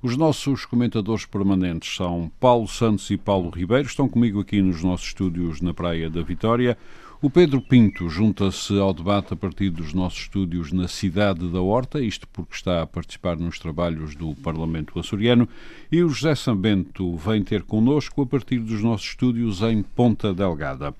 Os 0.00 0.16
nossos 0.16 0.64
comentadores 0.64 1.26
permanentes 1.26 1.96
são 1.96 2.30
Paulo 2.38 2.68
Santos 2.68 3.10
e 3.10 3.16
Paulo 3.16 3.50
Ribeiro, 3.50 3.88
estão 3.88 4.08
comigo 4.08 4.38
aqui 4.38 4.62
nos 4.62 4.80
nossos 4.84 5.08
estúdios 5.08 5.60
na 5.60 5.74
Praia 5.74 6.08
da 6.08 6.22
Vitória. 6.22 6.78
O 7.20 7.28
Pedro 7.28 7.60
Pinto 7.60 8.08
junta-se 8.08 8.78
ao 8.78 8.94
debate 8.94 9.34
a 9.34 9.36
partir 9.36 9.70
dos 9.70 9.92
nossos 9.92 10.20
estúdios 10.20 10.70
na 10.70 10.86
cidade 10.86 11.48
da 11.48 11.60
Horta, 11.60 12.00
isto 12.00 12.28
porque 12.28 12.54
está 12.54 12.82
a 12.82 12.86
participar 12.86 13.36
nos 13.36 13.58
trabalhos 13.58 14.14
do 14.14 14.36
Parlamento 14.36 14.96
açoriano, 15.00 15.48
e 15.90 16.00
o 16.00 16.08
José 16.08 16.36
Sambento 16.36 17.16
vem 17.16 17.42
ter 17.42 17.64
connosco 17.64 18.22
a 18.22 18.26
partir 18.26 18.60
dos 18.60 18.80
nossos 18.80 19.08
estúdios 19.08 19.62
em 19.62 19.82
Ponta 19.82 20.32
Delgada. 20.32 20.94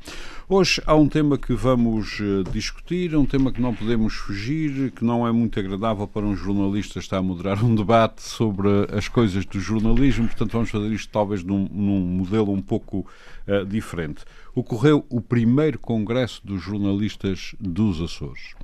Hoje 0.50 0.80
há 0.86 0.94
um 0.94 1.06
tema 1.06 1.36
que 1.36 1.52
vamos 1.52 2.20
eh, 2.22 2.50
discutir, 2.50 3.14
um 3.14 3.26
tema 3.26 3.52
que 3.52 3.60
não 3.60 3.74
podemos 3.74 4.14
fugir, 4.14 4.90
que 4.92 5.04
não 5.04 5.26
é 5.26 5.30
muito 5.30 5.60
agradável 5.60 6.08
para 6.08 6.24
um 6.24 6.34
jornalista 6.34 6.98
estar 6.98 7.18
a 7.18 7.22
moderar 7.22 7.62
um 7.62 7.74
debate 7.74 8.22
sobre 8.22 8.66
as 8.90 9.08
coisas 9.08 9.44
do 9.44 9.60
jornalismo, 9.60 10.26
portanto 10.26 10.52
vamos 10.52 10.70
fazer 10.70 10.90
isto 10.90 11.12
talvez 11.12 11.44
num, 11.44 11.68
num 11.70 12.00
modelo 12.00 12.50
um 12.50 12.62
pouco 12.62 13.06
uh, 13.46 13.66
diferente 13.66 14.24
ocorreu 14.54 15.04
o 15.10 15.20
primeiro 15.20 15.78
Congresso 15.78 16.40
dos 16.42 16.62
Jornalistas 16.62 17.54
dos 17.60 18.00
Açores. 18.00 18.54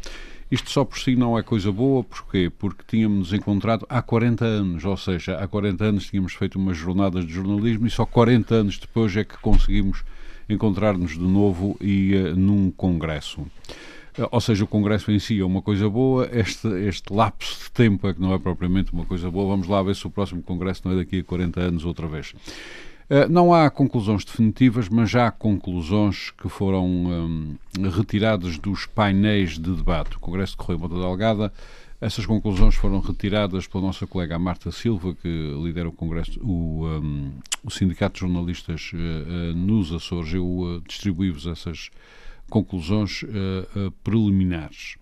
Isto 0.50 0.70
só 0.70 0.84
por 0.84 0.98
si 0.98 1.16
não 1.16 1.38
é 1.38 1.42
coisa 1.42 1.70
boa, 1.70 2.02
porquê? 2.02 2.50
Porque 2.50 2.82
tínhamos 2.86 3.32
encontrado 3.34 3.84
há 3.90 4.00
40 4.00 4.44
anos, 4.44 4.84
ou 4.84 4.96
seja, 4.96 5.36
há 5.36 5.46
40 5.46 5.84
anos 5.84 6.06
tínhamos 6.06 6.32
feito 6.32 6.58
umas 6.58 6.77
jornadas 6.77 7.27
de 7.27 7.32
jornalismo 7.32 7.86
e 7.86 7.90
só 7.90 8.06
40 8.06 8.55
anos 8.55 8.78
depois 8.78 9.14
é 9.16 9.24
que 9.24 9.36
conseguimos 9.38 10.02
encontrar-nos 10.48 11.12
de 11.12 11.24
novo 11.24 11.76
e 11.80 12.14
uh, 12.14 12.36
num 12.36 12.70
congresso. 12.70 13.40
Uh, 13.40 14.28
ou 14.30 14.40
seja, 14.40 14.64
o 14.64 14.66
congresso 14.66 15.10
em 15.10 15.18
si 15.18 15.40
é 15.40 15.44
uma 15.44 15.62
coisa 15.62 15.88
boa, 15.88 16.28
este, 16.32 16.68
este 16.86 17.12
lapso 17.12 17.64
de 17.64 17.70
tempo 17.70 18.08
é 18.08 18.14
que 18.14 18.20
não 18.20 18.32
é 18.32 18.38
propriamente 18.38 18.92
uma 18.92 19.04
coisa 19.04 19.30
boa. 19.30 19.48
Vamos 19.48 19.68
lá 19.68 19.82
ver 19.82 19.94
se 19.96 20.06
o 20.06 20.10
próximo 20.10 20.42
congresso 20.42 20.82
não 20.84 20.92
é 20.92 20.96
daqui 20.96 21.20
a 21.20 21.24
40 21.24 21.60
anos 21.60 21.84
outra 21.84 22.06
vez. 22.06 22.34
Eh, 23.08 23.28
não 23.28 23.52
há 23.52 23.68
conclusões 23.70 24.24
definitivas, 24.24 24.88
mas 24.88 25.10
já 25.10 25.26
há 25.26 25.30
conclusões 25.30 26.30
que 26.30 26.48
foram 26.48 26.86
um, 26.86 27.56
retiradas 27.90 28.58
dos 28.58 28.86
painéis 28.86 29.58
de 29.58 29.74
debate. 29.74 30.16
O 30.16 30.20
Congresso 30.20 30.52
de 30.52 30.58
Correio 30.58 30.80
Monta 30.80 30.94
Delgada, 30.94 31.52
essas 32.05 32.27
conclusões 32.27 32.74
foram 32.74 33.00
retiradas 33.00 33.66
pela 33.66 33.84
nossa 33.84 34.06
colega 34.06 34.38
Marta 34.38 34.70
Silva, 34.70 35.14
que 35.14 35.28
lidera 35.62 35.88
o 35.88 35.92
Congresso, 35.92 36.38
o, 36.42 36.86
um, 36.86 37.33
o 37.62 37.70
Sindicato 37.70 38.14
de 38.14 38.20
Jornalistas 38.20 38.92
uh, 38.92 38.96
uh, 38.96 39.56
nos 39.56 39.92
Açores. 39.92 40.34
Eu 40.34 40.46
uh, 40.46 40.80
distribuí-vos 40.86 41.46
essas 41.46 41.91
conclusões 42.50 43.24
preliminares. 44.05 44.96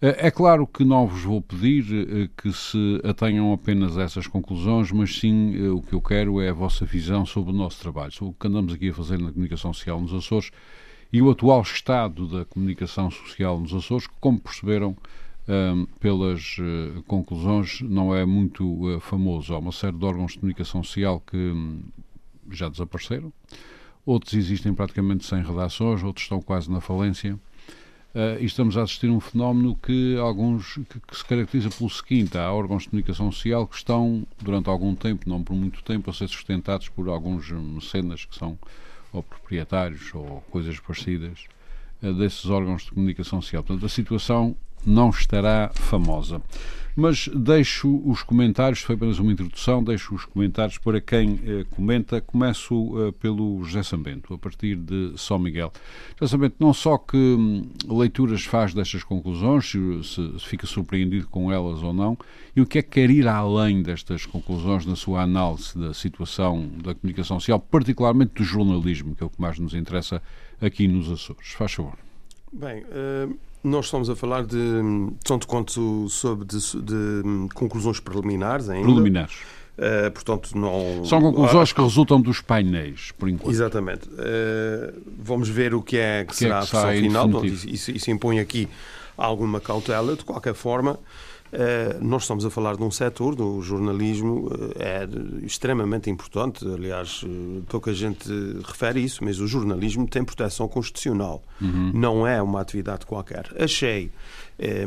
É 0.00 0.30
claro 0.30 0.66
que 0.66 0.84
não 0.84 1.06
vos 1.06 1.22
vou 1.22 1.40
pedir 1.40 1.84
eh, 1.90 2.28
que 2.36 2.52
se 2.52 3.00
atenham 3.02 3.54
apenas 3.54 3.96
a 3.96 4.02
essas 4.02 4.26
conclusões, 4.26 4.92
mas 4.92 5.18
sim 5.18 5.54
eh, 5.56 5.70
o 5.70 5.80
que 5.80 5.94
eu 5.94 6.02
quero 6.02 6.42
é 6.42 6.50
a 6.50 6.52
vossa 6.52 6.84
visão 6.84 7.24
sobre 7.24 7.52
o 7.52 7.56
nosso 7.56 7.80
trabalho, 7.80 8.12
sobre 8.12 8.32
o 8.32 8.36
que 8.38 8.46
andamos 8.46 8.74
aqui 8.74 8.90
a 8.90 8.94
fazer 8.94 9.18
na 9.18 9.32
comunicação 9.32 9.72
social 9.72 9.98
nos 9.98 10.12
Açores 10.12 10.50
e 11.10 11.22
o 11.22 11.30
atual 11.30 11.62
estado 11.62 12.28
da 12.28 12.44
comunicação 12.44 13.10
social 13.10 13.58
nos 13.58 13.72
Açores, 13.72 14.06
que, 14.06 14.12
como 14.20 14.38
perceberam 14.38 14.94
pelas 16.00 16.56
uh, 16.58 17.02
conclusões, 17.06 17.80
não 17.82 18.14
é 18.14 18.24
muito 18.24 18.64
uh, 18.64 19.00
famoso. 19.00 19.54
Há 19.54 19.58
uma 19.58 19.72
série 19.72 19.96
de 19.96 20.04
órgãos 20.04 20.32
de 20.32 20.38
comunicação 20.38 20.82
social 20.82 21.20
que 21.20 21.36
um, 21.36 21.82
já 22.50 22.68
desapareceram, 22.68 23.32
outros 24.06 24.34
existem 24.34 24.72
praticamente 24.72 25.24
sem 25.24 25.42
redações, 25.42 26.02
outros 26.02 26.24
estão 26.24 26.40
quase 26.40 26.70
na 26.70 26.80
falência. 26.80 27.38
Uh, 28.14 28.40
e 28.40 28.44
estamos 28.44 28.76
a 28.76 28.82
assistir 28.82 29.08
a 29.08 29.12
um 29.12 29.18
fenómeno 29.18 29.74
que 29.74 30.16
alguns 30.18 30.74
que, 30.74 31.00
que, 31.00 31.16
se 31.16 31.24
caracteriza 31.24 31.68
pelo 31.68 31.90
seguinte: 31.90 32.38
há 32.38 32.50
órgãos 32.52 32.84
de 32.84 32.90
comunicação 32.90 33.30
social 33.32 33.66
que 33.66 33.76
estão, 33.76 34.24
durante 34.40 34.68
algum 34.68 34.94
tempo, 34.94 35.28
não 35.28 35.42
por 35.42 35.54
muito 35.54 35.82
tempo, 35.82 36.08
a 36.08 36.12
ser 36.12 36.28
sustentados 36.28 36.88
por 36.88 37.08
alguns 37.08 37.50
mecenas 37.50 38.24
que 38.24 38.36
são 38.36 38.56
ou 39.12 39.22
proprietários 39.22 40.14
ou 40.14 40.42
coisas 40.50 40.78
parecidas 40.78 41.46
uh, 42.02 42.14
desses 42.14 42.46
órgãos 42.46 42.84
de 42.84 42.92
comunicação 42.92 43.42
social. 43.42 43.64
Portanto, 43.64 43.84
a 43.84 43.88
situação 43.88 44.56
não 44.86 45.10
estará 45.10 45.70
famosa. 45.74 46.40
Mas 46.96 47.28
deixo 47.34 48.00
os 48.08 48.22
comentários, 48.22 48.80
foi 48.80 48.94
apenas 48.94 49.18
uma 49.18 49.32
introdução, 49.32 49.82
deixo 49.82 50.14
os 50.14 50.24
comentários 50.24 50.78
para 50.78 51.00
quem 51.00 51.40
eh, 51.44 51.64
comenta. 51.70 52.20
Começo 52.20 52.92
eh, 52.96 53.12
pelo 53.18 53.64
José 53.64 53.82
Sambento, 53.82 54.32
a 54.32 54.38
partir 54.38 54.76
de 54.76 55.12
São 55.16 55.36
Miguel. 55.36 55.72
José 56.20 56.30
Sambento, 56.30 56.54
não 56.60 56.72
só 56.72 56.96
que 56.96 57.16
hum, 57.16 57.68
leituras 57.88 58.44
faz 58.44 58.72
destas 58.72 59.02
conclusões, 59.02 59.68
se, 59.68 60.04
se, 60.04 60.46
fica 60.46 60.68
surpreendido 60.68 61.26
com 61.26 61.50
elas 61.50 61.82
ou 61.82 61.92
não, 61.92 62.16
e 62.54 62.60
o 62.60 62.66
que 62.66 62.78
é 62.78 62.82
que 62.82 62.90
quer 62.90 63.10
ir 63.10 63.26
além 63.26 63.82
destas 63.82 64.24
conclusões 64.24 64.86
na 64.86 64.94
sua 64.94 65.22
análise 65.22 65.76
da 65.76 65.92
situação 65.92 66.68
da 66.80 66.94
comunicação 66.94 67.40
social, 67.40 67.58
particularmente 67.58 68.34
do 68.34 68.44
jornalismo, 68.44 69.16
que 69.16 69.22
é 69.24 69.26
o 69.26 69.30
que 69.30 69.40
mais 69.40 69.58
nos 69.58 69.74
interessa 69.74 70.22
aqui 70.60 70.86
nos 70.86 71.10
Açores. 71.10 71.50
Faz 71.50 71.72
favor. 71.72 71.98
Bem, 72.52 72.84
uh 72.84 73.53
nós 73.64 73.86
estamos 73.86 74.10
a 74.10 74.14
falar 74.14 74.44
de, 74.44 74.58
tanto 75.24 75.48
quanto 75.48 76.08
sobre 76.10 76.46
de, 76.46 76.58
de 76.58 77.48
conclusões 77.54 77.98
preliminares 77.98 78.68
ainda. 78.68 78.86
Preliminares. 78.86 79.34
Uh, 79.76 80.08
portanto, 80.12 80.56
não... 80.56 81.04
São 81.04 81.20
conclusões 81.20 81.72
que 81.72 81.80
resultam 81.80 82.20
dos 82.20 82.40
painéis, 82.40 83.10
por 83.18 83.28
enquanto. 83.28 83.50
Exatamente. 83.50 84.08
Uh, 84.08 85.02
vamos 85.18 85.48
ver 85.48 85.74
o 85.74 85.82
que 85.82 85.96
é 85.96 86.24
que, 86.24 86.30
que 86.30 86.36
será 86.36 86.60
é 86.60 86.66
que 86.66 86.76
a 86.76 86.84
versão 86.84 87.26
final. 87.26 87.44
isso, 87.44 87.90
isso 87.90 88.10
impõe 88.10 88.38
aqui 88.38 88.68
alguma 89.16 89.60
cautela. 89.60 90.14
De 90.14 90.24
qualquer 90.24 90.54
forma, 90.54 90.98
nós 92.00 92.22
estamos 92.22 92.44
a 92.44 92.50
falar 92.50 92.76
de 92.76 92.82
um 92.82 92.90
setor 92.90 93.34
do 93.34 93.62
jornalismo 93.62 94.50
é 94.76 95.06
extremamente 95.44 96.10
importante. 96.10 96.66
Aliás, 96.66 97.24
eh, 97.24 97.62
pouca 97.68 97.92
gente 97.92 98.28
refere 98.64 99.00
isso, 99.00 99.24
mas 99.24 99.38
o 99.38 99.46
jornalismo 99.46 100.06
tem 100.06 100.24
proteção 100.24 100.66
constitucional. 100.68 101.42
Uhum. 101.60 101.92
Não 101.94 102.26
é 102.26 102.42
uma 102.42 102.60
atividade 102.60 103.06
qualquer. 103.06 103.50
Achei 103.58 104.10
é, 104.58 104.84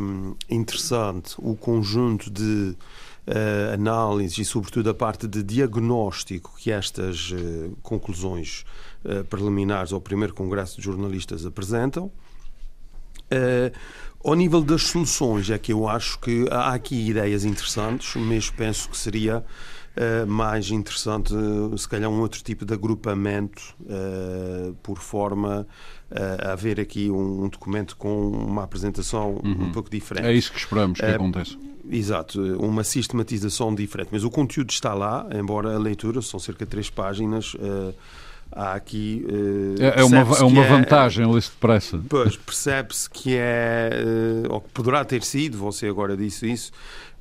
interessante 0.49 1.35
o 1.37 1.55
conjunto 1.55 2.29
de 2.29 2.75
uh, 3.27 3.73
análises 3.73 4.37
e, 4.37 4.45
sobretudo, 4.45 4.89
a 4.89 4.93
parte 4.93 5.27
de 5.27 5.43
diagnóstico 5.43 6.53
que 6.57 6.71
estas 6.71 7.31
uh, 7.31 7.75
conclusões 7.81 8.65
uh, 9.03 9.23
preliminares 9.25 9.91
ao 9.91 10.01
primeiro 10.01 10.33
Congresso 10.33 10.77
de 10.77 10.83
Jornalistas 10.83 11.45
apresentam. 11.45 12.11
Uh, 13.31 13.71
ao 14.23 14.33
nível 14.35 14.61
das 14.61 14.83
soluções, 14.83 15.49
é 15.49 15.57
que 15.57 15.71
eu 15.71 15.87
acho 15.87 16.19
que 16.19 16.47
há 16.51 16.73
aqui 16.73 17.09
ideias 17.09 17.45
interessantes, 17.45 18.15
mas 18.15 18.49
penso 18.49 18.89
que 18.89 18.97
seria 18.97 19.37
uh, 19.95 20.27
mais 20.27 20.69
interessante, 20.69 21.33
uh, 21.33 21.77
se 21.77 21.87
calhar, 21.87 22.09
um 22.09 22.19
outro 22.19 22.43
tipo 22.43 22.65
de 22.65 22.73
agrupamento, 22.73 23.75
uh, 23.81 24.73
por 24.83 24.99
forma 24.99 25.67
a 26.09 26.53
haver 26.53 26.79
aqui 26.79 27.09
um, 27.09 27.43
um, 27.43 27.49
documento 27.49 27.97
com 27.97 28.29
uma 28.29 28.63
apresentação 28.63 29.41
uhum. 29.43 29.65
um 29.65 29.71
pouco 29.73 29.89
diferente. 29.89 30.25
É 30.25 30.33
isso 30.33 30.51
que 30.51 30.57
esperamos 30.57 30.99
que 30.99 31.05
aconteça. 31.05 31.57
Exato, 31.89 32.41
uma 32.57 32.83
sistematização 32.83 33.75
diferente. 33.75 34.09
Mas 34.11 34.23
o 34.23 34.29
conteúdo 34.29 34.69
está 34.69 34.93
lá, 34.93 35.27
embora 35.33 35.75
a 35.75 35.77
leitura, 35.77 36.21
são 36.21 36.39
cerca 36.39 36.63
de 36.65 36.71
três 36.71 36.89
páginas 36.89 37.55
há 38.51 38.73
aqui. 38.73 39.25
Uh, 39.29 39.75
é, 39.81 40.03
uma, 40.03 40.17
é 40.17 40.43
uma 40.43 40.65
é- 40.65 40.69
vantagem 40.69 41.29
é, 41.29 41.33
lista 41.33 41.51
depressa. 41.51 42.01
Pois, 42.09 42.35
percebe-se 42.35 43.09
que 43.09 43.35
é, 43.35 43.89
uh, 44.47 44.53
ou 44.53 44.61
que 44.61 44.69
poderá 44.69 45.03
ter 45.05 45.23
sido, 45.23 45.57
você 45.57 45.87
agora 45.87 46.15
disse 46.15 46.51
isso, 46.51 46.71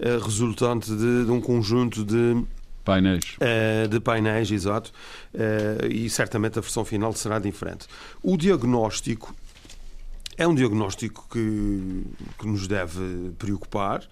uh, 0.00 0.25
resultante 0.25 0.90
de, 0.90 1.25
de, 1.25 1.31
um 1.31 1.40
conjunto 1.40 2.05
de. 2.05 2.44
Painéis. 2.84 3.37
de 3.90 3.99
painéis, 3.99 4.49
exato. 4.49 4.93
e 5.90 6.08
certamente 6.08 6.56
a 6.56 6.62
versão 6.62 6.84
final 6.84 7.12
será 7.14 7.40
diferente. 7.40 7.88
O 8.23 8.37
diagnóstico 8.37 9.34
é 10.38 10.46
um 10.46 10.55
diagnóstico 10.55 11.26
que, 11.28 12.05
que 12.38 12.46
nos 12.46 12.69
deve 12.69 13.32
preocupar. 13.38 14.05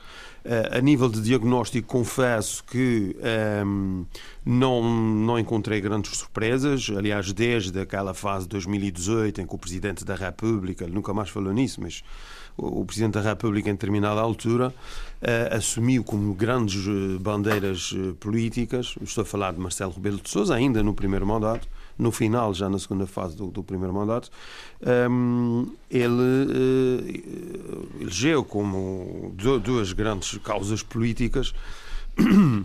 Uh, 0.45 0.77
a 0.77 0.81
nível 0.83 1.09
de 1.09 1.23
diagnóstico, 1.23 1.89
confesso 1.89 2.63
que 2.65 3.17
um, 3.17 4.05
ehm, 4.05 4.07
não, 4.45 4.83
não 4.83 5.39
encontrei 5.39 5.81
grandes 5.81 6.19
surpresas. 6.19 6.91
Aliás, 6.95 7.33
desde 7.33 7.81
aquela 7.81 8.13
fase 8.13 8.45
de 8.45 8.51
2018 8.51 9.41
em 9.41 9.47
que 9.47 9.55
o 9.55 9.59
Presidente 9.59 10.05
da 10.05 10.15
República, 10.15 10.85
ele 10.85 10.93
nunca 10.93 11.15
mais 11.15 11.31
falou 11.31 11.51
nisso, 11.51 11.81
mas 11.81 12.05
o 12.59 12.85
Presidente 12.85 13.15
da 13.15 13.23
República, 13.23 13.71
em 13.71 13.73
determinada 13.73 14.21
altura, 14.21 14.69
uh, 14.69 15.57
assumiu 15.57 16.05
como 16.05 16.35
grandes 16.35 16.85
bandeiras 17.23 17.95
políticas, 18.21 18.97
estou 19.01 19.23
a 19.23 19.25
falar 19.25 19.55
de 19.55 19.61
Marcelo 19.61 19.93
Rebelo 19.93 20.21
de 20.21 20.29
Sousa, 20.29 20.55
ainda 20.55 20.83
no 20.83 20.93
primeiro 20.93 21.27
mandato, 21.27 21.67
no 21.99 22.11
final, 22.11 22.53
já 22.53 22.69
na 22.69 22.79
segunda 22.79 23.07
fase 23.07 23.37
do, 23.37 23.47
do 23.47 23.63
primeiro 23.63 23.95
mandato, 23.95 24.31
um, 25.11 25.71
ele 25.91 26.13
uh, 26.13 27.89
elegeu 28.01 28.45
como 28.45 29.33
duas 29.63 29.93
grandes 29.93 30.37
causas 30.39 30.83
políticas 30.83 31.55
uh, 32.19 32.65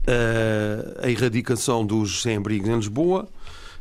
a 1.02 1.10
erradicação 1.10 1.84
dos 1.84 2.22
sem-abrigos 2.22 2.68
em 2.68 2.76
Lisboa 2.76 3.28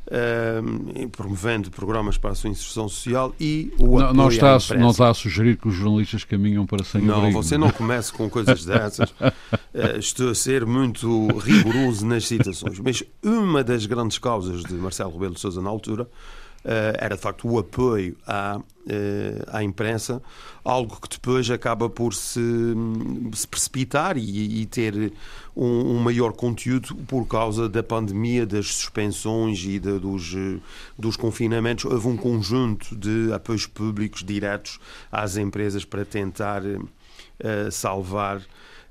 uh, 0.08 1.10
promovendo 1.10 1.70
programas 1.72 2.18
para 2.18 2.32
a 2.32 2.36
sua 2.36 2.50
inserção 2.50 2.88
social 2.88 3.34
e 3.40 3.72
o 3.78 4.00
não, 4.00 4.14
não 4.14 4.28
está, 4.30 4.56
a, 4.56 4.78
não 4.78 4.90
está 4.90 5.10
a 5.10 5.14
sugerir 5.14 5.58
que 5.58 5.68
os 5.68 5.76
jornalistas 5.76 6.24
caminham 6.24 6.66
para 6.66 6.84
sem 6.84 7.02
Não, 7.02 7.20
abrigo. 7.20 7.42
você 7.42 7.58
não 7.58 7.70
comece 7.70 8.12
com 8.14 8.30
coisas 8.30 8.64
dessas. 8.66 9.10
uh, 9.12 9.98
estou 10.00 10.30
a 10.32 10.36
ser 10.36 10.66
muito 10.66 11.28
rigoroso 11.38 12.06
nas 12.06 12.26
citações. 12.26 12.80
Mas 12.80 13.04
uma 13.24 13.64
das 13.64 13.86
grandes 13.86 14.18
causas 14.18 14.64
de 14.64 14.74
Marcelo 14.74 15.12
Rebelo 15.12 15.34
de 15.34 15.40
Sousa 15.40 15.62
na 15.62 15.70
altura 15.70 16.08
era 17.00 17.16
de 17.16 17.22
facto 17.22 17.48
o 17.48 17.58
apoio 17.58 18.18
à, 18.28 18.60
eh, 18.90 19.42
à 19.48 19.64
imprensa, 19.64 20.22
algo 20.64 21.00
que 21.00 21.08
depois 21.10 21.50
acaba 21.50 21.90
por 21.90 22.14
se, 22.14 22.40
se 23.34 23.48
precipitar 23.48 24.18
e, 24.18 24.62
e 24.62 24.66
ter 24.66 25.14
um, 25.56 25.96
um, 25.96 26.00
maior 26.00 26.34
conteúdo 26.34 26.94
por 27.08 27.26
causa 27.26 27.70
da 27.70 27.82
pandemia, 27.82 28.46
das 28.46 28.68
suspensões 28.68 29.64
e 29.64 29.80
de, 29.80 29.98
dos, 29.98 30.36
dos 30.98 31.16
confinamentos. 31.16 31.86
Houve 31.86 32.08
um 32.08 32.18
conjunto 32.18 32.96
de 32.96 33.32
apoios 33.34 33.66
públicos 33.66 34.24
diretos 34.24 34.80
às 35.12 35.38
empresas 35.38 35.86
para 35.86 36.04
tentar 36.04 36.64
uh, 36.64 37.72
salvar 37.72 38.42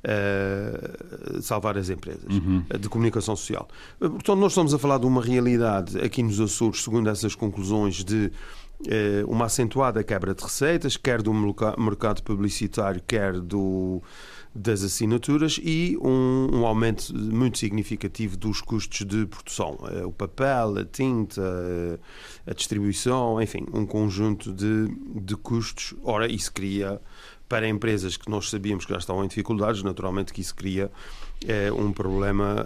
uh, 0.06 1.42
salvar 1.42 1.76
as 1.76 1.90
empresas 1.90 2.24
uhum. 2.30 2.64
de 2.80 2.88
comunicação 2.88 3.36
social. 3.36 3.68
Portanto, 3.98 4.36
nós 4.36 4.52
estamos 4.52 4.72
a 4.72 4.78
falar 4.78 4.98
de 4.98 5.06
uma 5.06 5.22
realidade 5.22 5.98
aqui 5.98 6.22
nos 6.22 6.40
Açores, 6.40 6.82
segundo 6.82 7.10
essas 7.10 7.34
conclusões, 7.34 8.04
de 8.04 8.30
uh, 8.80 9.28
uma 9.30 9.46
acentuada 9.46 10.02
quebra 10.04 10.34
de 10.34 10.42
receitas, 10.42 10.96
quer 10.96 11.22
do 11.22 11.32
mercado 11.34 12.22
publicitário, 12.22 13.02
quer 13.06 13.40
do 13.40 14.02
das 14.58 14.82
assinaturas 14.82 15.60
e 15.62 15.98
um, 16.00 16.48
um, 16.50 16.66
aumento 16.66 17.14
muito 17.14 17.58
significativo 17.58 18.38
dos 18.38 18.62
custos 18.62 19.04
de 19.06 19.26
produção. 19.26 19.78
O 20.06 20.10
papel, 20.10 20.78
a 20.78 20.84
tinta, 20.86 21.42
a 22.46 22.54
distribuição, 22.54 23.38
enfim, 23.42 23.66
um 23.70 23.84
conjunto 23.84 24.54
de, 24.54 24.88
de 25.20 25.36
custos. 25.36 25.92
Ora, 26.02 26.26
isso 26.26 26.50
cria 26.54 26.98
para 27.48 27.68
empresas 27.68 28.16
que 28.16 28.28
nós 28.30 28.50
sabíamos 28.50 28.84
que 28.84 28.92
já 28.92 28.98
estavam 28.98 29.24
em 29.24 29.28
dificuldades, 29.28 29.82
naturalmente 29.82 30.32
que 30.32 30.40
isso 30.40 30.54
cria 30.54 30.90
é, 31.46 31.70
um 31.70 31.92
problema. 31.92 32.64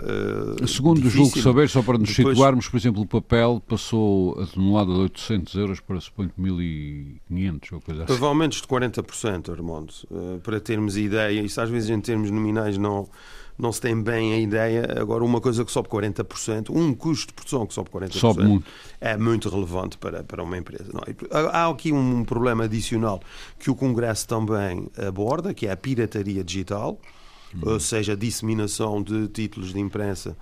Uh, 0.61 0.67
Segundo 0.67 1.01
difícil. 1.01 1.25
julgo 1.25 1.41
saber, 1.41 1.69
só 1.69 1.83
para 1.83 1.99
nos 1.99 2.15
Depois, 2.15 2.37
situarmos, 2.37 2.69
por 2.69 2.77
exemplo, 2.77 3.03
o 3.03 3.07
papel 3.07 3.63
passou 3.67 4.41
a 4.41 4.47
tonelada 4.47 4.93
de 4.93 5.01
800 5.01 5.55
euros 5.55 5.81
para 5.81 6.01
suponho 6.01 6.31
1500 6.37 7.73
ou 7.73 7.81
coisa 7.81 8.05
assim. 8.05 8.13
Houve 8.13 8.25
aumentos 8.25 8.61
de 8.61 8.69
40%, 8.69 9.51
Armando, 9.51 9.93
uh, 10.11 10.41
para 10.41 10.61
termos 10.61 10.97
ideia, 10.97 11.41
isso 11.41 11.61
às 11.61 11.69
vezes 11.69 11.91
em 11.91 12.01
termos 12.01 12.31
nominais 12.31 12.79
não 12.79 13.09
não 13.61 13.73
se 13.73 13.81
tem 13.81 14.01
bem 14.01 14.33
a 14.33 14.39
ideia. 14.39 14.97
Agora, 14.99 15.25
uma 15.25 15.41
coisa 15.41 15.65
que 15.65 15.71
sobe 15.71 15.89
40%, 15.89 16.71
um 16.71 16.95
custo 16.95 17.29
de 17.29 17.35
produção 17.35 17.67
que 17.67 17.75
sobe 17.75 17.91
40%, 17.91 18.13
sobe 18.13 18.45
muito. 18.45 18.67
é 19.01 19.17
muito 19.17 19.49
relevante 19.49 19.99
para, 19.99 20.25
para 20.25 20.43
uma 20.43 20.57
empresa. 20.57 20.91
Não, 20.93 21.03
há 21.51 21.69
aqui 21.69 21.93
um 21.93 22.25
problema 22.25 22.65
adicional 22.65 23.21
que 23.59 23.71
o 23.71 23.75
Congresso 23.75 24.27
também 24.27 24.89
aborda, 24.97 25.53
que 25.53 25.67
é 25.67 25.73
a 25.73 25.77
pirataria 25.77 26.43
digital. 26.43 26.99
Hum. 27.55 27.61
Ou 27.63 27.81
seja, 27.81 28.13
a 28.13 28.17
disseminação 28.17 29.03
de 29.03 29.27
títulos 29.27 29.73
de 29.73 29.81
imprensa 29.81 30.37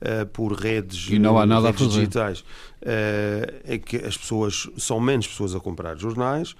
uh, 0.00 0.24
por 0.26 0.52
redes, 0.52 1.08
e 1.10 1.18
não 1.18 1.36
há 1.36 1.44
nada 1.44 1.66
redes 1.66 1.82
a 1.82 1.84
fazer. 1.84 1.98
digitais, 1.98 2.40
uh, 2.40 3.62
é 3.64 3.78
que 3.78 3.96
as 3.96 4.16
pessoas 4.16 4.70
são 4.76 5.00
menos 5.00 5.26
pessoas 5.26 5.56
a 5.56 5.60
comprar 5.60 5.96
jornais, 5.96 6.54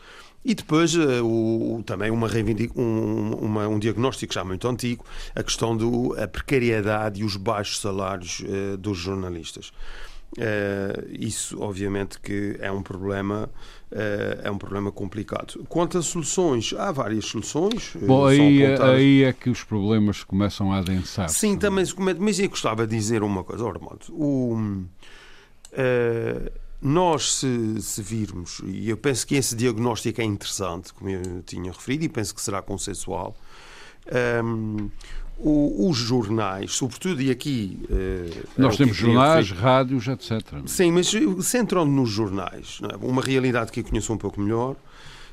e 0.44 0.54
depois 0.54 0.94
uh, 0.94 1.24
o, 1.24 1.82
também 1.84 2.10
uma 2.10 2.28
um, 2.76 3.34
uma, 3.40 3.68
um 3.68 3.78
diagnóstico 3.78 4.34
já 4.34 4.44
muito 4.44 4.66
antigo, 4.68 5.04
a 5.34 5.42
questão 5.42 5.76
da 5.76 6.26
precariedade 6.26 7.20
e 7.20 7.24
os 7.24 7.36
baixos 7.36 7.80
salários 7.80 8.40
uh, 8.40 8.76
dos 8.76 8.98
jornalistas. 8.98 9.72
Uh, 10.36 11.08
isso, 11.12 11.60
obviamente, 11.60 12.18
que 12.18 12.56
é 12.58 12.72
um 12.72 12.82
problema 12.82 13.50
é 14.42 14.50
um 14.50 14.56
problema 14.56 14.90
complicado. 14.90 15.66
Quanto 15.68 15.98
a 15.98 16.02
soluções, 16.02 16.72
há 16.78 16.90
várias 16.90 17.26
soluções. 17.26 17.94
Bom, 18.06 18.24
aí, 18.24 18.64
aí 18.80 19.22
é 19.22 19.34
que 19.34 19.50
os 19.50 19.62
problemas 19.62 20.24
começam 20.24 20.72
a 20.72 20.78
adensar. 20.78 21.28
Sim, 21.28 21.58
também 21.58 21.84
se 21.84 21.92
comete. 21.92 22.18
Mas 22.18 22.38
eu 22.38 22.48
gostava 22.48 22.86
de 22.86 22.96
dizer 22.96 23.22
uma 23.22 23.44
coisa, 23.44 23.62
Ormond. 23.62 24.00
O, 24.08 24.54
uh, 25.74 26.50
nós, 26.82 27.36
se, 27.36 27.80
se, 27.80 28.02
virmos, 28.02 28.60
e 28.64 28.90
eu 28.90 28.96
penso 28.96 29.24
que 29.26 29.36
esse 29.36 29.54
diagnóstico 29.54 30.20
é 30.20 30.24
interessante, 30.24 30.92
como 30.92 31.10
eu 31.10 31.42
tinha 31.46 31.70
referido, 31.70 32.04
e 32.04 32.08
penso 32.08 32.34
que 32.34 32.40
será 32.40 32.60
consensual, 32.60 33.36
um, 34.44 34.90
o, 35.38 35.88
os 35.88 35.96
jornais, 35.96 36.72
sobretudo, 36.72 37.22
e 37.22 37.30
aqui. 37.30 37.78
Uh, 37.84 38.60
Nós 38.60 38.76
temos 38.76 38.96
jornais, 38.96 39.50
rádios, 39.50 40.08
etc. 40.08 40.40
Sim, 40.66 40.92
mas 40.92 41.12
centrando 41.42 41.90
nos 41.90 42.10
jornais, 42.10 42.80
é? 42.82 42.96
uma 42.96 43.22
realidade 43.22 43.70
que 43.70 43.80
eu 43.80 43.84
conheço 43.84 44.12
um 44.12 44.18
pouco 44.18 44.40
melhor. 44.40 44.76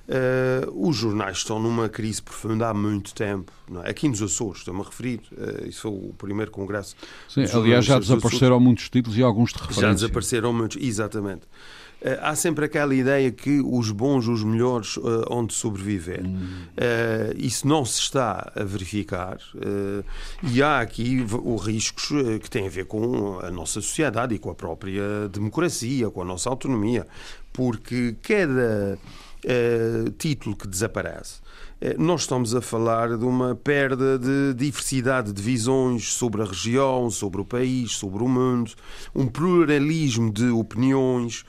Uh, 0.10 0.88
os 0.90 0.96
jornais 0.96 1.38
estão 1.38 1.60
numa 1.60 1.88
crise 1.88 2.20
profunda 2.20 2.68
há 2.68 2.74
muito 2.74 3.14
tempo. 3.14 3.52
É? 3.84 3.92
Aqui 3.92 4.10
nos 4.10 4.24
Açores, 4.24 4.60
estou-me 4.60 4.82
a 4.82 4.84
referir. 4.84 5.22
Uh, 5.32 5.68
isso 5.68 5.82
foi 5.82 5.92
o 5.92 6.14
primeiro 6.18 6.50
congresso. 6.50 6.96
Sim, 7.28 7.46
aliás, 7.54 7.86
já 7.86 8.00
desapareceram 8.00 8.60
muitos 8.60 8.90
títulos 8.90 9.16
e 9.20 9.22
alguns 9.22 9.54
de 9.54 9.60
referência. 9.60 9.82
Já 9.84 9.94
desapareceram 9.94 10.52
muitos, 10.52 10.82
exatamente. 10.82 11.44
Uh, 12.02 12.18
há 12.22 12.34
sempre 12.34 12.66
aquela 12.66 12.96
ideia 12.96 13.30
que 13.30 13.62
os 13.64 13.92
bons, 13.92 14.28
os 14.28 14.44
melhores, 14.44 14.98
uh, 14.98 15.26
onde 15.30 15.54
sobreviver. 15.54 16.26
Hum. 16.26 16.64
Uh, 16.72 17.36
isso 17.38 17.68
não 17.68 17.86
se 17.86 18.00
está 18.00 18.52
a 18.56 18.64
verificar 18.64 19.38
e 20.42 20.64
há 20.64 20.80
aqui 20.80 21.26
os 21.44 21.62
riscos 21.62 22.08
que 22.42 22.50
têm 22.50 22.66
a 22.66 22.70
ver 22.70 22.86
com 22.86 23.40
a 23.40 23.52
nossa 23.52 23.82
sociedade 23.82 24.34
e 24.34 24.40
com 24.40 24.50
a 24.50 24.56
própria 24.56 25.28
democracia, 25.32 26.10
com 26.10 26.22
a 26.22 26.26
nossa 26.26 26.50
autonomia, 26.50 27.06
porque 27.52 28.16
cada 28.22 28.98
título 30.18 30.56
que 30.56 30.68
desaparece 30.68 31.40
nós 31.98 32.22
estamos 32.22 32.54
a 32.54 32.62
falar 32.62 33.18
de 33.18 33.24
uma 33.24 33.56
perda 33.56 34.20
de 34.20 34.54
diversidade 34.54 35.32
de 35.32 35.42
visões 35.42 36.12
sobre 36.12 36.42
a 36.42 36.46
região, 36.46 37.10
sobre 37.10 37.40
o 37.40 37.46
país, 37.46 37.94
sobre 37.94 38.22
o 38.22 38.28
mundo, 38.28 38.72
um 39.16 39.26
pluralismo 39.26 40.30
de 40.32 40.50
opiniões. 40.50 41.46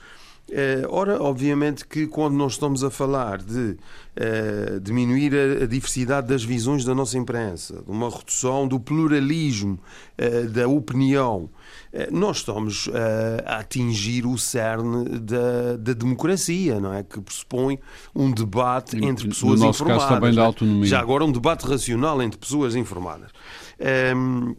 Uh, 0.51 0.85
ora, 0.89 1.23
obviamente 1.23 1.87
que 1.87 2.05
quando 2.07 2.35
nós 2.35 2.53
estamos 2.53 2.83
a 2.83 2.91
falar 2.91 3.37
de 3.37 3.77
uh, 4.17 4.79
diminuir 4.81 5.33
a, 5.33 5.63
a, 5.63 5.65
diversidade 5.65 6.27
das 6.27 6.43
visões 6.43 6.83
da 6.83 6.93
nossa 6.93 7.17
imprensa, 7.17 7.81
de 7.81 7.89
uma 7.89 8.09
redução 8.09 8.67
do 8.67 8.77
pluralismo 8.77 9.79
uh, 10.19 10.49
da 10.49 10.67
opinião, 10.67 11.49
nós 12.09 12.37
estamos 12.37 12.89
a 13.45 13.57
atingir 13.57 14.25
o 14.25 14.37
cerne 14.37 15.19
da, 15.19 15.75
da, 15.77 15.91
democracia, 15.91 16.79
não 16.79 16.93
é? 16.93 17.03
Que 17.03 17.19
pressupõe 17.19 17.79
um 18.15 18.31
debate 18.31 18.95
entre 19.03 19.27
pessoas 19.27 19.59
no 19.59 19.67
nosso 19.67 19.83
informadas. 19.83 20.07
Caso 20.07 20.15
também 20.15 20.33
da 20.33 20.43
autonomia. 20.43 20.85
Já 20.85 20.99
agora 21.01 21.25
um 21.25 21.31
debate 21.31 21.65
racional 21.65 22.21
entre 22.21 22.39
pessoas 22.39 22.75
informadas. 22.75 23.31
Um, 24.15 24.51
é, 24.51 24.55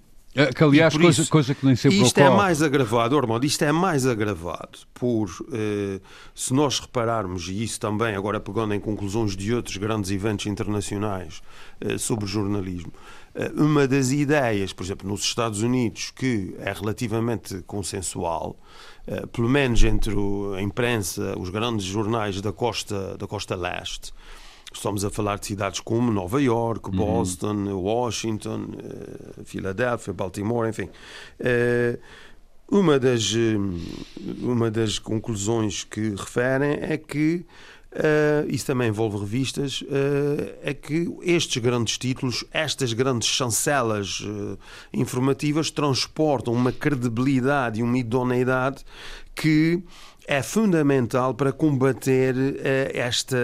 que, 0.55 0.65
aliás, 0.65 0.97
coisa, 0.97 1.21
isso, 1.23 1.31
coisa 1.31 1.55
que 1.55 1.67
nem 1.67 1.77
sempre 1.77 1.99
Isto 1.99 2.19
é 2.19 2.23
ocorre. 2.25 2.35
é 2.35 2.43
mais 2.43 2.63
agravado, 2.63 3.17
Ormond, 3.17 3.47
isto 3.47 3.63
é 3.65 3.73
mais 3.73 4.07
agravado 4.07 4.79
por, 4.95 5.29
eh, 5.53 6.01
se 6.35 6.55
nós 6.55 6.81
repararmos, 6.81 7.49
e 7.49 7.63
isso 7.63 7.79
também, 7.79 8.15
agora 8.17 8.41
pegando 8.41 8.73
em 8.73 8.81
conclusões 8.81 9.37
de 9.37 9.53
outros 9.53 9.77
grandes 9.77 10.11
eventos 10.11 10.47
internacionais 10.47 11.43
eh, 11.81 11.99
sobre 11.99 12.27
jornalismo, 12.27 12.93
eh, 13.35 13.51
uma 13.55 13.87
das 13.87 14.11
ideias, 14.11 14.73
por 14.73 14.85
exemplo, 14.85 15.09
nos 15.09 15.23
Estados 15.23 15.61
Unidos, 15.63 16.11
que 16.15 16.55
é 16.59 16.73
relativamente 16.73 17.63
consensual, 17.67 18.57
eh, 19.07 19.27
pelo 19.27 19.49
menos 19.49 19.83
entre 19.85 20.15
a 20.57 20.63
imprensa, 20.63 21.35
os 21.39 21.51
grandes 21.51 21.85
jornais 21.85 22.41
da 22.41 22.53
costa, 22.53 23.17
da 23.19 23.27
costa 23.27 23.55
leste, 23.55 24.13
Estamos 24.73 25.05
a 25.05 25.11
falar 25.11 25.39
de 25.39 25.47
cidades 25.47 25.81
como 25.81 26.11
Nova 26.11 26.41
York, 26.41 26.91
uhum. 26.91 26.97
Boston, 26.97 27.55
uhum. 27.55 27.81
Washington, 27.81 28.69
Filadélfia, 29.45 30.13
Baltimore, 30.13 30.69
enfim. 30.69 30.89
Uh, 31.41 31.99
uma, 32.71 32.99
das, 32.99 33.35
uma 34.41 34.71
das 34.71 34.99
conclusões 34.99 35.85
que 35.85 36.11
referem 36.11 36.79
é 36.81 36.97
que 36.97 37.45
Uh, 37.93 38.49
isso 38.49 38.65
também 38.65 38.89
envolve 38.89 39.19
revistas, 39.19 39.83
uh, 39.83 39.87
é 40.63 40.73
que 40.73 41.15
estes 41.21 41.63
grandes 41.63 41.99
títulos, 41.99 42.43
estas 42.51 42.95
grandes 42.95 43.29
chancelas 43.29 44.21
uh, 44.21 44.59
informativas 44.95 45.71
transportam 45.71 46.55
uma 46.55 46.73
credibilidade 46.73 47.81
e 47.81 47.83
uma 47.83 47.99
idoneidade 47.99 48.83
que 49.35 49.83
é 50.27 50.43
fundamental 50.43 51.35
para 51.35 51.53
combater 51.53 52.35
esta 52.95 53.37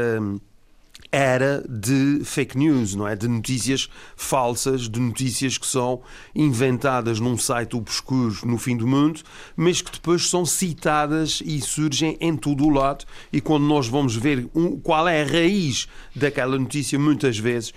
era 1.11 1.65
de 1.69 2.21
fake 2.25 2.57
news, 2.57 2.95
não 2.95 3.09
é? 3.09 3.17
De 3.17 3.27
notícias 3.27 3.89
falsas, 4.17 4.89
de 4.89 5.01
notícias 5.01 5.57
que 5.57 5.67
são 5.67 6.03
inventadas 6.35 7.19
num 7.19 7.37
site 7.39 7.77
obscuro 7.77 8.37
no 8.45 8.59
fim 8.59 8.77
do 8.77 8.87
mundo, 8.87 9.21
mas 9.57 9.81
que 9.81 9.93
depois 9.93 10.29
são 10.29 10.45
citadas 10.45 11.43
e 11.45 11.61
surgem 11.61 12.17
em 12.21 12.37
todo 12.37 12.65
o 12.65 12.71
lado. 12.71 13.05
E 13.33 13.41
quando 13.41 13.65
nós 13.65 13.89
vamos 13.89 14.15
ver 14.15 14.49
qual 14.83 15.09
é 15.09 15.23
a 15.23 15.27
raiz 15.27 15.89
daquela 16.15 16.59
notícia, 16.59 16.99
muitas 16.99 17.39
vezes 17.39 17.73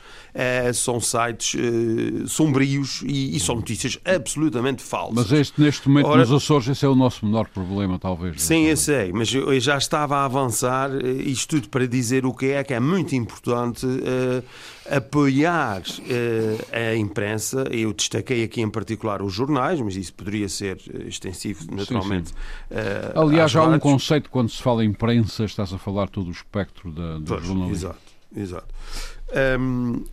são 0.73 0.99
sites 0.99 1.55
é, 1.59 2.27
sombrios 2.27 3.01
e, 3.05 3.35
e, 3.35 3.39
são 3.39 3.55
notícias 3.55 3.99
absolutamente 4.05 4.81
falsas. 4.81 5.15
Mas 5.15 5.31
este, 5.31 5.61
neste 5.61 5.89
momento 5.89 6.07
Ora, 6.07 6.21
nos 6.21 6.31
Açores 6.31 6.67
esse 6.67 6.85
é 6.85 6.87
o 6.87 6.95
nosso 6.95 7.25
menor 7.25 7.47
problema, 7.49 7.99
talvez. 7.99 8.41
Sim, 8.41 8.65
eu 8.65 8.77
sei, 8.77 9.11
mas 9.11 9.33
eu 9.33 9.59
já 9.59 9.77
estava 9.77 10.17
a 10.17 10.25
avançar 10.25 10.89
eh, 10.91 11.09
isto 11.23 11.55
tudo 11.55 11.69
para 11.69 11.87
dizer 11.87 12.25
o 12.25 12.33
que 12.33 12.51
é 12.51 12.63
que 12.63 12.73
é 12.73 12.79
muito 12.79 13.13
importante 13.15 13.85
uh, 13.85 14.43
apoiar 14.89 15.81
a 16.71 16.95
imprensa. 16.95 17.65
Eu 17.69 17.91
destaquei 17.93 18.43
aqui 18.43 18.61
em 18.61 18.69
particular 18.69 19.21
os 19.21 19.33
jornais, 19.33 19.81
mas 19.81 19.95
isso 19.95 20.13
poderia 20.13 20.47
ser 20.47 20.77
extensivo, 21.05 21.65
naturalmente. 21.75 22.29
Sim, 22.29 22.35
sim. 22.69 23.19
Aliás, 23.19 23.55
há 23.55 23.63
um 23.63 23.79
conceito 23.79 24.29
quando 24.29 24.49
se 24.49 24.61
fala 24.61 24.85
em 24.85 24.91
imprensa, 24.91 25.43
estás 25.45 25.73
a 25.73 25.77
falar 25.77 26.09
todo 26.09 26.27
o 26.27 26.31
espectro 26.31 26.91
da, 26.91 27.17
do 27.17 27.23
pois, 27.25 27.45
jornalismo. 27.45 27.75
Exato, 27.75 27.99
exato. 28.35 28.67
Um, 29.59 30.03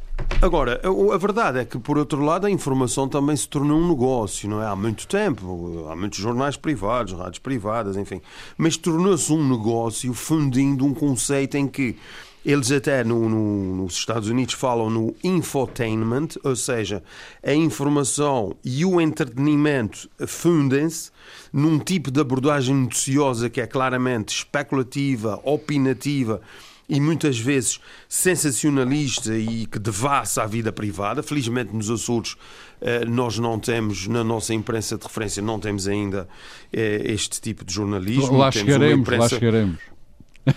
Agora, 0.40 0.80
a 1.12 1.16
verdade 1.16 1.58
é 1.58 1.64
que, 1.64 1.78
por 1.80 1.98
outro 1.98 2.22
lado, 2.22 2.46
a 2.46 2.50
informação 2.50 3.08
também 3.08 3.34
se 3.34 3.48
tornou 3.48 3.80
um 3.80 3.88
negócio, 3.88 4.48
não 4.48 4.62
é? 4.62 4.66
Há 4.66 4.76
muito 4.76 5.06
tempo, 5.08 5.88
há 5.90 5.96
muitos 5.96 6.20
jornais 6.20 6.56
privados, 6.56 7.12
rádios 7.12 7.40
privadas, 7.40 7.96
enfim. 7.96 8.20
Mas 8.56 8.76
tornou-se 8.76 9.32
um 9.32 9.48
negócio 9.48 10.14
fundindo 10.14 10.84
um 10.84 10.94
conceito 10.94 11.56
em 11.56 11.66
que 11.66 11.96
eles 12.44 12.70
até 12.70 13.02
no, 13.02 13.28
no, 13.28 13.76
nos 13.82 13.94
Estados 13.94 14.28
Unidos 14.28 14.54
falam 14.54 14.88
no 14.88 15.14
infotainment, 15.24 16.28
ou 16.44 16.54
seja, 16.54 17.02
a 17.42 17.52
informação 17.52 18.54
e 18.64 18.84
o 18.84 19.00
entretenimento 19.00 20.08
fundem-se 20.24 21.10
num 21.52 21.80
tipo 21.80 22.12
de 22.12 22.20
abordagem 22.20 22.76
noticiosa 22.76 23.50
que 23.50 23.60
é 23.60 23.66
claramente 23.66 24.36
especulativa, 24.36 25.40
opinativa 25.42 26.40
e 26.88 27.00
muitas 27.00 27.38
vezes 27.38 27.80
sensacionalista 28.08 29.36
e 29.36 29.66
que 29.66 29.78
devassa 29.78 30.42
a 30.42 30.46
vida 30.46 30.72
privada. 30.72 31.22
Felizmente 31.22 31.74
nos 31.74 31.90
Açores 31.90 32.36
eh, 32.80 33.04
nós 33.04 33.38
não 33.38 33.58
temos, 33.58 34.06
na 34.06 34.24
nossa 34.24 34.54
imprensa 34.54 34.96
de 34.96 35.04
referência, 35.04 35.42
não 35.42 35.60
temos 35.60 35.86
ainda 35.86 36.26
eh, 36.72 37.02
este 37.04 37.40
tipo 37.40 37.64
de 37.64 37.74
jornalismo. 37.74 38.38
Lá 38.38 38.50
chegaremos, 38.50 39.00
imprensa... 39.00 39.22
lá 39.22 39.28
chegaremos. 39.28 39.78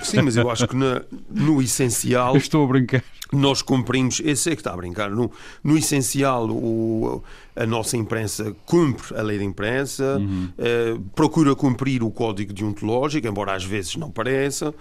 Sim, 0.03 0.21
mas 0.21 0.37
eu 0.37 0.49
acho 0.49 0.67
que 0.67 0.75
na, 0.75 1.01
no 1.29 1.61
essencial. 1.61 2.33
Eu 2.35 2.39
estou 2.39 2.63
a 2.63 2.67
brincar. 2.67 3.03
Nós 3.31 3.61
cumprimos. 3.61 4.21
Esse 4.23 4.51
é 4.51 4.55
que 4.55 4.61
está 4.61 4.73
a 4.73 4.77
brincar. 4.77 5.09
No, 5.09 5.31
no 5.63 5.77
essencial, 5.77 6.49
o, 6.49 7.23
a 7.55 7.65
nossa 7.65 7.97
imprensa 7.97 8.55
cumpre 8.65 9.17
a 9.17 9.21
lei 9.21 9.37
da 9.37 9.43
imprensa, 9.43 10.17
uhum. 10.17 10.49
eh, 10.57 10.97
procura 11.15 11.55
cumprir 11.55 12.03
o 12.03 12.11
código 12.11 12.53
deontológico, 12.53 13.27
embora 13.27 13.53
às 13.53 13.63
vezes 13.63 13.95
não 13.95 14.09
pareça. 14.09 14.73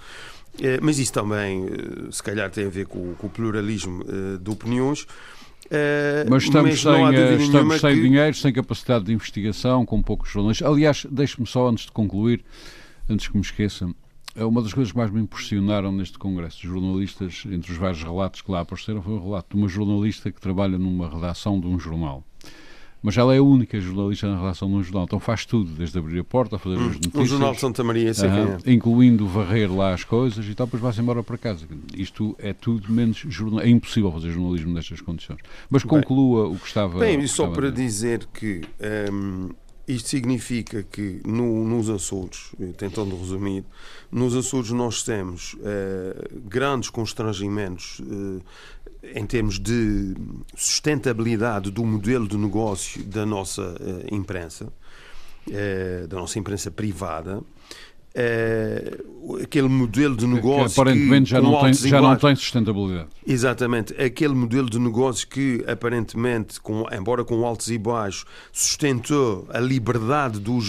Eh, 0.60 0.78
mas 0.82 0.98
isso 0.98 1.12
também, 1.12 1.64
eh, 1.66 2.10
se 2.10 2.22
calhar, 2.22 2.50
tem 2.50 2.66
a 2.66 2.68
ver 2.68 2.86
com, 2.86 3.14
com 3.14 3.26
o 3.26 3.30
pluralismo 3.30 4.04
eh, 4.06 4.38
de 4.38 4.50
opiniões. 4.50 5.06
mas 6.28 6.42
estamos 6.42 6.70
mas 6.70 6.80
sem, 6.80 7.40
estamos 7.44 7.80
sem 7.80 7.94
que... 7.94 8.02
dinheiro, 8.02 8.36
sem 8.36 8.52
capacidade 8.52 9.04
de 9.04 9.12
investigação, 9.12 9.86
com 9.86 10.02
poucos 10.02 10.30
jornalistas. 10.30 10.68
Aliás, 10.68 11.06
deixe-me 11.10 11.46
só, 11.46 11.68
antes 11.68 11.86
de 11.86 11.92
concluir, 11.92 12.44
antes 13.08 13.28
que 13.28 13.34
me 13.34 13.42
esqueça, 13.42 13.88
uma 14.36 14.62
das 14.62 14.72
coisas 14.74 14.92
que 14.92 14.98
mais 14.98 15.10
me 15.10 15.20
impressionaram 15.20 15.92
neste 15.92 16.18
congresso 16.18 16.60
de 16.60 16.68
jornalistas, 16.68 17.44
entre 17.50 17.72
os 17.72 17.78
vários 17.78 18.02
relatos 18.02 18.42
que 18.42 18.50
lá 18.50 18.60
apareceram, 18.60 19.02
foi 19.02 19.14
o 19.14 19.22
relato 19.22 19.56
de 19.56 19.62
uma 19.62 19.68
jornalista 19.68 20.30
que 20.30 20.40
trabalha 20.40 20.78
numa 20.78 21.08
redação 21.08 21.58
de 21.58 21.66
um 21.66 21.78
jornal 21.78 22.24
mas 23.02 23.16
ela 23.16 23.34
é 23.34 23.38
a 23.38 23.42
única 23.42 23.80
jornalista 23.80 24.28
na 24.28 24.36
relação 24.36 24.68
de 24.68 24.74
um 24.74 24.82
jornal, 24.82 25.04
então 25.04 25.18
faz 25.18 25.44
tudo, 25.46 25.70
desde 25.72 25.98
abrir 25.98 26.20
a 26.20 26.24
porta, 26.24 26.56
a 26.56 26.58
fazer 26.58 26.76
hum, 26.76 26.88
as 26.88 26.94
notícias. 26.94 27.22
O 27.22 27.26
Jornal 27.26 27.52
de 27.52 27.60
Santa 27.60 27.82
Maria, 27.82 28.12
sei 28.12 28.28
uh, 28.28 28.58
é. 28.64 28.72
Incluindo 28.72 29.26
varrer 29.26 29.72
lá 29.72 29.94
as 29.94 30.04
coisas 30.04 30.46
e 30.46 30.54
tal, 30.54 30.66
depois 30.66 30.82
vai-se 30.82 31.00
embora 31.00 31.22
para 31.22 31.38
casa. 31.38 31.66
Isto 31.94 32.36
é 32.38 32.52
tudo 32.52 32.92
menos 32.92 33.18
jornal. 33.28 33.60
É 33.60 33.68
impossível 33.68 34.12
fazer 34.12 34.30
jornalismo 34.30 34.72
nestas 34.72 35.00
condições. 35.00 35.38
Mas 35.68 35.82
conclua 35.82 36.44
bem, 36.44 36.56
o 36.56 36.58
que 36.58 36.66
estava. 36.66 36.98
Bem, 36.98 37.20
e 37.20 37.28
só 37.28 37.48
para 37.48 37.70
dizer 37.70 38.26
que. 38.32 38.62
Um, 39.10 39.50
isto 39.86 40.08
significa 40.08 40.82
que 40.82 41.20
no, 41.26 41.64
nos 41.64 41.90
Açores, 41.90 42.52
tentando 42.76 43.16
resumir, 43.16 43.64
nos 44.10 44.34
Açores 44.36 44.70
nós 44.70 45.02
temos 45.02 45.54
uh, 45.54 46.40
grandes 46.48 46.90
constrangimentos 46.90 48.00
uh, 48.00 48.42
em 49.02 49.26
termos 49.26 49.58
de 49.58 50.14
sustentabilidade 50.54 51.70
do 51.70 51.84
modelo 51.84 52.28
de 52.28 52.36
negócio 52.36 53.02
da 53.04 53.24
nossa 53.24 53.62
uh, 53.62 54.14
imprensa, 54.14 54.72
uh, 55.46 56.06
da 56.06 56.16
nossa 56.16 56.38
imprensa 56.38 56.70
privada, 56.70 57.42
Uh, 58.10 59.36
aquele 59.42 59.68
modelo 59.68 60.16
de 60.16 60.26
negócio 60.26 60.74
que 60.74 60.80
aparentemente 60.80 61.24
que, 61.24 61.30
já, 61.30 61.40
não 61.40 61.60
tem, 61.60 61.72
já 61.74 62.00
não 62.00 62.16
tem 62.16 62.34
sustentabilidade. 62.34 63.08
Exatamente, 63.24 63.94
aquele 64.02 64.34
modelo 64.34 64.68
de 64.68 64.78
negócio 64.80 65.28
que 65.28 65.64
aparentemente, 65.66 66.60
com, 66.60 66.86
embora 66.92 67.24
com 67.24 67.46
altos 67.46 67.70
e 67.70 67.78
baixos, 67.78 68.24
sustentou 68.52 69.46
a 69.48 69.60
liberdade 69.60 70.40
dos, 70.40 70.68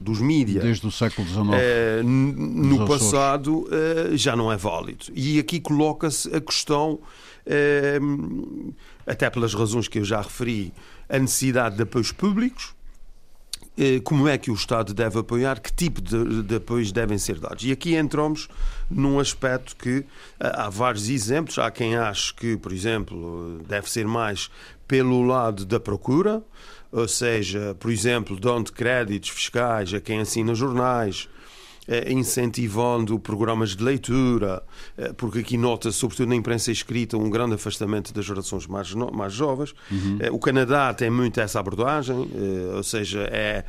dos 0.00 0.20
mídias 0.20 0.64
desde 0.64 0.86
o 0.86 0.90
século 0.90 1.28
XIX. 1.28 1.40
Uh, 1.40 2.02
no 2.02 2.86
passado 2.86 3.64
uh, 3.64 4.16
já 4.16 4.34
não 4.34 4.50
é 4.50 4.56
válido. 4.56 5.06
E 5.14 5.38
aqui 5.38 5.60
coloca-se 5.60 6.34
a 6.34 6.40
questão 6.40 6.98
Ehm, 7.46 8.72
até 9.06 9.28
pelas 9.30 9.54
razões 9.54 9.88
que 9.88 9.98
eu 9.98 10.04
já 10.04 10.20
referi, 10.20 10.72
a 11.08 11.18
necessidade 11.18 11.76
de 11.76 11.82
apoios 11.82 12.12
públicos, 12.12 12.74
eh, 12.74 12.79
como 14.04 14.28
é 14.28 14.36
que 14.36 14.50
o 14.50 14.54
Estado 14.54 14.92
deve 14.92 15.18
apoiar, 15.18 15.60
que 15.60 15.72
tipo 15.72 16.00
de, 16.00 16.42
de, 16.42 16.56
apoios 16.56 16.92
devem 16.92 17.16
ser 17.18 17.38
dados. 17.38 17.64
E 17.64 17.72
aqui 17.72 17.94
entramos 17.94 18.48
num 18.90 19.18
aspecto 19.18 19.74
que 19.76 20.04
há 20.38 20.68
vários 20.68 21.08
exemplos. 21.08 21.58
Há 21.58 21.70
quem 21.70 21.96
ache 21.96 22.34
que, 22.34 22.56
por 22.56 22.72
exemplo, 22.72 23.60
deve 23.66 23.90
ser 23.90 24.06
mais 24.06 24.50
pelo 24.86 25.22
lado 25.22 25.64
da 25.64 25.78
procura, 25.78 26.42
ou 26.92 27.06
seja, 27.06 27.76
por 27.78 27.90
exemplo, 27.90 28.38
dando 28.38 28.72
créditos 28.72 29.30
fiscais 29.30 29.94
a 29.94 30.00
quem 30.00 30.20
assina 30.20 30.54
jornais, 30.54 31.28
eh, 31.28 31.39
incentivando 32.08 33.18
programas 33.18 33.74
de 33.74 33.82
leitura, 33.82 34.62
eh, 34.96 35.12
porque 35.16 35.40
aqui 35.40 35.56
nota, 35.56 35.90
sobretudo 35.90 36.28
na 36.28 36.36
imprensa 36.36 36.70
escrita, 36.70 37.16
um 37.16 37.28
grande 37.28 37.54
afastamento 37.54 38.12
das 38.12 38.24
gerações 38.24 38.66
mais, 38.66 38.92
mais 38.94 39.32
jovens. 39.32 39.74
Uhum. 39.90 40.18
O 40.32 40.38
Canadá 40.38 40.94
tem 40.94 41.10
muito 41.10 41.40
essa 41.40 41.58
abordagem, 41.58 42.30
ou 42.74 42.82
seja, 42.82 43.28
é 43.32 43.64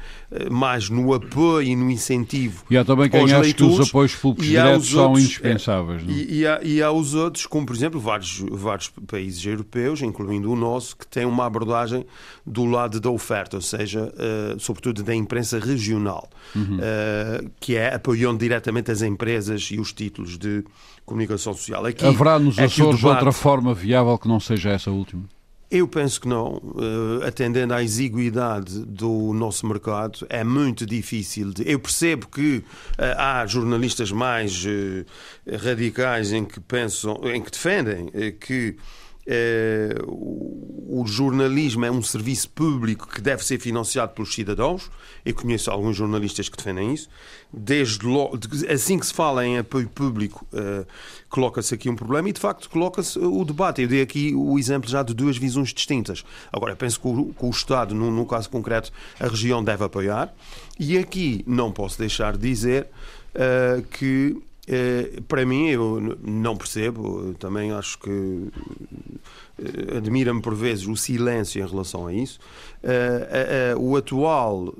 mais 0.51 0.89
no 0.89 1.13
apoio 1.13 1.68
e 1.68 1.75
no 1.75 1.89
incentivo. 1.89 2.63
E 2.70 2.77
há 2.77 2.86
também 2.86 3.10
quem 3.10 3.32
acha 3.32 3.53
que 3.53 3.63
os 3.63 3.89
apoios 3.89 4.15
públicos 4.15 4.48
diretos 4.48 4.89
são 4.89 5.10
outros, 5.10 5.25
indispensáveis. 5.25 6.01
É, 6.08 6.12
e, 6.12 6.39
e, 6.39 6.48
há, 6.48 6.60
e 6.63 6.82
há 6.82 6.91
os 6.91 7.13
outros, 7.13 7.46
como 7.46 7.65
por 7.65 7.75
exemplo 7.75 8.00
vários, 8.00 8.44
vários 8.51 8.89
países 9.08 9.44
europeus, 9.46 10.01
incluindo 10.01 10.51
o 10.51 10.56
nosso, 10.56 10.96
que 10.96 11.08
têm 11.08 11.25
uma 11.25 11.46
abordagem 11.46 12.06
do 12.46 12.65
lado 12.65 13.00
da 13.00 13.10
oferta, 13.10 13.58
ou 13.58 13.62
seja, 13.62 14.13
sobretudo 14.60 15.03
da 15.03 15.15
imprensa 15.15 15.60
regional, 15.60 16.30
uhum. 16.56 16.77
uh, 16.77 17.51
que 17.60 17.75
é 17.75 17.94
apoiar 17.96 18.00
apoiando 18.01 18.39
diretamente 18.39 18.91
as 18.91 19.01
empresas 19.03 19.70
e 19.72 19.79
os 19.79 19.93
títulos 19.93 20.38
de 20.38 20.63
comunicação 21.05 21.53
social. 21.53 21.86
Aqui, 21.86 22.05
Haverá 22.05 22.39
nos 22.39 22.58
é 22.58 22.65
Açores 22.65 22.98
debate... 22.98 23.15
outra 23.15 23.31
forma 23.31 23.74
viável 23.74 24.17
que 24.17 24.27
não 24.27 24.39
seja 24.39 24.72
essa 24.72 24.89
última? 24.89 25.24
Eu 25.70 25.88
penso 25.88 26.20
que 26.20 26.27
não. 26.27 26.55
Uh, 26.55 27.25
atendendo 27.25 27.74
à 27.74 27.81
exiguidade 27.81 28.84
do 28.84 29.31
nosso 29.31 29.65
mercado, 29.65 30.27
é 30.29 30.43
muito 30.43 30.86
difícil. 30.86 31.53
De... 31.53 31.63
Eu 31.65 31.79
percebo 31.79 32.27
que 32.27 32.58
uh, 32.58 32.63
há 33.17 33.46
jornalistas 33.46 34.12
mais 34.12 34.65
uh, 34.65 35.05
radicais 35.63 36.34
em 36.34 36.43
que 36.43 36.60
pensam, 36.60 37.22
em 37.24 37.41
que 37.41 37.50
defendem 37.50 38.08
que 38.38 38.75
eh, 38.77 38.81
o 40.88 41.06
jornalismo 41.06 41.86
é 41.86 41.92
um 41.92 42.01
serviço 42.01 42.50
público 42.50 43.08
que 43.08 43.22
deve 43.22 43.46
ser 43.46 43.60
financiado 43.60 44.13
pelos 44.13 44.34
cidadãos. 44.34 44.90
Eu 45.24 45.34
conheço 45.34 45.70
alguns 45.70 45.96
jornalistas 45.96 46.50
que 46.50 46.58
defendem 46.58 46.94
isso. 46.94 47.08
Desde 47.54 48.00
assim 48.70 48.98
que 48.98 49.06
se 49.06 49.13
fala 49.13 49.46
em 49.46 49.58
apoio 49.58 49.88
público, 49.88 50.46
uh, 50.54 50.86
coloca-se 51.30 51.74
aqui 51.74 51.90
um 51.90 51.96
problema 51.96 52.30
e, 52.30 52.34
de 52.34 52.40
facto, 52.40 52.70
coloca-se 52.70 53.20
o 53.20 53.46
debate. 53.46 53.82
Eu 53.82 53.88
dei 53.88 54.01
aqui 54.01 54.34
o 54.36 54.58
exemplo 54.58 54.90
já 54.90 55.04
de 55.04 55.13
duas 55.13 55.38
visões 55.38 55.74
distintas. 55.74 56.24
Agora, 56.51 56.75
penso 56.75 57.00
que 57.00 57.08
o, 57.08 57.34
que 57.34 57.46
o 57.46 57.50
Estado, 57.50 57.94
no, 57.94 58.10
no, 58.10 58.25
caso 58.25 58.50
concreto, 58.50 58.92
a 59.20 59.28
região 59.28 59.63
deve 59.63 59.84
apoiar. 59.84 60.34
E 60.80 60.98
aqui 60.98 61.44
não 61.46 61.72
posso 61.72 62.00
deixar 62.00 62.36
de 62.36 62.50
dizer 62.50 62.88
uh, 63.36 63.82
que 63.84 64.42
eh, 64.68 65.22
para 65.28 65.46
mim, 65.46 65.68
eu 65.68 66.18
não 66.22 66.56
percebo, 66.56 67.34
também 67.40 67.72
acho 67.72 67.98
que 67.98 68.10
eh, 68.10 69.11
admira-me 69.96 70.41
por 70.41 70.56
vezes 70.56 70.88
o 70.88 70.96
silêncio 70.96 71.63
em 71.63 71.68
relação 71.68 72.08
a 72.08 72.13
isso. 72.13 72.39
Eh, 72.84 73.75
o 73.77 73.96
atual 73.96 74.74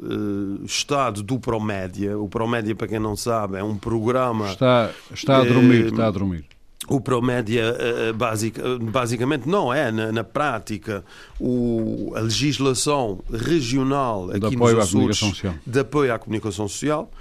estado 0.65 1.21
do 1.21 1.39
Promédia, 1.39 2.17
o 2.17 2.27
Promédia, 2.27 2.75
para 2.75 2.88
quem 2.88 3.00
não 3.00 3.15
sabe, 3.15 3.57
é 3.57 3.63
um 3.63 3.77
programa. 3.77 4.50
Está, 4.50 4.91
está 5.13 5.38
a 5.38 5.43
dormir, 5.43 5.88
está 5.88 6.07
a 6.07 6.11
dormir. 6.11 6.45
o 6.88 7.00
Promédia 7.00 7.75
basic, 8.15 8.59
basicamente 8.91 9.47
não 9.47 9.73
é 9.73 9.91
na, 9.91 10.11
na, 10.11 10.23
prática 10.23 11.03
o, 11.39 12.11
a 12.15 12.21
legislação 12.21 13.19
regional 13.31 14.29
aqui 14.31 14.39
de 14.39 14.55
apoio 14.55 14.75
nos 14.75 14.85
Açores 14.85 15.43
de 15.65 15.79
apoio 15.79 16.13
à 16.13 16.19
comunicação 16.19 16.67
social. 16.67 17.11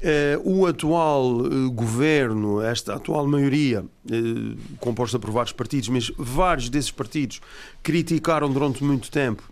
Uh, 0.00 0.60
o 0.60 0.66
atual 0.66 1.40
uh, 1.40 1.70
governo, 1.72 2.62
esta 2.62 2.94
atual 2.94 3.26
maioria, 3.26 3.80
uh, 3.82 4.56
composta 4.78 5.18
por 5.18 5.30
vários 5.30 5.52
partidos, 5.52 5.88
mas 5.88 6.12
vários 6.16 6.68
desses 6.68 6.92
partidos 6.92 7.40
criticaram 7.82 8.48
durante 8.48 8.84
muito 8.84 9.10
tempo 9.10 9.42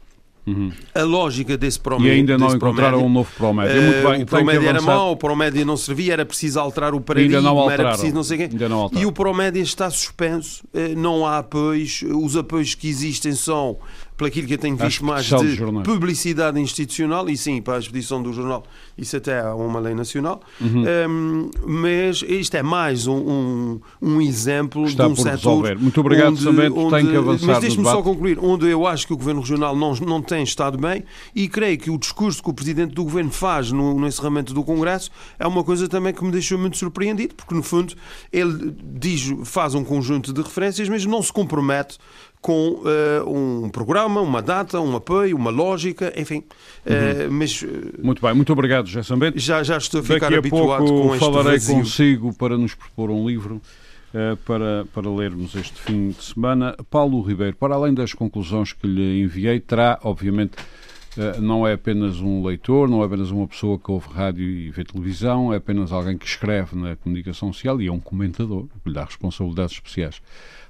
Uhum. 0.46 0.70
A 0.94 1.02
lógica 1.02 1.56
desse 1.58 1.80
Promédia. 1.80 2.12
E 2.12 2.16
ainda 2.18 2.38
não 2.38 2.54
encontraram 2.54 3.04
um 3.04 3.08
novo 3.08 3.28
Promédia. 3.36 3.74
Uh, 3.74 4.10
bem, 4.10 4.22
o 4.22 4.26
Promédia 4.26 4.68
era 4.68 4.80
mau, 4.80 5.12
o 5.12 5.16
Promédia 5.16 5.64
não 5.64 5.76
servia, 5.76 6.12
era 6.12 6.24
preciso 6.24 6.60
alterar 6.60 6.94
o 6.94 7.00
paradigma, 7.00 7.38
ainda 7.38 7.50
não 7.50 7.68
era 7.68 7.88
preciso 7.88 8.14
não 8.14 8.22
sei 8.22 8.38
quê. 8.38 8.44
Ainda 8.44 8.68
não 8.68 8.88
e 8.94 9.04
o 9.04 9.10
Promédia 9.10 9.60
está 9.60 9.90
suspenso, 9.90 10.62
não 10.96 11.26
há 11.26 11.38
apoios, 11.38 12.02
os 12.02 12.36
apoios 12.36 12.76
que 12.76 12.88
existem 12.88 13.32
são 13.32 13.76
pelo 14.16 14.28
aquilo 14.28 14.46
que 14.46 14.54
eu 14.54 14.58
tenho 14.58 14.76
visto 14.76 15.04
mais 15.04 15.26
de 15.26 15.34
publicidade 15.84 16.58
institucional, 16.58 17.28
e 17.28 17.36
sim, 17.36 17.60
para 17.60 17.76
a 17.76 17.78
expedição 17.78 18.22
do 18.22 18.32
jornal, 18.32 18.64
isso 18.96 19.16
até 19.16 19.40
é 19.40 19.48
uma 19.50 19.78
lei 19.78 19.94
nacional, 19.94 20.40
uhum. 20.60 20.84
um, 21.08 21.50
mas 21.66 22.22
isto 22.26 22.56
é 22.56 22.62
mais 22.62 23.06
um, 23.06 23.16
um, 23.16 23.80
um 24.00 24.20
exemplo 24.20 24.86
Está 24.86 25.04
de 25.04 25.12
um 25.12 25.16
setor. 25.16 25.36
Resolver. 25.36 25.78
Muito 25.78 26.00
obrigado, 26.00 26.32
onde, 26.32 26.48
onde, 26.48 26.96
tem 26.96 27.06
que 27.06 27.16
avançar. 27.16 27.46
Mas 27.46 27.58
deixe-me 27.60 27.84
só 27.84 28.02
concluir, 28.02 28.38
onde 28.40 28.66
eu 28.66 28.86
acho 28.86 29.06
que 29.06 29.12
o 29.12 29.16
Governo 29.16 29.40
Regional 29.40 29.76
não, 29.76 29.94
não 29.94 30.22
tem 30.22 30.42
estado 30.42 30.78
bem, 30.78 31.04
e 31.34 31.46
creio 31.48 31.76
que 31.76 31.90
o 31.90 31.98
discurso 31.98 32.42
que 32.42 32.48
o 32.48 32.54
Presidente 32.54 32.94
do 32.94 33.04
Governo 33.04 33.30
faz 33.30 33.70
no, 33.70 33.98
no 33.98 34.06
encerramento 34.06 34.54
do 34.54 34.64
Congresso 34.64 35.10
é 35.38 35.46
uma 35.46 35.62
coisa 35.62 35.88
também 35.88 36.14
que 36.14 36.24
me 36.24 36.30
deixou 36.30 36.58
muito 36.58 36.78
surpreendido, 36.78 37.34
porque 37.34 37.54
no 37.54 37.62
fundo 37.62 37.94
ele 38.32 38.74
diz, 38.82 39.32
faz 39.44 39.74
um 39.74 39.84
conjunto 39.84 40.32
de 40.32 40.40
referências, 40.40 40.88
mas 40.88 41.04
não 41.04 41.22
se 41.22 41.32
compromete 41.32 41.98
com 42.46 42.80
uh, 42.84 43.28
um 43.28 43.68
programa, 43.68 44.20
uma 44.20 44.40
data, 44.40 44.80
um 44.80 44.94
apoio, 44.94 45.36
uma 45.36 45.50
lógica, 45.50 46.12
enfim. 46.16 46.44
Uh, 46.86 47.28
mas, 47.28 47.60
uh, 47.60 47.66
muito 48.00 48.22
bem, 48.22 48.32
muito 48.34 48.52
obrigado, 48.52 48.86
José 48.86 49.02
Sambento. 49.02 49.36
Já, 49.36 49.64
já 49.64 49.76
estou 49.76 49.98
a 49.98 50.04
ficar 50.04 50.30
Daqui 50.30 50.34
a 50.36 50.38
habituado 50.38 50.84
pouco 50.84 51.08
com 51.08 51.14
este 51.16 51.18
falarei 51.18 51.58
vazio. 51.58 51.74
consigo 51.74 52.32
para 52.34 52.56
nos 52.56 52.72
propor 52.72 53.10
um 53.10 53.26
livro. 53.26 53.60
Para, 54.46 54.86
para 54.94 55.10
lermos 55.10 55.54
este 55.54 55.78
fim 55.78 56.08
de 56.08 56.24
semana. 56.24 56.74
Paulo 56.88 57.20
Ribeiro, 57.20 57.54
para 57.54 57.74
além 57.74 57.92
das 57.92 58.14
conclusões 58.14 58.72
que 58.72 58.86
lhe 58.86 59.20
enviei, 59.20 59.60
terá, 59.60 59.98
obviamente, 60.02 60.52
não 61.40 61.66
é 61.66 61.72
apenas 61.74 62.20
um 62.20 62.44
leitor, 62.44 62.88
não 62.88 63.02
é 63.02 63.06
apenas 63.06 63.30
uma 63.30 63.46
pessoa 63.46 63.78
que 63.78 63.90
ouve 63.90 64.08
rádio 64.08 64.44
e 64.44 64.70
vê 64.70 64.84
televisão, 64.84 65.52
é 65.52 65.56
apenas 65.56 65.92
alguém 65.92 66.16
que 66.16 66.26
escreve 66.26 66.76
na 66.76 66.96
comunicação 66.96 67.52
social 67.52 67.80
e 67.80 67.86
é 67.86 67.92
um 67.92 68.00
comentador, 68.00 68.64
que 68.82 68.88
lhe 68.88 68.94
dá 68.94 69.04
responsabilidades 69.04 69.74
especiais. 69.74 70.20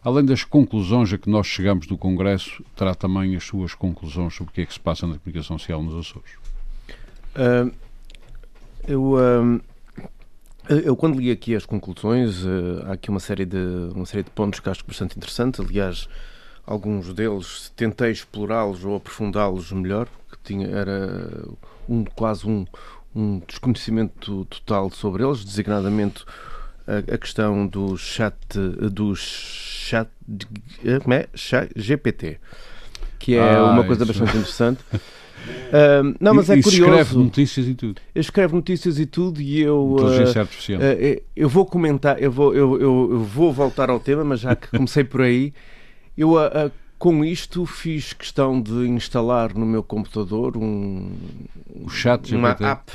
Além 0.02 0.24
das 0.24 0.44
conclusões 0.44 1.12
a 1.12 1.18
que 1.18 1.28
nós 1.28 1.48
chegamos 1.48 1.86
do 1.86 1.98
Congresso, 1.98 2.62
terá 2.76 2.94
também 2.94 3.34
as 3.34 3.42
suas 3.42 3.74
conclusões 3.74 4.34
sobre 4.34 4.52
o 4.52 4.54
que 4.54 4.60
é 4.60 4.66
que 4.66 4.72
se 4.72 4.78
passa 4.78 5.06
na 5.06 5.18
comunicação 5.18 5.58
social 5.58 5.82
nos 5.82 5.94
Açores? 5.94 6.30
Uh, 7.34 7.72
eu, 8.86 9.02
uh, 9.14 9.60
eu, 10.68 10.96
quando 10.96 11.18
li 11.18 11.30
aqui 11.30 11.56
as 11.56 11.66
conclusões, 11.66 12.44
uh, 12.44 12.84
há 12.86 12.92
aqui 12.92 13.10
uma 13.10 13.18
série, 13.18 13.44
de, 13.44 13.58
uma 13.94 14.06
série 14.06 14.22
de 14.22 14.30
pontos 14.30 14.60
que 14.60 14.70
acho 14.70 14.84
bastante 14.86 15.16
interessantes. 15.16 15.58
Aliás, 15.58 16.08
alguns 16.66 17.12
deles 17.14 17.72
tentei 17.76 18.10
explorá-los 18.10 18.84
ou 18.84 18.96
aprofundá-los 18.96 19.70
melhor, 19.72 20.08
que 20.30 20.38
tinha, 20.42 20.66
era 20.66 21.44
um, 21.88 22.04
quase 22.04 22.46
um, 22.46 22.66
um 23.14 23.40
desconhecimento 23.46 24.44
total 24.46 24.90
sobre 24.90 25.24
eles, 25.24 25.44
designadamente 25.44 26.24
a, 26.86 27.14
a 27.14 27.18
questão 27.18 27.66
do 27.66 27.96
chat, 27.96 28.36
dos 28.90 29.20
chat, 29.20 30.08
como 31.02 31.14
é? 31.14 31.26
Chat 31.34 31.70
GPT, 31.76 32.38
que 33.18 33.36
é 33.36 33.54
ah, 33.54 33.64
uma 33.64 33.84
coisa 33.84 34.04
bastante 34.04 34.36
interessante. 34.36 34.80
Uh, 35.46 36.16
não, 36.20 36.34
mas 36.34 36.50
é 36.50 36.60
curioso. 36.60 36.82
escreve 36.82 37.16
notícias 37.16 37.68
e 37.68 37.74
tudo. 37.74 38.00
Escreve 38.14 38.54
notícias 38.54 38.98
e 38.98 39.06
tudo 39.06 39.40
e 39.40 39.60
eu. 39.60 39.96
Inteligência 39.98 40.38
uh, 40.38 40.42
artificial. 40.42 40.80
Uh, 40.80 41.22
eu 41.36 41.48
vou 41.48 41.64
comentar, 41.64 42.20
eu 42.20 42.32
vou, 42.32 42.52
eu, 42.52 42.80
eu, 42.80 43.12
eu, 43.12 43.20
vou 43.20 43.52
voltar 43.52 43.88
ao 43.88 44.00
tema, 44.00 44.24
mas 44.24 44.40
já 44.40 44.56
que 44.56 44.68
comecei 44.68 45.04
por 45.04 45.20
aí, 45.20 45.52
eu 46.16 46.34
com 46.98 47.24
isto 47.24 47.66
fiz 47.66 48.12
questão 48.12 48.60
de 48.60 48.88
instalar 48.88 49.54
no 49.54 49.66
meu 49.66 49.82
computador 49.82 50.56
um, 50.56 51.14
o 51.84 51.88
chat 51.90 52.34
uma 52.34 52.50
app 52.50 52.92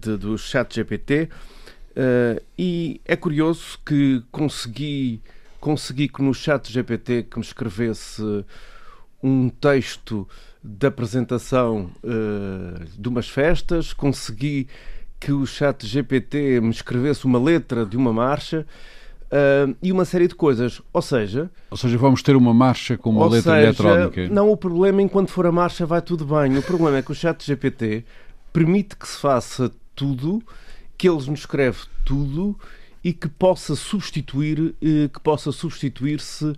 de, 0.00 0.16
do 0.16 0.36
Chat 0.36 0.74
GPT 0.74 1.28
e 2.58 3.00
é 3.04 3.16
curioso 3.16 3.78
que 3.84 4.22
consegui 4.30 5.20
consegui 5.58 6.08
que 6.08 6.22
no 6.22 6.34
chat 6.34 6.70
GPT 6.70 7.24
que 7.24 7.38
me 7.38 7.44
escrevesse 7.44 8.22
um 9.22 9.48
texto 9.48 10.28
de 10.62 10.86
apresentação 10.86 11.90
uh, 12.02 12.84
de 12.98 13.08
umas 13.08 13.28
festas, 13.28 13.92
consegui 13.92 14.68
que 15.18 15.32
o 15.32 15.46
chat 15.46 15.86
GPT 15.86 16.60
me 16.60 16.70
escrevesse 16.70 17.24
uma 17.24 17.38
letra 17.38 17.86
de 17.86 17.96
uma 17.96 18.12
marcha 18.12 18.66
uh, 19.26 19.76
e 19.82 19.92
uma 19.92 20.04
série 20.04 20.28
de 20.28 20.34
coisas. 20.34 20.80
Ou 20.92 21.02
seja... 21.02 21.50
Ou 21.70 21.76
seja, 21.76 21.96
vamos 21.98 22.22
ter 22.22 22.36
uma 22.36 22.54
marcha 22.54 22.96
com 22.96 23.10
uma 23.10 23.26
letra 23.26 23.54
seja, 23.54 23.66
eletrónica. 23.66 24.28
Não, 24.28 24.50
o 24.50 24.56
problema, 24.56 25.02
enquanto 25.02 25.30
for 25.30 25.46
a 25.46 25.52
marcha, 25.52 25.86
vai 25.86 26.02
tudo 26.02 26.24
bem. 26.24 26.56
O 26.56 26.62
problema 26.62 26.98
é 26.98 27.02
que 27.02 27.12
o 27.12 27.14
chat 27.14 27.44
GPT 27.44 28.04
permite 28.52 28.96
que 28.96 29.06
se 29.06 29.18
faça 29.18 29.70
tudo, 29.94 30.42
que 30.96 31.08
ele 31.08 31.16
nos 31.16 31.40
escreve 31.40 31.78
tudo 32.04 32.56
e 33.04 33.12
que 33.12 33.28
possa 33.28 33.76
substituir 33.76 34.74
eh, 34.82 35.08
que 35.12 35.20
possa 35.20 35.52
substituir-se 35.52 36.54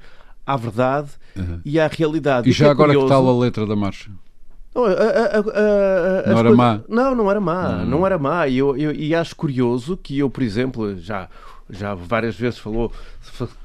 à 0.47 0.57
verdade 0.57 1.11
uhum. 1.37 1.61
e 1.65 1.79
à 1.79 1.87
realidade. 1.87 2.49
E 2.49 2.53
já 2.53 2.69
é 2.69 2.71
agora 2.71 2.89
curioso... 2.89 3.07
que 3.07 3.13
tal 3.13 3.29
a 3.29 3.39
letra 3.39 3.67
da 3.67 3.77
marcha? 3.77 4.11
Não, 4.75 4.85
a, 4.85 4.91
a, 4.91 4.93
a, 4.93 6.31
não 6.31 6.39
era 6.39 6.43
coisas... 6.43 6.57
má? 6.57 6.81
Não, 6.89 7.15
não 7.15 7.31
era 7.31 7.41
má. 7.41 7.69
Não, 7.73 7.87
não 7.87 8.07
era 8.07 8.19
má. 8.19 8.47
E, 8.47 8.59
eu, 8.59 8.77
eu, 8.77 8.93
e 8.93 9.15
acho 9.15 9.35
curioso 9.35 9.97
que 9.97 10.19
eu, 10.19 10.31
por 10.31 10.43
exemplo, 10.43 10.97
já, 10.97 11.29
já 11.71 11.95
várias 11.95 12.37
vezes 12.37 12.59
falou, 12.59 12.93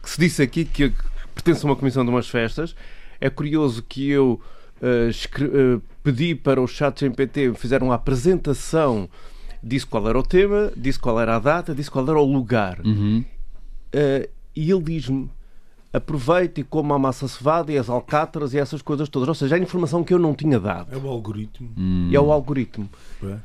que 0.02 0.10
se 0.10 0.20
disse 0.20 0.42
aqui 0.42 0.66
que 0.66 0.94
pertence 1.34 1.66
a 1.66 1.70
uma 1.70 1.76
comissão 1.76 2.04
de 2.04 2.10
umas 2.10 2.28
festas. 2.28 2.76
É 3.20 3.30
curioso 3.30 3.82
que 3.84 4.10
eu 4.10 4.42
uh, 4.82 5.76
uh, 5.78 5.82
pedi 6.04 6.36
para 6.36 6.62
o 6.62 6.68
chat 6.68 7.00
GPT 7.00 7.54
fizer 7.56 7.82
uma 7.82 7.96
apresentação 7.96 9.10
disse 9.64 9.86
qual 9.86 10.08
era 10.10 10.20
o 10.20 10.24
tema, 10.24 10.72
disse 10.76 11.00
qual 11.00 11.20
era 11.20 11.38
a 11.38 11.40
data, 11.40 11.74
disse 11.74 11.90
qual 11.90 12.08
era 12.08 12.20
o 12.20 12.32
lugar. 12.32 12.82
Uhum. 12.84 13.24
Uh, 13.96 14.30
e 14.56 14.70
ele 14.70 14.82
diz-me: 14.82 15.30
aproveite 15.92 16.62
e 16.62 16.64
coma 16.64 16.96
a 16.96 17.00
massa 17.00 17.28
cevada 17.28 17.72
e 17.72 17.78
as 17.78 17.90
alcatras 17.90 18.54
e 18.54 18.60
essas 18.60 18.82
coisas 18.82 19.08
todas. 19.08 19.30
Ou 19.30 19.36
seja, 19.36 19.56
a 19.56 19.60
informação 19.60 20.04
que 20.04 20.14
eu 20.14 20.20
não 20.20 20.36
tinha 20.36 20.60
dado. 20.60 20.94
É 20.94 20.98
o 20.98 21.08
algoritmo. 21.08 21.70
Hum. 21.78 22.10
É 22.12 22.20
o 22.20 22.32
algoritmo. 22.32 22.90
É. 23.24 23.38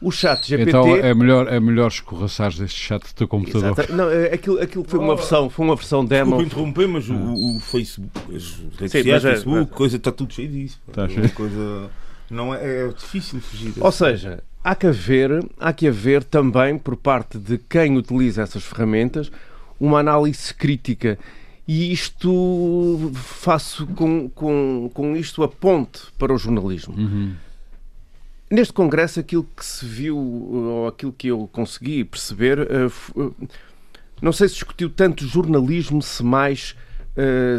O 0.00 0.10
chat 0.10 0.46
GPT. 0.46 0.68
Então 0.68 0.94
é 0.94 1.14
melhor, 1.14 1.48
é 1.48 1.58
melhor 1.58 1.88
escorraçares 1.88 2.58
deste 2.58 2.78
chat 2.78 3.02
do 3.02 3.14
teu 3.14 3.26
computador. 3.26 3.72
Exato. 3.72 3.92
Não, 3.94 4.10
é, 4.10 4.34
aquilo, 4.34 4.60
aquilo 4.60 4.84
foi 4.86 4.98
uma 4.98 5.16
versão, 5.16 5.48
foi 5.48 5.64
uma 5.64 5.76
versão 5.76 6.04
demo. 6.04 6.36
Desculpa 6.36 6.46
interromper, 6.46 6.88
mas 6.88 7.08
o, 7.08 7.14
o 7.14 7.60
Facebook, 7.60 8.36
as 8.36 8.58
redes 8.78 8.92
sociais, 8.92 9.24
é, 9.24 9.30
Facebook, 9.30 9.72
coisa, 9.72 9.96
está 9.96 10.12
tudo 10.12 10.34
cheio 10.34 10.48
disso. 10.48 10.80
Está 10.86 11.08
cheio. 11.08 11.32
Coisa, 11.32 11.90
não 12.30 12.54
é, 12.54 12.86
é 12.86 12.88
difícil 12.88 13.40
fugir. 13.40 13.72
Ou 13.80 13.90
seja, 13.90 14.42
há 14.62 14.74
que 14.74 14.86
haver, 14.86 15.44
há 15.58 15.72
que 15.72 15.88
haver 15.88 16.24
também, 16.24 16.78
por 16.78 16.96
parte 16.96 17.38
de 17.38 17.56
quem 17.56 17.96
utiliza 17.96 18.42
essas 18.42 18.64
ferramentas, 18.64 19.30
uma 19.80 20.00
análise 20.00 20.52
crítica. 20.52 21.18
E 21.66 21.92
isto 21.92 23.10
faço 23.14 23.86
com, 23.88 24.28
com, 24.28 24.90
com 24.92 25.16
isto 25.16 25.42
a 25.42 25.48
ponte 25.48 26.00
para 26.16 26.32
o 26.32 26.38
jornalismo. 26.38 26.94
Uhum. 26.96 27.34
Neste 28.50 28.72
congresso, 28.72 29.18
aquilo 29.18 29.44
que 29.56 29.64
se 29.64 29.84
viu, 29.84 30.16
ou 30.16 30.86
aquilo 30.86 31.12
que 31.12 31.28
eu 31.28 31.48
consegui 31.52 32.04
perceber, 32.04 32.60
uh, 32.60 33.34
não 34.22 34.32
sei 34.32 34.48
se 34.48 34.54
discutiu 34.54 34.88
tanto 34.88 35.26
jornalismo, 35.26 36.00
se 36.00 36.22
mais 36.22 36.76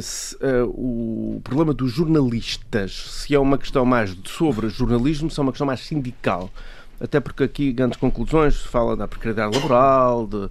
se, 0.02 0.38
o 0.68 1.42
problema 1.44 1.74
dos 1.74 1.92
jornalistas, 1.92 2.92
se 2.92 3.34
é 3.34 3.40
uma 3.40 3.58
questão 3.58 3.84
mais 3.84 4.16
sobre 4.26 4.70
jornalismo, 4.70 5.32
se 5.32 5.40
é 5.40 5.44
uma 5.44 5.52
questão 5.52 5.66
mais 5.66 5.80
sindical. 5.80 6.52
Até 7.00 7.20
porque 7.20 7.44
aqui 7.44 7.72
grandes 7.72 8.00
conclusões 8.00 8.58
fala 8.58 8.96
da 8.96 9.08
precariedade 9.08 9.56
laboral, 9.56 10.28
de, 10.28 10.50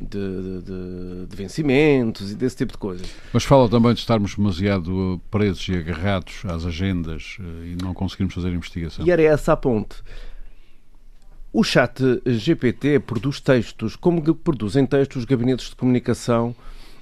de, 0.00 0.62
de, 0.62 1.26
de, 1.26 1.36
vencimentos 1.36 2.30
e 2.32 2.34
desse 2.34 2.56
tipo 2.56 2.72
de 2.72 2.78
coisas. 2.78 3.08
Mas 3.32 3.44
fala 3.44 3.68
também 3.68 3.92
de 3.94 4.00
estarmos 4.00 4.34
demasiado 4.34 5.20
presos 5.30 5.66
e 5.68 5.74
agarrados 5.74 6.42
às 6.44 6.64
agendas 6.64 7.36
eh, 7.40 7.72
e 7.72 7.82
não 7.82 7.92
conseguirmos 7.92 8.34
fazer 8.34 8.50
investigação. 8.50 9.06
E 9.06 9.10
era 9.10 9.22
essa 9.22 9.52
a 9.52 9.56
ponte. 9.56 9.96
O 11.52 11.64
chat 11.64 12.00
GPT 12.26 13.00
produz 13.00 13.40
textos, 13.40 13.96
como 13.96 14.22
produzem 14.34 14.86
textos 14.86 15.18
os 15.18 15.24
gabinetes 15.24 15.70
de 15.70 15.76
comunicação 15.76 16.54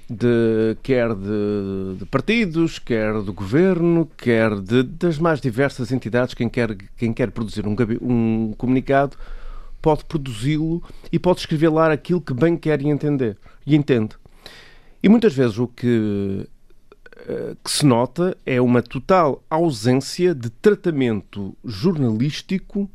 de, 0.09 0.77
quer 0.81 1.13
de, 1.13 1.97
de, 1.99 2.05
partidos, 2.05 2.79
quer 2.79 3.21
do 3.21 3.33
governo, 3.33 4.09
quer 4.17 4.51
das 4.59 5.19
mais 5.19 5.41
diversas 5.41 5.91
entidades. 5.91 6.33
Quem 6.33 6.47
quer, 6.47 6.75
quem 6.95 7.11
quer 7.11 7.29
produzir 7.31 7.67
um, 7.67 7.75
um 8.01 8.53
comunicado 8.57 9.17
pode 9.81 10.05
produzi-lo 10.05 10.83
e 11.11 11.19
pode 11.19 11.39
escrever 11.39 11.69
lá 11.69 11.91
aquilo 11.91 12.21
que 12.21 12.33
bem 12.33 12.57
quer 12.57 12.81
e 12.81 12.87
entender 12.87 13.37
e 13.65 13.75
entende. 13.75 14.15
E 15.01 15.09
muitas 15.09 15.33
vezes 15.33 15.57
o 15.57 15.67
que, 15.67 16.47
uh, 17.17 17.57
que 17.63 17.71
se 17.71 17.85
nota 17.85 18.35
é 18.45 18.59
uma 18.59 18.81
total 18.81 19.43
ausência 19.49 20.33
de 20.33 20.49
tratamento 20.49 21.55
jornalístico 21.63 22.89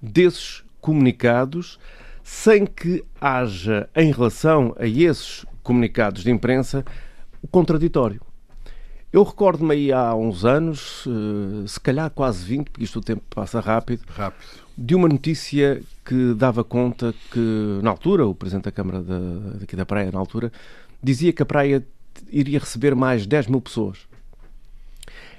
desses 0.00 0.64
comunicados, 0.80 1.78
sem 2.22 2.66
que 2.66 3.04
haja, 3.20 3.88
em 3.94 4.12
relação 4.12 4.74
a 4.78 4.86
esses 4.86 5.44
comunicados 5.62 6.22
de 6.22 6.30
imprensa, 6.30 6.84
o 7.42 7.48
contraditório. 7.48 8.20
Eu 9.12 9.22
recordo-me 9.22 9.74
aí 9.74 9.92
há 9.92 10.14
uns 10.14 10.44
anos, 10.44 11.06
eh, 11.06 11.66
se 11.66 11.80
calhar 11.80 12.10
quase 12.10 12.44
20, 12.44 12.70
porque 12.70 12.84
isto 12.84 12.98
o 12.98 13.02
tempo 13.02 13.22
passa 13.30 13.58
rápido, 13.58 14.02
rápido, 14.08 14.67
de 14.80 14.94
uma 14.94 15.08
notícia 15.08 15.82
que 16.04 16.34
dava 16.34 16.62
conta 16.62 17.12
que, 17.32 17.80
na 17.82 17.90
altura, 17.90 18.24
o 18.24 18.34
Presidente 18.34 18.66
da 18.66 18.72
Câmara 18.72 19.02
da, 19.02 19.18
daqui 19.58 19.74
da 19.74 19.84
Praia, 19.84 20.12
na 20.12 20.20
altura, 20.20 20.52
dizia 21.02 21.32
que 21.32 21.42
a 21.42 21.46
Praia 21.46 21.84
iria 22.30 22.60
receber 22.60 22.94
mais 22.94 23.26
10 23.26 23.48
mil 23.48 23.60
pessoas. 23.60 23.98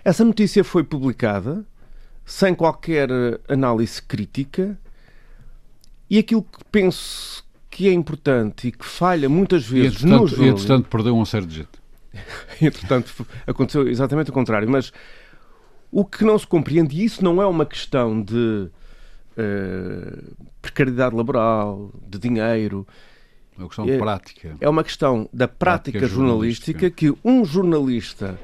Essa 0.03 0.25
notícia 0.25 0.61
foi 0.61 0.83
publicada 0.83 1.65
sem 2.25 2.53
qualquer 2.53 3.09
análise 3.47 4.01
crítica 4.01 4.77
e 6.09 6.17
aquilo 6.17 6.43
que 6.43 6.59
penso 6.69 7.43
que 7.69 7.87
é 7.87 7.93
importante 7.93 8.67
e 8.67 8.71
que 8.73 8.85
falha 8.85 9.29
muitas 9.29 9.65
vezes 9.65 10.01
e, 10.01 10.05
no. 10.05 10.27
E, 10.27 10.49
entretanto, 10.49 10.89
perdeu 10.89 11.15
um 11.15 11.23
certo 11.23 11.49
jeito. 11.49 11.79
Entretanto, 12.61 13.25
aconteceu 13.47 13.87
exatamente 13.87 14.31
o 14.31 14.33
contrário. 14.33 14.69
Mas 14.69 14.91
o 15.89 16.03
que 16.03 16.25
não 16.25 16.37
se 16.37 16.45
compreende, 16.45 16.99
e 16.99 17.05
isso 17.05 17.23
não 17.23 17.41
é 17.41 17.45
uma 17.45 17.65
questão 17.65 18.21
de 18.21 18.69
uh, 19.39 20.47
precariedade 20.61 21.15
laboral, 21.15 21.91
de 22.07 22.19
dinheiro. 22.19 22.87
É 23.57 23.61
uma 23.61 23.67
questão 23.67 23.89
é, 23.89 23.97
prática. 23.97 24.57
É 24.59 24.69
uma 24.69 24.83
questão 24.83 25.29
da 25.33 25.47
prática, 25.47 25.99
prática 25.99 26.07
jornalística, 26.07 26.71
jornalística 26.71 26.89
que 26.89 27.17
um 27.23 27.45
jornalista, 27.45 28.39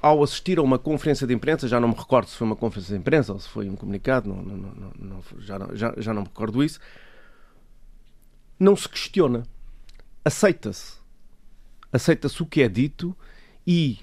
ao 0.00 0.22
assistir 0.22 0.58
a 0.58 0.62
uma 0.62 0.78
conferência 0.78 1.26
de 1.26 1.34
imprensa, 1.34 1.68
já 1.68 1.80
não 1.80 1.88
me 1.88 1.94
recordo 1.94 2.28
se 2.28 2.36
foi 2.36 2.46
uma 2.46 2.56
conferência 2.56 2.94
de 2.94 3.00
imprensa 3.00 3.32
ou 3.32 3.38
se 3.38 3.48
foi 3.48 3.68
um 3.68 3.76
comunicado, 3.76 4.28
não, 4.28 4.42
não, 4.42 4.56
não, 4.56 4.92
não 4.98 5.22
já, 5.38 5.58
já, 5.74 5.94
já 5.96 6.14
não 6.14 6.22
me 6.22 6.28
recordo 6.28 6.62
isso, 6.62 6.80
não 8.58 8.76
se 8.76 8.88
questiona. 8.88 9.42
Aceita-se 10.24 11.00
aceita-se 11.92 12.42
o 12.42 12.46
que 12.46 12.62
é 12.62 12.68
dito 12.68 13.16
e 13.66 13.98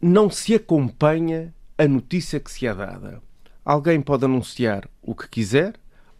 não 0.00 0.30
se 0.30 0.54
acompanha 0.54 1.54
a 1.76 1.86
notícia 1.86 2.40
que 2.40 2.50
se 2.50 2.66
é 2.66 2.74
dada. 2.74 3.22
Alguém 3.68 4.00
pode 4.00 4.24
anunciar 4.24 4.88
o 5.02 5.14
que 5.14 5.28
quiser, 5.28 5.74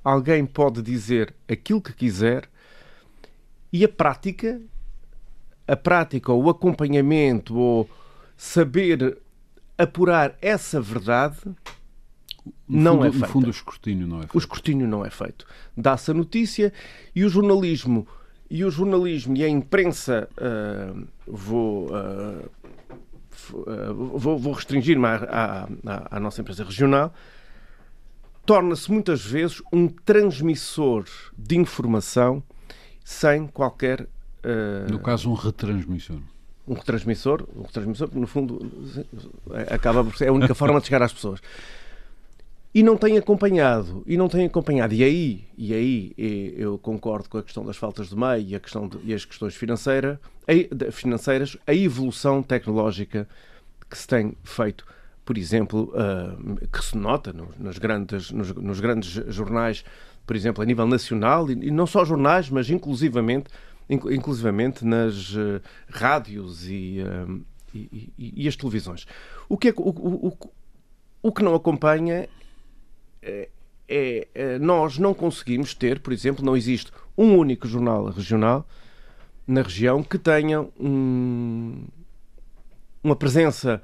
alguém 0.04 0.44
pode 0.44 0.82
dizer 0.82 1.34
aquilo 1.48 1.80
que 1.80 1.94
quiser 1.94 2.46
e 3.72 3.82
a 3.82 3.88
prática, 3.88 4.60
a 5.66 5.74
prática 5.74 6.30
ou 6.30 6.44
o 6.44 6.50
acompanhamento 6.50 7.56
ou 7.56 7.88
saber 8.36 9.16
apurar 9.78 10.36
essa 10.42 10.78
verdade 10.78 11.38
não 12.68 12.96
fundo, 12.96 13.06
é 13.06 13.10
feito. 13.12 13.22
No 13.22 13.28
fundo, 13.28 13.46
o 13.46 13.50
escrutínio 13.50 14.06
não 14.06 14.16
é 14.18 14.20
feito. 14.20 14.34
O 14.34 14.38
escrutínio 14.38 14.86
não 14.86 15.06
é 15.06 15.10
feito. 15.10 15.46
Dá-se 15.74 16.10
a 16.10 16.14
notícia 16.14 16.70
e 17.14 17.24
o 17.24 17.30
jornalismo 17.30 18.06
e 18.50 18.62
o 18.62 18.70
jornalismo 18.70 19.34
e 19.38 19.42
a 19.42 19.48
imprensa, 19.48 20.28
uh, 20.36 21.06
vou, 21.26 21.88
uh, 21.88 22.50
vou, 23.94 24.38
vou 24.38 24.52
restringir-me 24.52 25.06
à, 25.06 25.66
à, 25.86 26.16
à, 26.16 26.20
nossa 26.20 26.42
empresa 26.42 26.62
regional, 26.62 27.14
torna-se 28.48 28.90
muitas 28.90 29.22
vezes 29.22 29.60
um 29.70 29.86
transmissor 29.88 31.04
de 31.36 31.58
informação 31.58 32.42
sem 33.04 33.46
qualquer. 33.46 34.00
Uh, 34.42 34.90
no 34.90 34.98
caso, 34.98 35.30
um 35.30 35.34
retransmissor. 35.34 36.16
Um 36.66 36.72
retransmissor, 36.72 37.46
um 37.54 37.60
retransmissor, 37.60 38.08
no 38.14 38.26
fundo, 38.26 38.58
acaba 39.68 40.02
por 40.02 40.16
ser 40.16 40.28
a 40.28 40.32
única 40.32 40.54
forma 40.54 40.80
de 40.80 40.86
chegar 40.86 41.02
às 41.02 41.12
pessoas 41.12 41.42
e 42.74 42.82
não 42.82 42.96
tem 42.96 43.18
acompanhado 43.18 44.02
e 44.06 44.16
não 44.16 44.28
tem 44.28 44.46
acompanhado 44.46 44.94
e 44.94 45.02
aí 45.02 45.44
e 45.56 45.74
aí 45.74 46.14
eu 46.56 46.78
concordo 46.78 47.28
com 47.28 47.38
a 47.38 47.42
questão 47.42 47.64
das 47.64 47.78
faltas 47.78 48.10
de 48.10 48.16
meio 48.16 48.46
e 48.46 48.54
a 48.54 48.60
questão 48.60 48.86
de, 48.86 48.98
e 49.04 49.14
as 49.14 49.24
questões 49.24 49.54
financeiras 49.56 50.18
a, 50.46 50.92
financeiras 50.92 51.56
a 51.66 51.74
evolução 51.74 52.42
tecnológica 52.42 53.26
que 53.88 53.96
se 53.96 54.06
tem 54.06 54.34
feito 54.44 54.84
por 55.28 55.36
exemplo 55.36 55.92
uh, 55.92 56.66
que 56.68 56.82
se 56.82 56.96
nota 56.96 57.34
no, 57.34 57.50
nos 57.58 57.76
grandes 57.76 58.30
nos, 58.30 58.50
nos, 58.54 58.80
grandes 58.80 59.10
jornais 59.28 59.84
por 60.26 60.34
exemplo 60.34 60.62
a 60.62 60.64
nível 60.64 60.86
nacional 60.86 61.50
e, 61.50 61.66
e 61.66 61.70
não 61.70 61.86
só 61.86 62.02
jornais 62.02 62.48
mas 62.48 62.70
inclusivamente 62.70 63.50
inclusivamente 63.90 64.86
nas 64.86 65.34
uh, 65.34 65.60
rádios 65.90 66.66
e, 66.66 67.02
uh, 67.02 67.44
e, 67.74 68.10
e, 68.18 68.48
as 68.48 68.56
televisões. 68.56 69.06
O 69.50 69.58
que 69.58 69.68
é, 69.68 69.74
o, 69.76 69.90
o, 69.90 70.38
o 71.22 71.32
que 71.32 71.42
não 71.42 71.54
acompanha 71.54 72.26
é, 73.20 73.48
é, 73.86 74.28
é, 74.34 74.58
nós 74.58 74.98
não 74.98 75.12
conseguimos 75.12 75.74
ter, 75.74 76.00
por 76.00 76.12
exemplo, 76.12 76.44
não 76.44 76.56
existe 76.56 76.90
um 77.16 77.36
único 77.36 77.68
jornal 77.68 78.06
regional 78.06 78.66
na 79.46 79.60
região 79.60 80.02
que 80.02 80.18
tenha 80.18 80.62
um, 80.78 81.84
uma 83.02 83.16
presença 83.16 83.82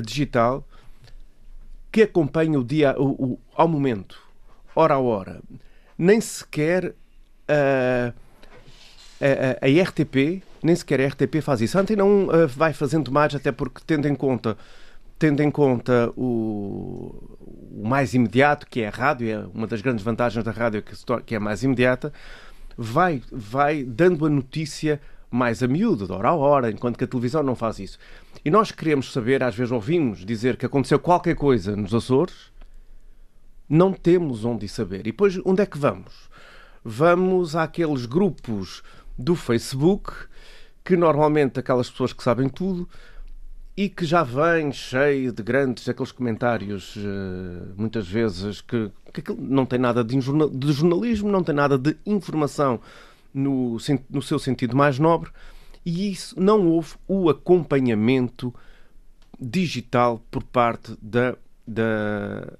digital 0.00 0.66
que 1.96 2.02
acompanhe 2.02 2.58
o 2.58 2.62
dia 2.62 2.94
o, 2.98 3.06
o, 3.06 3.38
ao 3.54 3.66
momento, 3.66 4.20
hora 4.74 4.96
a 4.96 4.98
hora. 4.98 5.40
Nem 5.96 6.20
sequer 6.20 6.94
a, 7.48 8.12
a, 9.18 9.66
a 9.66 9.82
RTP, 9.82 10.42
nem 10.62 10.76
sequer 10.76 11.00
a 11.00 11.06
RTP 11.06 11.40
faz 11.40 11.62
isso. 11.62 11.78
A 11.78 11.80
Antena 11.80 12.04
1 12.04 12.24
uh, 12.26 12.48
vai 12.48 12.74
fazendo 12.74 13.10
mais, 13.10 13.34
até 13.34 13.50
porque, 13.50 13.80
tendo 13.86 14.06
em 14.06 14.14
conta 14.14 14.58
tendo 15.18 15.42
em 15.42 15.50
conta 15.50 16.12
o, 16.14 17.14
o, 17.40 17.88
mais 17.88 18.12
imediato, 18.12 18.66
que 18.66 18.82
é 18.82 18.88
a 18.88 18.90
rádio, 18.90 19.30
é 19.30 19.38
uma 19.54 19.66
das 19.66 19.80
grandes 19.80 20.04
vantagens 20.04 20.44
da 20.44 20.50
rádio 20.50 20.82
que, 20.82 20.94
que 21.24 21.34
é 21.34 21.38
mais 21.38 21.62
imediata, 21.62 22.12
vai, 22.76 23.22
vai 23.32 23.82
dando 23.82 24.26
a 24.26 24.28
notícia 24.28 25.00
mais 25.36 25.62
a 25.62 25.68
miúdo, 25.68 26.06
de 26.06 26.12
hora 26.12 26.30
a 26.30 26.34
hora, 26.34 26.70
enquanto 26.70 26.96
que 26.96 27.04
a 27.04 27.06
televisão 27.06 27.42
não 27.42 27.54
faz 27.54 27.78
isso. 27.78 27.98
E 28.44 28.50
nós 28.50 28.72
queremos 28.72 29.12
saber, 29.12 29.42
às 29.42 29.54
vezes 29.54 29.70
ouvimos 29.70 30.24
dizer 30.24 30.56
que 30.56 30.66
aconteceu 30.66 30.98
qualquer 30.98 31.36
coisa 31.36 31.76
nos 31.76 31.94
Açores, 31.94 32.50
não 33.68 33.92
temos 33.92 34.44
onde 34.44 34.66
saber. 34.68 35.00
E 35.00 35.10
depois, 35.10 35.38
onde 35.44 35.62
é 35.62 35.66
que 35.66 35.78
vamos? 35.78 36.28
Vamos 36.82 37.54
àqueles 37.54 38.06
grupos 38.06 38.82
do 39.18 39.34
Facebook, 39.34 40.12
que 40.84 40.96
normalmente 40.96 41.58
aquelas 41.60 41.90
pessoas 41.90 42.12
que 42.12 42.22
sabem 42.22 42.48
tudo, 42.48 42.88
e 43.76 43.90
que 43.90 44.06
já 44.06 44.22
vem 44.22 44.72
cheio 44.72 45.32
de 45.32 45.42
grandes 45.42 45.86
aqueles 45.86 46.10
comentários 46.10 46.94
eh, 46.96 47.74
muitas 47.76 48.08
vezes 48.08 48.62
que, 48.62 48.90
que 49.12 49.32
não 49.38 49.66
tem 49.66 49.78
nada 49.78 50.02
de, 50.02 50.16
de, 50.16 50.72
jornalismo, 50.72 51.30
não 51.30 51.44
tem 51.44 51.54
nada 51.54 51.76
de 51.76 51.94
informação 52.06 52.80
no, 53.36 53.76
no 54.08 54.22
seu 54.22 54.38
sentido 54.38 54.74
mais 54.74 54.98
nobre 54.98 55.30
e 55.84 56.10
isso 56.10 56.38
não 56.40 56.66
houve 56.66 56.94
o 57.06 57.30
acompanhamento 57.30 58.52
digital 59.38 60.20
por 60.30 60.42
parte 60.42 60.96
da, 61.00 61.36
da, 61.66 62.52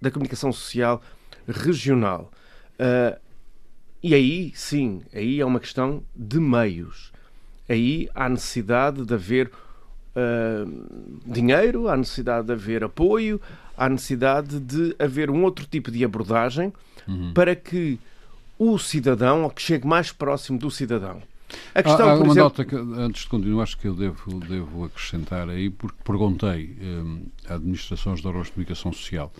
da 0.00 0.10
comunicação 0.10 0.50
social 0.50 1.02
regional. 1.46 2.30
Uh, 2.78 3.20
e 4.02 4.14
aí, 4.14 4.52
sim, 4.54 5.02
aí 5.12 5.40
é 5.40 5.44
uma 5.44 5.60
questão 5.60 6.02
de 6.16 6.40
meios. 6.40 7.12
Aí 7.68 8.08
há 8.14 8.30
necessidade 8.30 9.04
de 9.04 9.12
haver 9.12 9.50
uh, 10.16 11.22
dinheiro, 11.26 11.86
há 11.86 11.96
necessidade 11.96 12.46
de 12.46 12.52
haver 12.54 12.82
apoio, 12.82 13.38
há 13.76 13.90
necessidade 13.90 14.58
de 14.58 14.96
haver 14.98 15.30
um 15.30 15.44
outro 15.44 15.66
tipo 15.66 15.90
de 15.90 16.02
abordagem 16.02 16.72
uhum. 17.06 17.34
para 17.34 17.54
que 17.54 17.98
o 18.60 18.78
cidadão, 18.78 19.44
ou 19.44 19.50
que 19.50 19.62
chegue 19.62 19.86
mais 19.86 20.12
próximo 20.12 20.58
do 20.58 20.70
cidadão. 20.70 21.22
A 21.74 21.82
questão, 21.82 22.08
há, 22.08 22.12
há 22.12 22.14
uma 22.14 22.26
exemplo... 22.26 22.42
nota 22.42 22.64
que, 22.64 22.76
antes 22.76 23.22
de 23.22 23.28
continuar, 23.28 23.62
acho 23.64 23.78
que 23.78 23.88
eu 23.88 23.94
devo, 23.94 24.38
devo 24.40 24.84
acrescentar 24.84 25.48
aí, 25.48 25.70
porque 25.70 25.96
perguntei 26.04 26.76
um, 26.80 27.22
a 27.48 27.54
administrações 27.54 28.20
de 28.20 28.22
comunicação 28.22 28.92
social. 28.92 29.32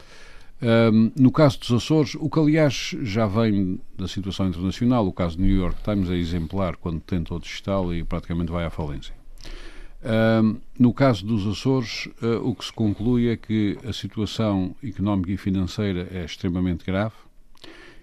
Um, 0.62 1.12
no 1.16 1.30
caso 1.30 1.60
dos 1.60 1.70
Açores, 1.70 2.16
o 2.18 2.28
que 2.28 2.38
aliás 2.38 2.96
já 3.02 3.26
vem 3.26 3.80
da 3.96 4.08
situação 4.08 4.48
internacional, 4.48 5.06
o 5.06 5.12
caso 5.12 5.36
do 5.36 5.42
New 5.42 5.56
York 5.56 5.82
Times 5.84 6.10
é 6.10 6.16
exemplar 6.16 6.76
quando 6.76 7.00
tenta 7.00 7.34
o 7.34 7.38
digital 7.38 7.94
e 7.94 8.02
praticamente 8.02 8.50
vai 8.50 8.64
à 8.64 8.70
falência 8.70 9.14
no 10.78 10.94
caso 10.94 11.26
dos 11.26 11.46
Açores, 11.46 12.06
uh, 12.22 12.40
o 12.42 12.54
que 12.54 12.64
se 12.64 12.72
conclui 12.72 13.28
é 13.28 13.36
que 13.36 13.78
a 13.86 13.92
situação 13.92 14.74
económica 14.82 15.30
e 15.30 15.36
financeira 15.36 16.08
é 16.10 16.24
extremamente 16.24 16.84
grave 16.84 17.14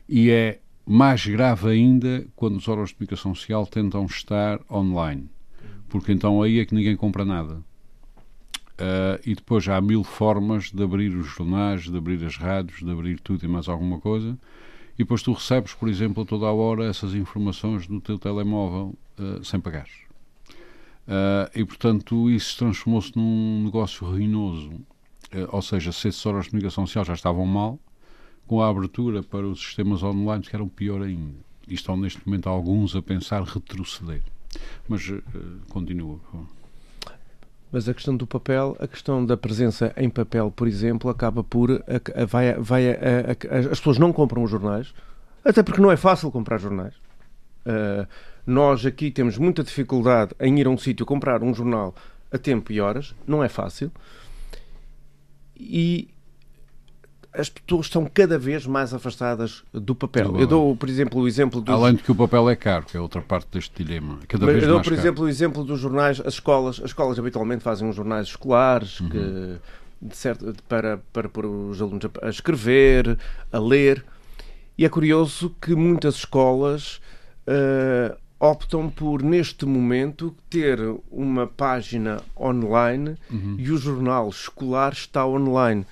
e 0.08 0.30
é 0.30 0.60
mais 0.88 1.26
grave 1.26 1.70
ainda 1.70 2.26
quando 2.34 2.56
os 2.56 2.68
órgãos 2.68 2.90
de 2.90 2.96
comunicação 2.96 3.36
social 3.36 3.68
tentam 3.68 4.06
estar 4.06 4.62
online, 4.72 5.30
porque 5.90 6.14
então 6.14 6.42
aí 6.42 6.60
é 6.60 6.66
que 6.66 6.74
ninguém 6.74 6.96
compra 6.96 7.26
nada. 7.26 7.56
Uh, 8.80 9.20
e 9.26 9.36
depois 9.36 9.68
há 9.68 9.82
mil 9.82 10.04
formas 10.04 10.72
de 10.72 10.82
abrir 10.82 11.10
os 11.10 11.28
jornais, 11.28 11.90
de 11.90 11.98
abrir 11.98 12.24
as 12.24 12.38
rádios, 12.38 12.80
de 12.80 12.90
abrir 12.90 13.20
tudo 13.20 13.44
e 13.44 13.48
mais 13.48 13.68
alguma 13.68 14.00
coisa. 14.00 14.38
E 14.94 15.00
depois 15.00 15.22
tu 15.22 15.34
recebes, 15.34 15.74
por 15.74 15.90
exemplo, 15.90 16.24
toda 16.24 16.46
a 16.46 16.54
hora 16.54 16.86
essas 16.86 17.14
informações 17.16 17.88
no 17.88 18.00
teu 18.00 18.18
telemóvel 18.18 18.96
uh, 19.20 19.44
sem 19.44 19.60
pagar. 19.60 19.88
Uh, 21.08 21.50
e, 21.56 21.66
portanto, 21.66 22.30
isso 22.30 22.58
transformou-se 22.58 23.12
num 23.16 23.64
negócio 23.66 24.08
ruinoso. 24.08 24.72
Ou 25.50 25.62
seja, 25.62 25.92
se 25.92 26.08
esses 26.08 26.26
órgãos 26.26 26.46
de 26.46 26.52
comunicação 26.52 26.86
social 26.86 27.04
já 27.04 27.14
estavam 27.14 27.46
mal, 27.46 27.78
com 28.48 28.62
a 28.62 28.70
abertura 28.70 29.22
para 29.22 29.46
os 29.46 29.60
sistemas 29.60 30.02
online 30.02 30.44
ficaram 30.44 30.68
pior 30.68 31.02
ainda. 31.02 31.36
E 31.68 31.74
estão, 31.74 31.98
neste 31.98 32.26
momento, 32.26 32.48
alguns 32.48 32.96
a 32.96 33.02
pensar 33.02 33.44
retroceder. 33.44 34.22
Mas 34.88 35.08
uh, 35.10 35.22
continua. 35.70 36.18
Mas 37.72 37.90
a 37.90 37.94
questão 37.94 38.16
do 38.16 38.26
papel, 38.26 38.78
a 38.80 38.88
questão 38.88 39.26
da 39.26 39.36
presença 39.36 39.94
em 39.98 40.10
papel, 40.10 40.50
por 40.50 40.68
exemplo, 40.68 41.10
acaba 41.10 41.44
por. 41.44 41.72
A, 41.72 42.22
a, 42.22 42.26
vai, 42.26 42.54
vai 42.54 42.90
a, 42.92 43.70
as 43.72 43.80
pessoas 43.80 43.98
não 43.98 44.14
compram 44.14 44.44
os 44.44 44.50
jornais, 44.50 44.94
até 45.44 45.62
porque 45.62 45.82
não 45.82 45.92
é 45.92 45.98
fácil 45.98 46.32
comprar 46.32 46.58
jornais. 46.58 46.94
Uh, 47.66 48.08
nós 48.46 48.86
aqui 48.86 49.12
temos 49.12 49.38
muita 49.38 49.62
dificuldade 49.62 50.34
em 50.40 50.58
ir 50.58 50.68
a 50.68 50.70
um 50.70 50.78
sítio 50.78 51.06
comprar 51.06 51.44
um 51.44 51.54
jornal 51.54 51.94
a 52.32 52.38
tempo 52.38 52.72
e 52.72 52.80
horas, 52.80 53.14
não 53.28 53.44
é 53.44 53.50
fácil. 53.50 53.92
E 55.54 56.08
as 57.38 57.50
pessoas 57.50 57.86
estão 57.86 58.10
cada 58.12 58.38
vez 58.38 58.66
mais 58.66 58.94
afastadas 58.94 59.64
do 59.72 59.94
papel. 59.94 60.40
Eu 60.40 60.48
dou, 60.48 60.76
por 60.76 60.90
exemplo, 60.90 61.22
o 61.22 61.28
exemplo 61.28 61.62
dos... 61.62 61.74
Além 61.74 61.94
de 61.94 62.02
que 62.02 62.12
o 62.12 62.16
papel 62.16 62.50
é 62.50 62.56
caro, 62.56 62.86
que 62.86 62.98
é 62.98 63.00
outra 63.00 63.22
parte 63.22 63.48
deste 63.52 63.84
dilema. 63.84 64.20
Cada 64.28 64.46
vez 64.48 64.64
eu 64.64 64.70
dou, 64.70 64.78
mais 64.78 64.88
por 64.88 64.96
caro. 64.96 65.02
exemplo, 65.02 65.24
o 65.26 65.30
exemplo 65.30 65.64
dos 65.64 65.80
jornais, 65.80 66.20
as 66.20 66.34
escolas. 66.34 66.80
As 66.80 66.86
escolas 66.86 67.20
habitualmente 67.20 67.64
fazem 67.64 67.88
uns 67.88 67.96
jornais 67.96 68.28
escolares 68.28 69.00
uhum. 69.00 69.10
que, 69.10 69.58
de 70.02 70.18
certo, 70.18 70.56
para, 70.68 71.00
para 71.14 71.30
pôr 71.30 71.46
os 71.46 71.80
alunos 71.80 72.06
a 72.22 72.30
escrever, 72.30 73.18
a 73.52 73.60
ler. 73.60 74.04
E 74.76 74.84
é 74.84 74.90
curioso 74.90 75.56
que 75.62 75.76
muitas 75.76 76.16
escolas 76.16 77.00
uh, 77.48 78.18
optam 78.40 78.90
por, 78.90 79.22
neste 79.22 79.66
momento, 79.66 80.36
ter 80.50 80.80
uma 81.12 81.46
página 81.46 82.22
online 82.40 83.16
uhum. 83.30 83.56
e 83.60 83.72
o 83.72 83.78
jornal 83.78 84.28
escolar 84.30 84.94
está 84.94 85.26
online. 85.26 85.86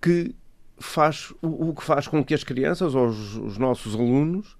Que 0.00 0.34
faz 0.80 1.32
o, 1.42 1.68
o 1.70 1.74
que 1.74 1.84
faz 1.84 2.08
com 2.08 2.24
que 2.24 2.34
as 2.34 2.44
crianças 2.44 2.94
ou 2.94 3.08
os, 3.08 3.36
os 3.36 3.58
nossos 3.58 3.94
alunos 3.94 4.56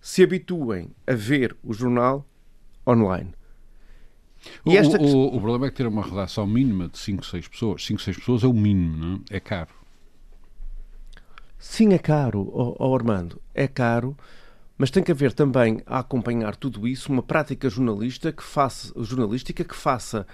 se 0.00 0.22
habituem 0.22 0.90
a 1.06 1.14
ver 1.14 1.56
o 1.62 1.72
jornal 1.72 2.26
online. 2.86 3.32
O, 4.64 4.72
esta... 4.72 5.00
o, 5.00 5.36
o, 5.36 5.40
problema 5.40 5.66
é 5.66 5.70
que 5.70 5.76
ter 5.76 5.86
uma 5.86 6.02
redação 6.02 6.46
mínima 6.46 6.88
de 6.88 6.98
5, 6.98 7.24
6 7.26 7.48
pessoas. 7.48 7.84
5, 7.84 8.00
6 8.00 8.16
pessoas 8.18 8.44
é 8.44 8.46
o 8.46 8.54
mínimo, 8.54 8.96
não 8.96 9.14
é? 9.30 9.36
É 9.36 9.40
caro. 9.40 9.74
Sim, 11.58 11.92
é 11.92 11.98
caro, 11.98 12.50
oh, 12.52 12.74
oh 12.78 12.94
Armando. 12.94 13.40
É 13.54 13.68
caro 13.68 14.16
mas 14.80 14.90
tem 14.90 15.02
que 15.02 15.12
haver 15.12 15.34
também, 15.34 15.82
a 15.84 15.98
acompanhar 15.98 16.56
tudo 16.56 16.88
isso, 16.88 17.12
uma 17.12 17.22
prática 17.22 17.68
jornalista 17.68 18.32
que 18.32 18.42
faça, 18.42 18.90
jornalística 18.96 19.62
que 19.62 19.76
faça 19.76 20.26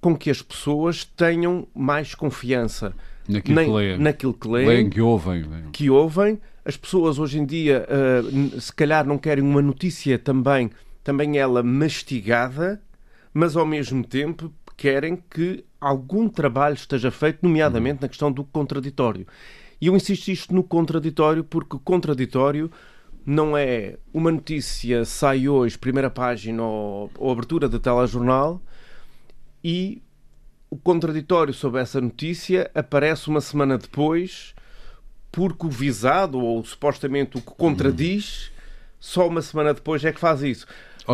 com 0.00 0.16
que 0.16 0.30
as 0.30 0.40
pessoas 0.40 1.04
tenham 1.04 1.66
mais 1.74 2.14
confiança 2.14 2.94
naquilo, 3.28 3.54
nem, 3.54 3.66
que, 3.66 3.72
leem. 3.72 3.98
naquilo 3.98 4.34
que 4.34 4.48
leem, 4.48 4.68
leem 4.68 4.90
que 4.90 5.00
ouvem. 5.00 5.44
Que 5.72 5.90
ouvem. 5.90 6.40
As 6.64 6.76
pessoas 6.76 7.18
hoje 7.18 7.38
em 7.38 7.46
dia, 7.46 7.86
uh, 7.88 8.60
se 8.60 8.72
calhar, 8.72 9.06
não 9.06 9.16
querem 9.16 9.42
uma 9.42 9.62
notícia 9.62 10.18
também, 10.18 10.70
também 11.02 11.38
ela 11.38 11.62
mastigada, 11.62 12.80
mas 13.32 13.56
ao 13.56 13.64
mesmo 13.64 14.04
tempo 14.04 14.52
querem 14.76 15.16
que 15.30 15.64
algum 15.80 16.28
trabalho 16.28 16.74
esteja 16.74 17.10
feito, 17.10 17.38
nomeadamente 17.42 17.96
uhum. 17.96 18.02
na 18.02 18.08
questão 18.08 18.32
do 18.32 18.44
contraditório. 18.44 19.26
E 19.80 19.86
eu 19.86 19.96
insisto 19.96 20.28
isto 20.28 20.54
no 20.54 20.62
contraditório 20.62 21.44
porque 21.44 21.76
o 21.76 21.78
contraditório 21.78 22.70
não 23.24 23.56
é 23.56 23.96
uma 24.12 24.32
notícia 24.32 25.04
sai 25.04 25.48
hoje, 25.48 25.78
primeira 25.78 26.10
página 26.10 26.62
ou, 26.62 27.10
ou 27.18 27.30
abertura 27.30 27.68
de 27.68 27.78
telejornal 27.78 28.60
e 29.62 30.02
o 30.70 30.76
contraditório 30.76 31.54
sobre 31.54 31.80
essa 31.80 32.00
notícia 32.00 32.70
aparece 32.74 33.28
uma 33.28 33.40
semana 33.40 33.78
depois 33.78 34.54
porque 35.30 35.66
o 35.66 35.70
visado 35.70 36.38
ou 36.38 36.64
supostamente 36.64 37.36
o 37.36 37.40
que 37.40 37.50
contradiz 37.54 38.50
só 38.98 39.28
uma 39.28 39.42
semana 39.42 39.72
depois 39.74 40.04
é 40.04 40.12
que 40.12 40.20
faz 40.20 40.42
isso. 40.42 40.66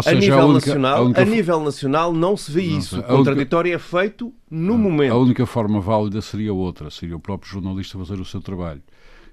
Seja, 0.03 0.11
a, 0.11 0.15
nível 0.15 0.41
a, 0.41 0.47
única, 0.47 0.67
nacional, 0.67 0.97
a, 0.97 1.01
única... 1.03 1.23
a, 1.23 1.25
nível 1.25 1.61
nacional 1.61 2.13
não 2.13 2.37
se 2.37 2.51
vê 2.51 2.67
não, 2.67 2.79
isso. 2.79 2.99
O 2.99 3.03
contraditório 3.03 3.71
única... 3.71 3.85
é 3.85 4.01
feito 4.01 4.33
no 4.51 4.77
momento. 4.77 5.13
A 5.13 5.19
única 5.19 5.47
forma 5.47 5.81
válida 5.81 6.21
seria 6.21 6.53
outra, 6.53 6.91
seria 6.91 7.17
o 7.17 7.21
próprio 7.21 7.53
jornalista 7.53 7.97
fazer 7.99 8.21
o 8.21 8.25
seu 8.25 8.41
trabalho 8.41 8.83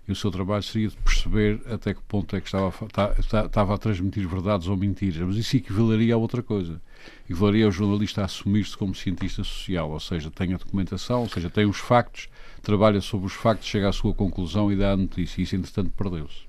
e 0.08 0.12
o 0.12 0.16
seu 0.16 0.32
trabalho 0.32 0.64
seria 0.64 0.90
de 0.90 0.98
perceber 0.98 1.62
até 1.70 1.94
que 1.94 2.02
ponto 2.02 2.36
é 2.36 2.42
que 2.42 2.48
estava 2.48 2.68
a, 2.70 3.20
estava 3.46 3.76
a 3.76 3.78
transmitir 3.78 4.28
verdades 4.28 4.68
ou 4.68 4.76
mentiras, 4.76 5.18
mas 5.18 5.36
isso 5.36 5.56
equivaleria 5.56 6.16
a 6.16 6.18
outra 6.18 6.42
coisa. 6.42 6.82
Equivaleria 7.26 7.66
ao 7.66 7.72
jornalista 7.72 8.22
a 8.22 8.26
assumir-se 8.26 8.76
como 8.78 8.96
cientista 8.96 9.44
social, 9.44 9.90
ou 9.92 10.00
seja, 10.00 10.32
tem 10.32 10.54
a 10.54 10.58
documentação, 10.58 11.22
ou 11.22 11.30
seja, 11.30 11.50
tem 11.50 11.66
os 11.66 11.78
factos, 11.78 12.30
trabalha 12.62 13.00
sobre 13.00 13.28
os 13.28 13.34
factos, 13.34 13.68
chega 13.68 13.90
à 13.90 13.94
sua 13.94 14.14
conclusão 14.14 14.72
e 14.72 14.76
dá 14.76 14.92
a 14.92 14.98
notícia. 14.98 15.40
E 15.40 15.44
isso, 15.44 15.56
entretanto, 15.56 15.92
perdeu-se. 15.92 16.42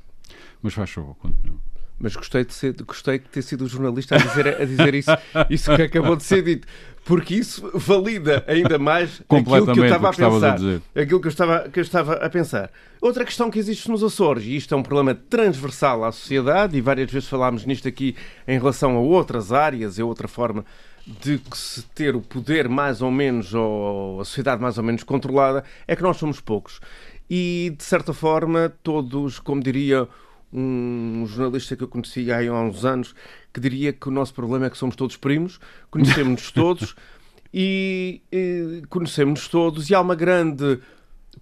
Mas 0.62 0.74
faz 0.74 0.90
favor, 0.90 1.14
continua. 1.16 1.58
Mas 1.98 2.16
gostei 2.16 2.44
de, 2.44 2.52
ser, 2.52 2.74
gostei 2.82 3.18
de 3.18 3.26
ter 3.26 3.42
sido 3.42 3.64
o 3.64 3.68
jornalista 3.68 4.16
a 4.16 4.18
dizer, 4.18 4.48
a 4.60 4.64
dizer 4.64 4.94
isso, 4.94 5.10
isso 5.48 5.76
que 5.76 5.82
acabou 5.82 6.16
de 6.16 6.24
ser 6.24 6.42
dito 6.42 6.66
porque 7.04 7.34
isso 7.34 7.70
valida 7.74 8.44
ainda 8.46 8.78
mais 8.78 9.20
aquilo 9.28 9.72
que 9.72 9.80
eu 9.80 9.84
estava 9.84 10.08
a 10.08 10.12
pensar. 10.12 10.58
A 10.94 11.00
aquilo 11.00 11.20
que 11.20 11.26
eu, 11.26 11.30
estava, 11.30 11.68
que 11.68 11.78
eu 11.80 11.82
estava 11.82 12.12
a 12.14 12.30
pensar. 12.30 12.70
Outra 13.00 13.24
questão 13.24 13.50
que 13.50 13.58
existe 13.58 13.90
nos 13.90 14.02
Açores, 14.02 14.44
e 14.44 14.56
isto 14.56 14.74
é 14.74 14.76
um 14.76 14.82
problema 14.82 15.14
transversal 15.14 16.04
à 16.04 16.12
sociedade, 16.12 16.76
e 16.76 16.80
várias 16.80 17.10
vezes 17.10 17.28
falámos 17.28 17.66
nisto 17.66 17.88
aqui 17.88 18.14
em 18.46 18.58
relação 18.58 18.96
a 18.96 19.00
outras 19.00 19.52
áreas 19.52 19.98
e 19.98 20.02
outra 20.02 20.28
forma 20.28 20.64
de 21.04 21.40
se 21.52 21.82
ter 21.94 22.14
o 22.14 22.20
poder 22.20 22.68
mais 22.68 23.02
ou 23.02 23.10
menos, 23.10 23.52
ou 23.52 24.20
a 24.20 24.24
sociedade 24.24 24.62
mais 24.62 24.78
ou 24.78 24.84
menos 24.84 25.02
controlada, 25.02 25.64
é 25.86 25.96
que 25.96 26.02
nós 26.02 26.16
somos 26.16 26.40
poucos. 26.40 26.80
E, 27.28 27.74
de 27.76 27.82
certa 27.82 28.12
forma, 28.12 28.72
todos, 28.82 29.40
como 29.40 29.60
diria 29.60 30.06
um 30.52 31.24
jornalista 31.26 31.76
que 31.76 31.82
eu 31.82 31.88
conheci 31.88 32.30
há 32.30 32.40
uns 32.52 32.84
anos 32.84 33.14
que 33.52 33.60
diria 33.60 33.92
que 33.92 34.08
o 34.08 34.10
nosso 34.10 34.34
problema 34.34 34.66
é 34.66 34.70
que 34.70 34.76
somos 34.76 34.96
todos 34.96 35.16
primos, 35.16 35.58
conhecemos-nos 35.90 36.50
todos 36.52 36.94
e, 37.52 38.20
e 38.30 38.82
conhecemos-nos 38.88 39.48
todos 39.48 39.90
e 39.90 39.94
há 39.94 40.00
uma 40.00 40.14
grande 40.14 40.78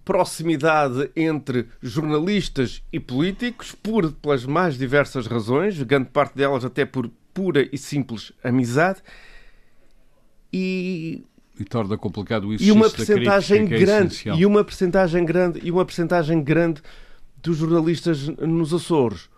proximidade 0.05 1.11
entre 1.15 1.67
jornalistas 1.81 2.81
e 2.91 2.99
políticos 2.99 3.73
por 3.73 4.11
pelas 4.13 4.45
mais 4.45 4.77
diversas 4.77 5.27
razões, 5.27 5.81
grande 5.83 6.09
parte 6.09 6.35
delas 6.35 6.65
até 6.65 6.85
por 6.85 7.09
pura 7.33 7.67
e 7.71 7.77
simples 7.77 8.31
amizade 8.43 8.99
e 10.51 11.23
e 11.59 11.63
torna 11.63 11.97
complicado 11.97 12.53
isso 12.53 12.63
e 12.63 12.71
uma 12.71 12.89
percentagem 12.89 13.61
é 13.61 13.65
grande 13.65 14.29
é 14.29 14.35
e 14.35 14.45
uma 14.45 14.63
percentagem 14.63 15.23
grande 15.23 15.59
e 15.63 15.71
uma 15.71 15.85
percentagem 15.85 16.43
grande 16.43 16.81
dos 17.41 17.57
jornalistas 17.57 18.27
nos 18.27 18.73
Açores 18.73 19.29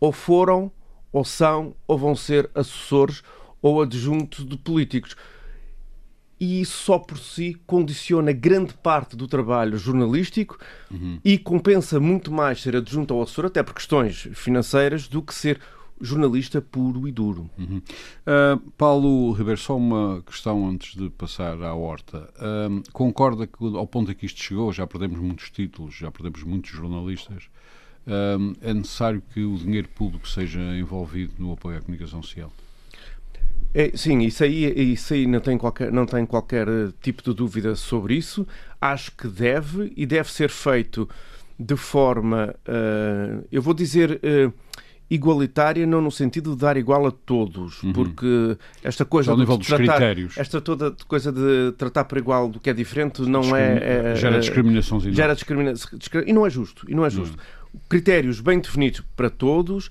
ou 0.00 0.12
foram, 0.12 0.70
ou 1.12 1.24
são, 1.24 1.74
ou 1.86 1.98
vão 1.98 2.14
ser 2.14 2.50
assessores 2.54 3.22
ou 3.60 3.82
adjuntos 3.82 4.46
de 4.46 4.56
políticos. 4.56 5.16
E 6.40 6.60
isso 6.60 6.84
só 6.84 6.98
por 6.98 7.18
si 7.18 7.56
condiciona 7.66 8.30
grande 8.30 8.72
parte 8.74 9.16
do 9.16 9.26
trabalho 9.26 9.76
jornalístico 9.76 10.56
uhum. 10.88 11.18
e 11.24 11.36
compensa 11.36 11.98
muito 11.98 12.30
mais 12.30 12.62
ser 12.62 12.76
adjunto 12.76 13.12
ou 13.12 13.22
assessor, 13.22 13.46
até 13.46 13.60
por 13.60 13.74
questões 13.74 14.28
financeiras, 14.34 15.08
do 15.08 15.20
que 15.20 15.34
ser 15.34 15.58
jornalista 16.00 16.60
puro 16.60 17.08
e 17.08 17.12
duro. 17.12 17.50
Uhum. 17.58 17.78
Uh, 17.78 18.70
Paulo 18.76 19.32
Ribeiro, 19.32 19.60
só 19.60 19.76
uma 19.76 20.22
questão 20.22 20.68
antes 20.68 20.94
de 20.94 21.10
passar 21.10 21.60
à 21.62 21.74
horta. 21.74 22.28
Uh, 22.36 22.82
concorda 22.92 23.46
que 23.46 23.64
ao 23.76 23.86
ponto 23.86 24.10
a 24.10 24.14
que 24.14 24.26
isto 24.26 24.42
chegou, 24.42 24.72
já 24.72 24.86
perdemos 24.86 25.18
muitos 25.18 25.50
títulos, 25.50 25.94
já 25.94 26.10
perdemos 26.10 26.42
muitos 26.42 26.70
jornalistas, 26.70 27.44
uh, 28.06 28.56
é 28.60 28.72
necessário 28.74 29.22
que 29.32 29.44
o 29.44 29.56
dinheiro 29.56 29.88
público 29.88 30.28
seja 30.28 30.60
envolvido 30.76 31.34
no 31.38 31.52
apoio 31.52 31.78
à 31.78 31.80
comunicação 31.80 32.22
social? 32.22 32.52
É, 33.74 33.94
sim, 33.94 34.20
isso 34.20 34.44
aí, 34.44 34.92
isso 34.92 35.12
aí 35.12 35.26
não, 35.26 35.40
tem 35.40 35.58
qualquer, 35.58 35.92
não 35.92 36.06
tem 36.06 36.24
qualquer 36.24 36.66
tipo 37.02 37.22
de 37.22 37.34
dúvida 37.34 37.74
sobre 37.76 38.14
isso. 38.14 38.46
Acho 38.80 39.12
que 39.12 39.28
deve 39.28 39.92
e 39.94 40.06
deve 40.06 40.32
ser 40.32 40.48
feito 40.48 41.08
de 41.58 41.76
forma, 41.76 42.54
eu 43.50 43.60
vou 43.60 43.74
dizer 43.74 44.20
igualitária 45.10 45.86
não 45.86 46.00
no 46.02 46.10
sentido 46.10 46.52
de 46.52 46.58
dar 46.58 46.76
igual 46.76 47.06
a 47.06 47.10
todos, 47.10 47.82
uhum. 47.82 47.92
porque 47.92 48.58
esta 48.82 49.04
coisa 49.04 49.30
ao 49.30 49.38
nível 49.38 49.56
de 49.56 49.60
dos 49.60 49.68
tratar, 49.68 49.96
critérios. 49.96 50.36
esta 50.36 50.60
toda 50.60 50.94
coisa 51.06 51.32
de 51.32 51.72
tratar 51.78 52.04
por 52.04 52.18
igual 52.18 52.48
do 52.48 52.60
que 52.60 52.68
é 52.68 52.74
diferente 52.74 53.22
não 53.22 53.56
é, 53.56 54.12
é, 54.12 54.16
gera 54.16 54.38
discriminação 54.38 55.00
gera 55.00 55.34
discriminação 55.34 55.98
e 56.26 56.32
não 56.32 56.46
é 56.46 56.50
justo 56.50 56.84
e 56.88 56.94
não 56.94 57.06
é 57.06 57.10
justo. 57.10 57.38
Uhum. 57.38 57.80
Critérios 57.88 58.40
bem 58.40 58.60
definidos 58.60 59.02
para 59.16 59.30
todos 59.30 59.90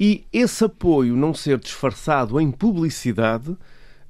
e 0.00 0.24
esse 0.32 0.64
apoio 0.64 1.16
não 1.16 1.34
ser 1.34 1.58
disfarçado 1.58 2.40
em 2.40 2.50
publicidade, 2.50 3.56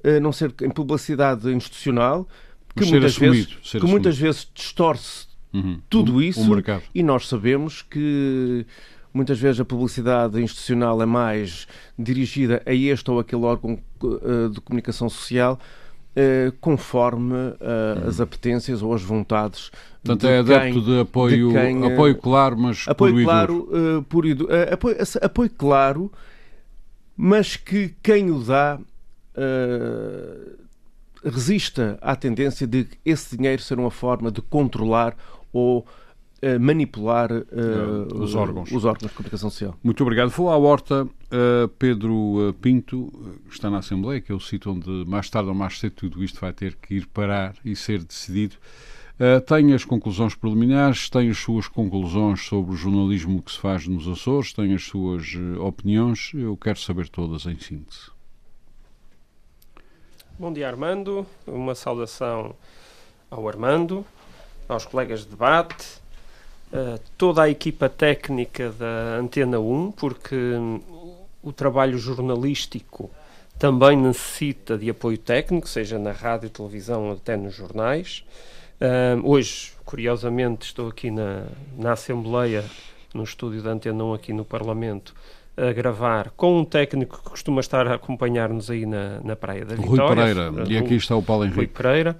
eh, 0.03 0.19
não 0.19 0.31
ser 0.31 0.53
em 0.61 0.69
publicidade 0.69 1.51
institucional, 1.51 2.27
que 2.75 2.85
muitas 2.85 3.13
assumido, 3.13 3.33
vezes 3.33 3.71
que 3.71 3.85
muitas 3.85 4.17
vezes 4.17 4.47
distorce 4.53 5.27
uhum. 5.51 5.79
tudo 5.89 6.21
isso 6.21 6.47
e 6.93 7.01
nós 7.01 7.27
sabemos 7.27 7.81
que 7.81 8.65
muitas 9.13 9.39
vezes 9.39 9.59
a 9.59 9.65
publicidade 9.65 10.41
institucional 10.41 11.01
é 11.01 11.05
mais 11.05 11.67
dirigida 11.97 12.61
a 12.65 12.73
este 12.73 13.09
ou 13.09 13.19
aquele 13.19 13.43
órgão 13.43 13.79
uh, 14.03 14.49
de 14.49 14.61
comunicação 14.61 15.09
social, 15.09 15.59
uh, 16.15 16.51
conforme 16.59 17.33
uh, 17.33 18.07
as 18.07 18.19
apetências 18.19 18.81
ou 18.81 18.93
as 18.93 19.01
vontades. 19.01 19.71
Portanto, 20.03 20.27
é 20.27 20.39
adepto 20.39 20.81
de 20.81 20.99
apoio, 21.01 21.49
de 21.49 21.53
quem, 21.53 21.93
apoio 21.93 22.15
claro, 22.15 22.57
mas 22.57 22.85
apoio 22.87 23.23
claro, 23.23 23.69
uh, 23.71 24.03
por, 24.03 24.23
apoio, 24.71 24.97
apoio 25.21 25.49
claro, 25.49 26.11
mas 27.17 27.55
que 27.55 27.93
quem 28.01 28.31
o 28.31 28.39
dá 28.39 28.79
resista 31.23 31.97
à 32.01 32.13
tendência 32.13 32.67
de 32.67 32.87
esse 33.05 33.37
dinheiro 33.37 33.61
ser 33.61 33.79
uma 33.79 33.91
forma 33.91 34.29
de 34.29 34.41
controlar 34.41 35.15
ou 35.53 35.85
manipular 36.59 37.31
uh, 37.31 38.15
os, 38.15 38.33
órgãos. 38.33 38.71
os 38.71 38.85
órgãos 38.85 39.11
de 39.11 39.15
comunicação 39.15 39.49
social. 39.49 39.77
Muito 39.83 40.01
obrigado. 40.03 40.29
Vou 40.29 40.49
à 40.49 40.57
horta. 40.57 41.03
Uh, 41.03 41.67
Pedro 41.77 42.55
Pinto 42.61 43.11
está 43.51 43.69
na 43.69 43.79
Assembleia, 43.79 44.21
que 44.21 44.31
é 44.31 44.35
o 44.35 44.39
sítio 44.39 44.71
onde 44.71 45.05
mais 45.05 45.29
tarde 45.29 45.49
ou 45.49 45.55
mais 45.55 45.77
cedo 45.79 45.93
tudo 45.93 46.23
isto 46.23 46.39
vai 46.39 46.53
ter 46.53 46.75
que 46.75 46.95
ir 46.95 47.07
parar 47.07 47.55
e 47.63 47.75
ser 47.75 48.03
decidido. 48.03 48.55
Uh, 49.19 49.41
tem 49.41 49.73
as 49.73 49.83
conclusões 49.83 50.33
preliminares, 50.33 51.09
tem 51.09 51.29
as 51.29 51.37
suas 51.37 51.67
conclusões 51.67 52.45
sobre 52.45 52.71
o 52.71 52.77
jornalismo 52.77 53.41
que 53.43 53.51
se 53.51 53.59
faz 53.59 53.85
nos 53.85 54.07
Açores, 54.07 54.53
tem 54.53 54.73
as 54.73 54.85
suas 54.85 55.35
uh, 55.35 55.61
opiniões. 55.61 56.31
Eu 56.33 56.55
quero 56.55 56.79
saber 56.79 57.09
todas 57.09 57.45
em 57.45 57.59
síntese. 57.59 58.11
Bom 60.39 60.53
dia, 60.53 60.69
Armando. 60.69 61.27
Uma 61.45 61.75
saudação 61.75 62.55
ao 63.29 63.45
Armando, 63.45 64.05
aos 64.69 64.85
colegas 64.85 65.25
de 65.25 65.31
debate, 65.31 65.98
toda 67.17 67.43
a 67.43 67.49
equipa 67.49 67.89
técnica 67.89 68.71
da 68.71 69.17
Antena 69.19 69.59
1, 69.59 69.91
porque 69.93 70.35
o 71.41 71.51
trabalho 71.51 71.97
jornalístico 71.97 73.09
também 73.57 73.97
necessita 73.97 74.77
de 74.77 74.89
apoio 74.89 75.17
técnico, 75.17 75.67
seja 75.67 75.99
na 75.99 76.11
rádio, 76.11 76.49
televisão 76.49 77.07
ou 77.07 77.13
até 77.13 77.35
nos 77.35 77.53
jornais. 77.53 78.23
Uh, 78.79 79.29
hoje, 79.29 79.73
curiosamente, 79.83 80.67
estou 80.67 80.87
aqui 80.87 81.11
na, 81.11 81.43
na 81.77 81.91
Assembleia, 81.91 82.63
no 83.13 83.23
estúdio 83.23 83.61
da 83.61 83.71
Antena 83.71 84.01
1 84.01 84.13
aqui 84.13 84.31
no 84.31 84.45
Parlamento, 84.45 85.13
a 85.57 85.73
gravar 85.73 86.31
com 86.37 86.59
um 86.59 86.63
técnico 86.63 87.17
que 87.17 87.29
costuma 87.29 87.59
estar 87.59 87.85
a 87.85 87.95
acompanhar-nos 87.95 88.71
aí 88.71 88.85
na, 88.85 89.19
na 89.21 89.35
Praia 89.35 89.65
da 89.65 89.75
Vitória. 89.75 90.23
Rui 90.23 90.53
Pereira, 90.53 90.69
e 90.69 90.77
aqui 90.77 90.95
está 90.95 91.17
o 91.17 91.21
Paulo 91.21 91.43
Henrique. 91.43 91.57
Rui 91.57 91.67
Pereira. 91.67 92.17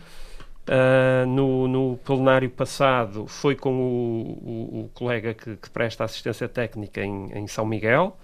Uh, 0.69 1.25
no, 1.25 1.67
no, 1.67 1.97
plenário 1.97 2.47
passado 2.47 3.25
foi 3.25 3.55
com 3.55 3.73
o, 3.73 3.81
o, 3.81 4.79
o 4.81 4.89
colega 4.93 5.33
que, 5.33 5.55
que, 5.55 5.67
presta 5.67 6.03
assistência 6.03 6.47
técnica 6.47 7.03
em, 7.03 7.31
em 7.33 7.47
São 7.47 7.65
Miguel 7.65 8.15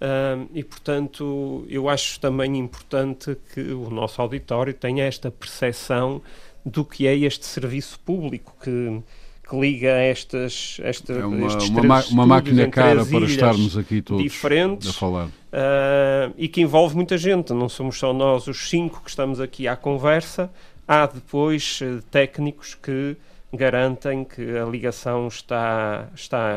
uh, 0.00 0.48
e, 0.54 0.64
portanto, 0.64 1.66
eu 1.68 1.90
acho 1.90 2.18
também 2.18 2.56
importante 2.56 3.36
que 3.52 3.60
o 3.60 3.90
nosso 3.90 4.22
auditório 4.22 4.72
tenha 4.72 5.04
esta 5.04 5.30
percepção 5.30 6.22
do 6.64 6.86
que 6.86 7.06
é 7.06 7.14
este 7.14 7.44
serviço 7.44 8.00
público 8.00 8.56
que, 8.62 9.02
que 9.46 9.60
liga 9.60 9.90
estas, 9.90 10.78
esta, 10.82 11.12
é 11.12 11.24
uma, 11.24 11.48
uma, 11.48 12.04
uma 12.06 12.26
máquina 12.26 12.66
cara 12.70 13.04
para 13.04 13.24
estarmos 13.26 13.76
aqui 13.76 14.00
todos 14.00 14.22
diferentes, 14.22 14.88
a 14.88 14.92
falar. 14.94 15.26
Uh, 15.26 16.32
e 16.38 16.46
que 16.46 16.60
envolve 16.60 16.94
muita 16.94 17.18
gente. 17.18 17.52
Não 17.52 17.68
somos 17.68 17.98
só 17.98 18.12
nós 18.12 18.46
os 18.46 18.70
cinco 18.70 19.02
que 19.02 19.10
estamos 19.10 19.40
aqui 19.40 19.66
à 19.66 19.74
conversa, 19.74 20.50
Há 20.92 21.06
depois 21.06 21.78
eh, 21.84 22.00
técnicos 22.10 22.74
que 22.74 23.16
garantem 23.52 24.24
que 24.24 24.58
a 24.58 24.64
ligação 24.64 25.28
está, 25.28 26.08
está 26.16 26.50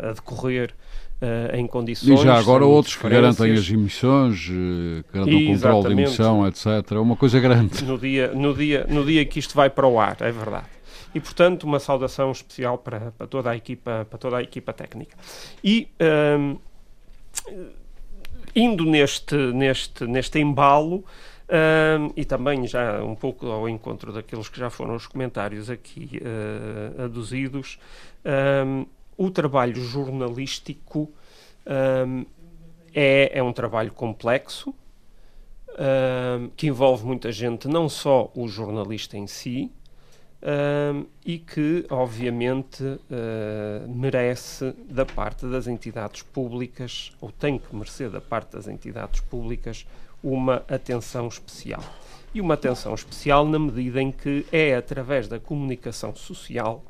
a 0.00 0.12
decorrer 0.14 0.72
uh, 1.20 1.54
em 1.54 1.66
condições. 1.66 2.20
E 2.20 2.22
já 2.22 2.38
agora 2.38 2.64
outros 2.64 2.96
que 2.96 3.06
garantem 3.06 3.52
as 3.52 3.68
emissões, 3.68 4.48
uh, 4.48 5.04
que 5.04 5.12
garantem 5.12 5.50
o 5.50 5.52
controle 5.52 5.88
de 5.88 5.92
emissão, 5.92 6.48
etc. 6.48 6.92
É 6.92 6.98
uma 6.98 7.16
coisa 7.16 7.38
grande. 7.38 7.84
No 7.84 7.98
dia, 7.98 8.32
no, 8.32 8.54
dia, 8.54 8.86
no 8.88 9.04
dia 9.04 9.22
que 9.26 9.38
isto 9.38 9.54
vai 9.54 9.68
para 9.68 9.86
o 9.86 10.00
ar, 10.00 10.16
é 10.20 10.32
verdade. 10.32 10.68
E, 11.14 11.20
portanto, 11.20 11.64
uma 11.64 11.78
saudação 11.78 12.32
especial 12.32 12.78
para, 12.78 13.12
para, 13.12 13.26
toda, 13.26 13.50
a 13.50 13.56
equipa, 13.56 14.06
para 14.08 14.18
toda 14.18 14.38
a 14.38 14.42
equipa 14.42 14.72
técnica. 14.72 15.14
E, 15.62 15.86
um, 16.00 16.56
ehm, 17.44 17.66
indo 18.56 18.86
neste, 18.86 19.36
neste, 19.36 20.06
neste 20.06 20.38
embalo, 20.38 21.04
um, 21.48 22.12
e 22.16 22.24
também 22.24 22.66
já 22.66 23.02
um 23.04 23.14
pouco 23.14 23.46
ao 23.46 23.68
encontro 23.68 24.12
daqueles 24.12 24.48
que 24.48 24.58
já 24.58 24.68
foram 24.68 24.96
os 24.96 25.06
comentários 25.06 25.70
aqui 25.70 26.20
uh, 26.20 27.04
aduzidos, 27.04 27.78
um, 28.66 28.84
o 29.16 29.30
trabalho 29.30 29.76
jornalístico 29.76 31.10
um, 31.66 32.26
é, 32.92 33.38
é 33.38 33.42
um 33.42 33.52
trabalho 33.52 33.92
complexo, 33.92 34.74
que 36.56 36.68
envolve 36.68 37.04
muita 37.04 37.30
gente, 37.30 37.68
não 37.68 37.86
só 37.86 38.30
o 38.34 38.48
jornalista 38.48 39.18
em 39.18 39.26
si, 39.26 39.70
e 41.22 41.38
que, 41.38 41.84
obviamente, 41.90 42.82
uh, 42.82 43.86
merece 43.86 44.74
da 44.88 45.04
parte 45.04 45.44
das 45.44 45.66
entidades 45.66 46.22
públicas, 46.22 47.12
ou 47.20 47.30
tem 47.30 47.58
que 47.58 47.76
merecer 47.76 48.08
da 48.08 48.22
parte 48.22 48.52
das 48.52 48.68
entidades 48.68 49.20
públicas, 49.20 49.86
uma 50.22 50.64
atenção 50.68 51.28
especial. 51.28 51.82
E 52.34 52.40
uma 52.40 52.54
atenção 52.54 52.94
especial 52.94 53.46
na 53.46 53.58
medida 53.58 54.00
em 54.00 54.12
que 54.12 54.44
é 54.52 54.74
através 54.74 55.28
da 55.28 55.38
comunicação 55.38 56.14
social. 56.14 56.84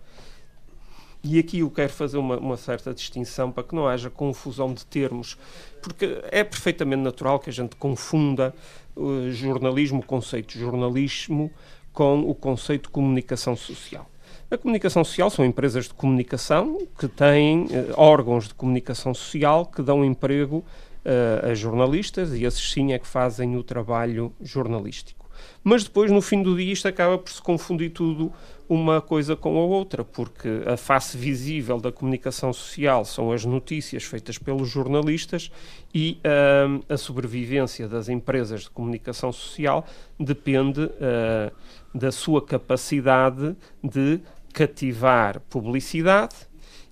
E 1.22 1.38
aqui 1.38 1.60
eu 1.60 1.70
quero 1.70 1.92
fazer 1.92 2.18
uma, 2.18 2.36
uma, 2.36 2.56
certa 2.56 2.94
distinção 2.94 3.50
para 3.50 3.64
que 3.64 3.74
não 3.74 3.86
haja 3.88 4.08
confusão 4.08 4.72
de 4.72 4.86
termos, 4.86 5.36
porque 5.82 6.20
é 6.30 6.44
perfeitamente 6.44 7.02
natural 7.02 7.40
que 7.40 7.50
a 7.50 7.52
gente 7.52 7.74
confunda 7.76 8.54
o 8.94 9.30
jornalismo, 9.30 10.00
o 10.00 10.06
conceito 10.06 10.54
de 10.54 10.60
jornalismo, 10.60 11.50
com 11.92 12.20
o 12.20 12.34
conceito 12.34 12.84
de 12.84 12.88
comunicação 12.90 13.56
social. 13.56 14.08
A 14.48 14.56
comunicação 14.56 15.02
social 15.02 15.28
são 15.28 15.44
empresas 15.44 15.86
de 15.86 15.94
comunicação 15.94 16.78
que 16.96 17.08
têm 17.08 17.66
eh, 17.72 17.92
órgãos 17.96 18.46
de 18.46 18.54
comunicação 18.54 19.12
social 19.12 19.66
que 19.66 19.82
dão 19.82 20.04
emprego 20.04 20.64
uh, 21.06 21.50
a 21.50 21.54
jornalistas 21.54 22.34
e 22.34 22.44
esses 22.44 22.72
sim 22.72 22.92
é 22.92 22.98
que 22.98 23.06
fazem 23.06 23.56
o 23.56 23.62
trabalho 23.62 24.32
jornalístico. 24.40 25.26
Mas 25.62 25.84
depois, 25.84 26.10
no 26.10 26.22
fim 26.22 26.42
do 26.42 26.56
dia, 26.56 26.72
isto 26.72 26.88
acaba 26.88 27.18
por 27.18 27.30
se 27.30 27.42
confundir 27.42 27.90
tudo 27.90 28.32
uma 28.68 29.00
coisa 29.00 29.36
com 29.36 29.58
a 29.58 29.64
outra, 29.64 30.04
porque 30.04 30.62
a 30.66 30.76
face 30.76 31.16
visível 31.16 31.78
da 31.78 31.92
comunicação 31.92 32.52
social 32.52 33.04
são 33.04 33.32
as 33.32 33.44
notícias 33.44 34.04
feitas 34.04 34.38
pelos 34.38 34.68
jornalistas 34.68 35.50
e 35.94 36.18
uh, 36.24 36.84
a 36.92 36.96
sobrevivência 36.96 37.88
das 37.88 38.08
empresas 38.08 38.62
de 38.62 38.70
comunicação 38.70 39.32
social 39.32 39.86
depende 40.18 40.82
uh, 40.84 41.52
da 41.94 42.10
sua 42.10 42.44
capacidade 42.44 43.56
de 43.82 44.20
cativar 44.52 45.40
publicidade 45.50 46.34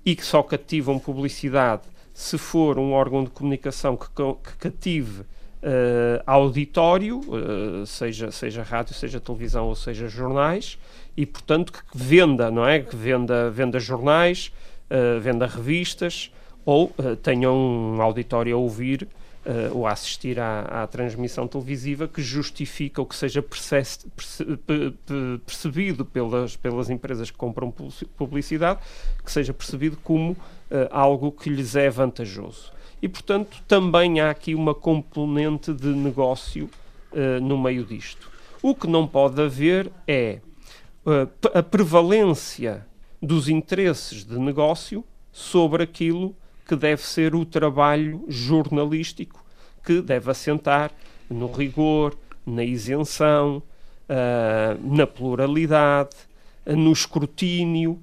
e 0.04 0.14
que 0.14 0.24
só 0.24 0.42
cativam 0.42 0.98
publicidade 0.98 1.93
se 2.14 2.38
for 2.38 2.78
um 2.78 2.92
órgão 2.92 3.24
de 3.24 3.30
comunicação 3.30 3.96
que, 3.96 4.06
que 4.06 4.56
cative 4.56 5.22
uh, 5.22 6.22
auditório, 6.24 7.18
uh, 7.18 7.84
seja, 7.84 8.30
seja 8.30 8.62
rádio, 8.62 8.94
seja 8.94 9.18
televisão 9.18 9.66
ou 9.66 9.74
seja 9.74 10.08
jornais, 10.08 10.78
e 11.16 11.26
portanto 11.26 11.72
que 11.72 11.80
venda, 11.92 12.52
não 12.52 12.64
é? 12.64 12.78
Que 12.78 12.94
venda, 12.94 13.50
venda 13.50 13.80
jornais, 13.80 14.52
uh, 14.88 15.20
venda 15.20 15.46
revistas 15.46 16.30
ou 16.64 16.94
tenha 17.22 17.50
um 17.50 18.00
auditório 18.00 18.56
a 18.56 18.58
ouvir 18.58 19.06
uh, 19.46 19.76
ou 19.76 19.86
a 19.86 19.92
assistir 19.92 20.38
à, 20.38 20.82
à, 20.82 20.86
transmissão 20.86 21.46
televisiva 21.46 22.08
que 22.08 22.22
justifica 22.22 23.00
ou 23.00 23.06
que 23.06 23.14
seja 23.14 23.42
perce 23.42 24.06
percebido 25.44 26.04
pelas, 26.04 26.56
pelas 26.56 26.90
empresas 26.90 27.30
que 27.30 27.36
compram 27.36 27.72
publicidade, 28.16 28.80
que 29.24 29.30
seja 29.30 29.52
percebido 29.52 29.96
como 29.98 30.32
uh, 30.32 30.36
algo 30.90 31.30
que 31.30 31.50
lhes 31.50 31.76
é 31.76 31.88
vantajoso. 31.90 32.72
E, 33.02 33.08
portanto, 33.08 33.62
também 33.68 34.20
há 34.20 34.30
aqui 34.30 34.54
uma 34.54 34.74
componente 34.74 35.72
de 35.72 35.88
negócio 35.88 36.70
uh, 37.12 37.40
no 37.40 37.58
meio 37.58 37.84
disto. 37.84 38.30
O 38.62 38.74
que 38.74 38.86
não 38.86 39.06
pode 39.06 39.40
haver 39.42 39.92
é 40.08 40.38
a 41.52 41.62
prevalência 41.62 42.86
dos 43.20 43.46
interesses 43.46 44.24
de 44.24 44.38
negócio 44.38 45.04
sobre 45.30 45.82
aquilo 45.82 46.34
que 46.64 46.74
deve 46.74 47.02
ser 47.02 47.34
o 47.34 47.44
trabalho 47.44 48.24
jornalístico 48.28 49.44
que 49.84 50.00
deve 50.00 50.30
assentar 50.30 50.90
no 51.28 51.50
rigor, 51.50 52.16
na 52.46 52.64
isenção, 52.64 53.62
uh, 54.08 54.94
na 54.96 55.06
pluralidade, 55.06 56.16
no 56.66 56.92
escrutínio, 56.92 58.00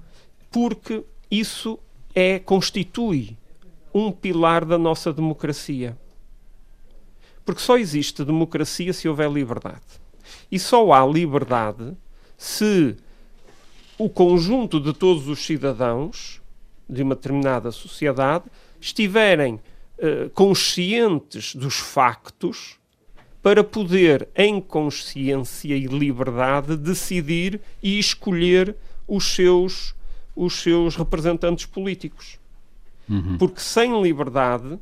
porque 0.51 1.03
isso 1.29 1.79
é 2.13 2.37
constitui 2.39 3.37
um 3.93 4.11
pilar 4.11 4.63
da 4.63 4.77
nossa 4.77 5.11
democracia. 5.11 5.97
Porque 7.43 7.61
só 7.61 7.77
existe 7.77 8.23
democracia 8.23 8.93
se 8.93 9.09
houver 9.09 9.29
liberdade. 9.31 9.81
E 10.51 10.59
só 10.59 10.93
há 10.93 11.05
liberdade 11.05 11.95
se 12.37 12.95
o 13.97 14.09
conjunto 14.09 14.79
de 14.79 14.93
todos 14.93 15.27
os 15.27 15.43
cidadãos 15.45 16.40
de 16.91 17.01
uma 17.01 17.15
determinada 17.15 17.71
sociedade 17.71 18.43
estiverem 18.79 19.55
uh, 19.55 20.29
conscientes 20.33 21.55
dos 21.55 21.75
factos 21.75 22.77
para 23.41 23.63
poder, 23.63 24.27
em 24.35 24.59
consciência 24.59 25.75
e 25.75 25.85
liberdade, 25.85 26.75
decidir 26.75 27.59
e 27.81 27.97
escolher 27.97 28.75
os 29.07 29.33
seus, 29.33 29.95
os 30.35 30.61
seus 30.61 30.95
representantes 30.95 31.65
políticos. 31.65 32.37
Uhum. 33.09 33.37
Porque 33.37 33.59
sem 33.59 33.99
liberdade 34.01 34.77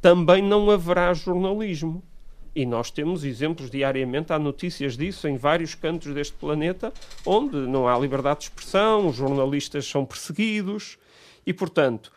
também 0.00 0.42
não 0.42 0.70
haverá 0.70 1.12
jornalismo. 1.12 2.02
E 2.54 2.64
nós 2.64 2.90
temos 2.90 3.24
exemplos 3.24 3.70
diariamente, 3.70 4.32
há 4.32 4.38
notícias 4.38 4.96
disso 4.96 5.28
em 5.28 5.36
vários 5.36 5.74
cantos 5.74 6.14
deste 6.14 6.34
planeta, 6.34 6.92
onde 7.26 7.56
não 7.56 7.86
há 7.86 7.96
liberdade 7.98 8.40
de 8.40 8.44
expressão, 8.46 9.06
os 9.06 9.16
jornalistas 9.16 9.86
são 9.86 10.04
perseguidos 10.04 10.98
e, 11.48 11.52
portanto, 11.54 12.12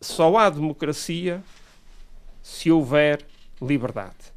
só 0.00 0.36
há 0.36 0.50
democracia 0.50 1.40
se 2.42 2.68
houver 2.68 3.24
liberdade. 3.62 4.34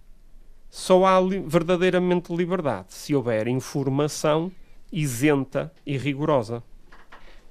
Só 0.69 1.03
há 1.03 1.19
li 1.19 1.39
verdadeiramente 1.39 2.31
liberdade 2.31 2.93
se 2.93 3.15
houver 3.15 3.47
informação 3.47 4.51
isenta 4.91 5.73
e 5.83 5.97
rigorosa. 5.97 6.61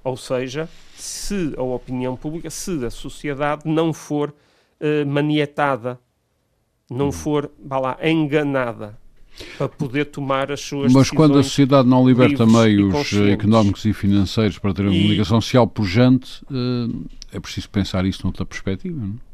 Ou 0.01 0.15
seja, 0.15 0.69
se 0.95 1.53
a 1.57 1.63
opinião 1.63 2.15
pública, 2.15 2.49
se 2.49 2.85
a 2.85 2.89
sociedade 2.89 3.63
não 3.65 3.91
for 3.91 4.29
uh, 4.79 5.05
manietada, 5.05 5.99
não 6.89 7.09
hum. 7.09 7.11
for, 7.11 7.51
vá 7.59 7.77
lá, 7.77 7.97
enganada 8.01 8.97
para 9.57 9.69
poder 9.69 10.05
tomar 10.05 10.51
as 10.51 10.61
suas 10.61 10.91
Mas 10.93 11.09
quando 11.11 11.37
a 11.37 11.43
sociedade 11.43 11.87
não 11.87 12.07
liberta 12.07 12.45
meios 12.45 13.11
e 13.11 13.31
económicos 13.31 13.85
e 13.85 13.93
financeiros 13.93 14.57
para 14.57 14.73
ter 14.73 14.83
uma 14.83 14.93
e... 14.93 15.01
comunicação 15.01 15.41
social 15.41 15.67
pujante, 15.67 16.43
eh, 16.51 17.35
é 17.37 17.39
preciso 17.39 17.69
pensar 17.69 18.05
isso 18.05 18.21
noutra 18.23 18.45
perspectiva, 18.45 18.99
não? 18.99 19.27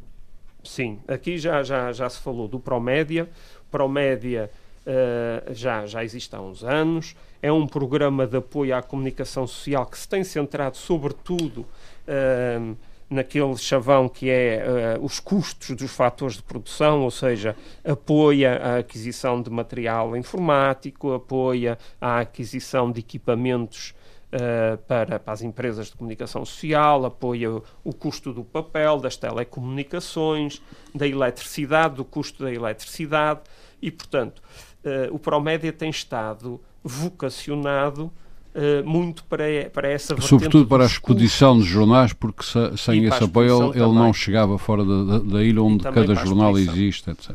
Sim, 0.63 0.99
aqui 1.07 1.37
já, 1.37 1.61
já, 1.61 1.91
já 1.91 2.09
se 2.09 2.19
falou 2.21 2.47
do 2.47 2.59
Promédia. 2.59 3.29
Promédia 3.69 4.49
uh, 4.87 5.53
já, 5.53 5.85
já 5.85 6.03
existe 6.03 6.33
há 6.35 6.41
uns 6.41 6.63
anos. 6.63 7.15
É 7.41 7.51
um 7.51 7.67
programa 7.67 8.25
de 8.25 8.37
apoio 8.37 8.75
à 8.75 8.81
comunicação 8.81 9.45
social 9.45 9.85
que 9.85 9.97
se 9.97 10.07
tem 10.07 10.23
centrado, 10.23 10.77
sobretudo, 10.77 11.65
uh, 12.07 12.77
naquele 13.13 13.55
chavão 13.57 14.09
que 14.09 14.29
é 14.29 14.97
uh, 14.97 15.05
os 15.05 15.19
custos 15.19 15.75
dos 15.75 15.91
fatores 15.91 16.35
de 16.35 16.43
produção, 16.43 17.03
ou 17.03 17.11
seja, 17.11 17.55
apoia 17.83 18.57
a 18.57 18.77
aquisição 18.79 19.41
de 19.41 19.49
material 19.49 20.17
informático, 20.17 21.13
apoia 21.13 21.77
a 22.01 22.19
aquisição 22.19 22.91
de 22.91 22.99
equipamentos 22.99 23.93
uh, 24.33 24.77
para, 24.87 25.19
para, 25.19 25.33
as 25.33 25.41
empresas 25.41 25.87
de 25.87 25.95
comunicação 25.95 26.43
social, 26.43 27.05
apoia 27.05 27.61
o, 27.83 27.93
custo 27.93 28.33
do 28.33 28.43
papel, 28.43 28.97
das 28.97 29.15
telecomunicações, 29.15 30.61
da 30.93 31.07
eletricidade, 31.07 31.95
do 31.95 32.05
custo 32.05 32.43
da 32.43 32.51
eletricidade 32.51 33.41
e, 33.81 33.91
portanto, 33.91 34.41
uh, 34.83 35.13
o 35.13 35.19
Promédia 35.19 35.71
tem 35.71 35.89
estado 35.89 36.59
vocacionado 36.83 38.11
Uh, 38.55 38.87
muito 38.87 39.23
para, 39.23 39.45
para 39.73 39.87
essa 39.87 40.15
Sobretudo 40.21 40.67
para 40.67 40.83
a 40.83 40.85
exposição 40.85 41.57
dos 41.57 41.65
jornais, 41.65 42.13
porque 42.13 42.43
se, 42.43 42.77
sem 42.77 43.03
esse 43.05 43.23
apoio 43.23 43.71
ele, 43.73 43.79
não 43.79 44.13
chegava 44.13 44.59
fora 44.59 44.85
da, 44.85 45.17
da, 45.19 45.43
ilha 45.43 45.63
onde 45.63 45.83
cada 45.83 46.13
jornal 46.13 46.55
existe, 46.59 47.09
etc. 47.09 47.31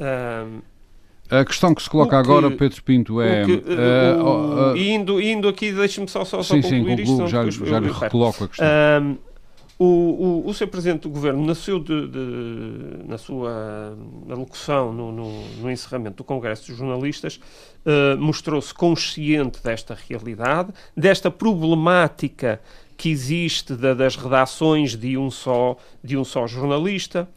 Uh, 0.00 0.62
a 1.28 1.44
questão 1.44 1.74
que 1.74 1.82
se 1.82 1.88
coloca 1.88 2.10
que, 2.10 2.16
agora, 2.16 2.50
Pedro 2.50 2.82
Pinto, 2.82 3.20
é. 3.20 3.44
Que, 3.44 3.52
uh, 3.52 4.72
uh, 4.72 4.76
indo, 4.76 5.20
indo 5.20 5.48
aqui, 5.48 5.70
deixe-me 5.72 6.08
só, 6.08 6.24
só, 6.24 6.42
sim, 6.42 6.60
só 6.60 6.68
concluir 6.68 6.98
sim, 6.98 7.04
concluo, 7.04 7.26
isto. 7.26 7.28
Já, 7.28 7.66
já 7.66 7.78
lhe 7.78 7.90
recoloco 7.92 8.44
a 8.44 8.48
questão. 8.48 8.66
O, 9.82 10.44
o, 10.44 10.48
o 10.48 10.54
Sr. 10.54 10.68
Presidente 10.68 11.02
do 11.02 11.10
Governo, 11.10 11.44
na, 11.44 11.56
seu 11.56 11.80
de, 11.80 12.06
de, 12.06 13.04
na 13.04 13.18
sua 13.18 13.96
alocução 14.30 14.92
no, 14.92 15.10
no, 15.10 15.48
no, 15.56 15.70
encerramento 15.70 16.18
do 16.18 16.24
Congresso 16.24 16.68
dos 16.68 16.76
Jornalistas, 16.76 17.40
uh, 17.84 18.16
mostrou-se 18.16 18.72
consciente 18.72 19.60
desta 19.60 19.98
realidade, 20.08 20.72
desta 20.96 21.32
problemática 21.32 22.60
que 22.96 23.10
existe 23.10 23.74
da, 23.74 23.92
das 23.92 24.14
redações 24.14 24.96
de 24.96 25.18
um 25.18 25.30
só, 25.30 25.76
de 26.02 26.16
um 26.16 26.24
só 26.24 26.46
jornalista, 26.46 27.28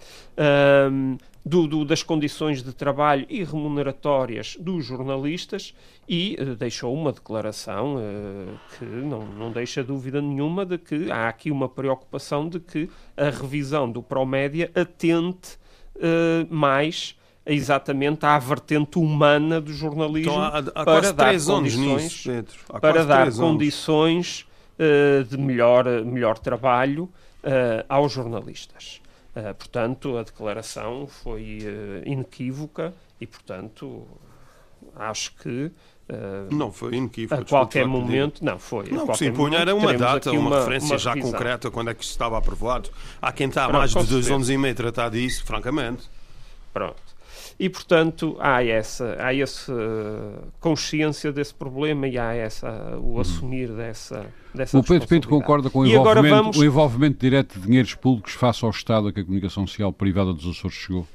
do, 1.46 1.68
do, 1.68 1.86
das 1.86 2.02
condições 2.02 2.64
de 2.64 2.74
trabalho 2.74 3.26
e 3.30 3.44
remuneratórias 3.44 4.58
dos 4.60 4.84
jornalistas 4.84 5.76
e 6.10 6.36
uh, 6.40 6.56
deixou 6.56 6.92
uma 6.92 7.12
declaração 7.12 7.98
uh, 7.98 8.60
que 8.78 8.84
não, 8.84 9.24
não 9.28 9.52
deixa 9.52 9.84
dúvida 9.84 10.20
nenhuma 10.20 10.66
de 10.66 10.80
que 10.80 11.12
há 11.12 11.30
aqui 11.30 11.52
uma 11.52 11.70
preocupação 11.70 12.50
de 12.50 12.60
que 12.60 12.90
a 13.16 13.30
revisão 13.30 13.90
do 13.90 14.02
Promédia 14.02 14.72
atente 14.74 15.60
uh, 15.98 16.48
mais 16.50 17.16
exatamente 17.46 18.26
à 18.26 18.40
vertente 18.40 18.98
humana 18.98 19.62
do 19.62 19.72
jornalismo 19.72 20.32
então, 20.32 20.42
há, 20.42 20.58
há 20.58 20.84
para 20.84 21.14
dar 21.14 21.40
condições, 21.40 22.24
para 22.82 23.06
dar 23.06 23.32
condições 23.32 24.48
de 25.30 25.38
melhor, 25.38 25.86
melhor 26.04 26.40
trabalho 26.40 27.08
aos 27.88 28.12
jornalistas. 28.12 29.00
Uh, 29.36 29.54
portanto, 29.54 30.18
a 30.18 30.24
declaração 30.24 31.08
foi 31.08 31.60
uh, 31.62 32.10
inequívoca 32.10 32.94
e, 33.20 33.28
portanto, 33.28 34.08
acho 34.96 35.36
que. 35.36 35.72
Uh, 36.08 36.54
não 36.54 36.72
foi 36.72 36.96
inequívoca. 36.96 37.42
A 37.42 37.46
qualquer 37.46 37.86
momento. 37.86 38.44
Não, 38.46 38.58
foi. 38.58 38.90
Não, 38.90 39.14
se 39.14 39.26
impunha 39.26 39.60
era 39.60 39.76
uma 39.76 39.94
data, 39.94 40.32
uma, 40.32 40.40
uma, 40.40 40.60
referência 40.60 40.94
uma 40.94 40.98
já 40.98 41.14
revisão. 41.14 41.32
concreta 41.34 41.70
quando 41.70 41.90
é 41.90 41.94
que 41.94 42.04
estava 42.04 42.38
aprovado. 42.38 42.90
Há 43.22 43.32
quem 43.32 43.48
está 43.48 43.66
há 43.66 43.70
mais 43.70 43.92
de 43.92 44.06
dois 44.06 44.32
anos 44.32 44.50
e 44.50 44.58
meio 44.58 44.74
a 44.74 44.78
tratar 44.78 45.10
disso, 45.10 45.44
francamente. 45.44 46.10
Pronto. 46.72 47.15
E, 47.58 47.70
portanto, 47.70 48.36
há 48.40 48.64
essa, 48.64 49.16
há 49.18 49.34
essa 49.34 49.74
consciência 50.60 51.32
desse 51.32 51.54
problema 51.54 52.06
e 52.06 52.18
há 52.18 52.34
essa, 52.34 52.98
o 52.98 53.14
uhum. 53.14 53.20
assumir 53.22 53.70
dessa, 53.70 54.26
dessa 54.54 54.78
O 54.78 54.84
Pedro 54.84 55.08
Pinto 55.08 55.30
concorda 55.30 55.70
com 55.70 55.80
o 55.80 55.88
envolvimento, 55.88 56.36
vamos... 56.36 56.58
o 56.58 56.66
envolvimento 56.66 57.18
direto 57.18 57.58
de 57.58 57.66
dinheiros 57.66 57.96
públicos 57.96 58.34
face 58.34 58.66
ao 58.66 58.72
Estado 58.72 59.08
a 59.08 59.14
que 59.14 59.22
a 59.22 59.24
comunicação 59.24 59.66
social 59.66 59.94
privada 59.94 60.34
dos 60.34 60.46
Açores 60.46 60.76
chegou? 60.76 61.08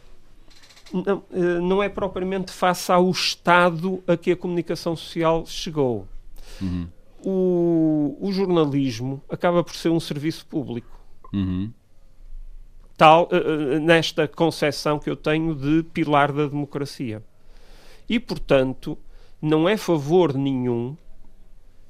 Não, 0.92 1.22
eh, 1.30 1.60
não 1.60 1.82
é 1.82 1.90
propriamente 1.90 2.52
face 2.52 2.90
ao 2.90 3.10
Estado 3.10 4.02
a 4.06 4.16
que 4.16 4.32
a 4.32 4.36
comunicação 4.36 4.96
social 4.96 5.44
chegou. 5.46 6.08
Uhum. 6.60 6.88
O, 7.22 8.16
o 8.18 8.32
jornalismo 8.32 9.22
acaba 9.28 9.62
por 9.62 9.74
ser 9.74 9.90
um 9.90 10.00
serviço 10.00 10.46
público. 10.46 10.98
Uhum 11.34 11.70
tal, 13.00 13.30
uh, 13.32 13.80
nesta 13.80 14.28
concepção 14.28 14.98
que 14.98 15.08
eu 15.08 15.16
tenho 15.16 15.54
de 15.54 15.82
pilar 15.84 16.30
da 16.30 16.46
democracia. 16.46 17.22
E, 18.06 18.20
portanto, 18.20 18.98
não 19.40 19.66
é 19.66 19.78
favor 19.78 20.34
nenhum 20.34 20.94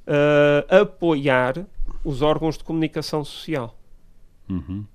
uh, 0.07 0.81
apoiar 0.83 1.67
os 2.05 2.23
órgãos 2.23 2.57
de 2.57 2.63
comunicação 2.63 3.25
social. 3.25 3.77
Uhum. 4.49 4.87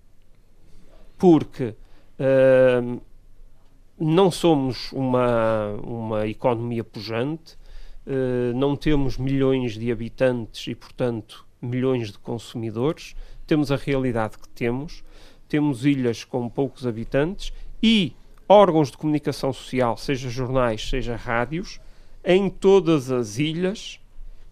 Porque 1.18 1.76
uh, 2.18 3.02
não 4.00 4.32
somos 4.32 4.94
uma, 4.94 5.74
uma 5.84 6.28
economia 6.28 6.84
pujante, 6.84 7.58
não 8.54 8.76
temos 8.76 9.18
milhões 9.18 9.74
de 9.74 9.92
habitantes 9.92 10.68
e, 10.68 10.76
portanto, 10.76 11.44
milhões 11.60 12.12
de 12.12 12.20
consumidores, 12.20 13.16
temos 13.48 13.72
a 13.72 13.76
realidade 13.76 14.38
que 14.38 14.48
temos 14.50 15.04
temos 15.48 15.86
ilhas 15.86 16.24
com 16.24 16.50
poucos 16.50 16.86
habitantes 16.86 17.54
e 17.82 18.14
órgãos 18.48 18.92
de 18.92 18.98
comunicação 18.98 19.52
social, 19.52 19.98
seja 19.98 20.30
jornais, 20.30 20.88
seja 20.88 21.16
rádios, 21.16 21.80
em 22.24 22.50
todas 22.50 23.12
as 23.12 23.38
ilhas 23.38 24.00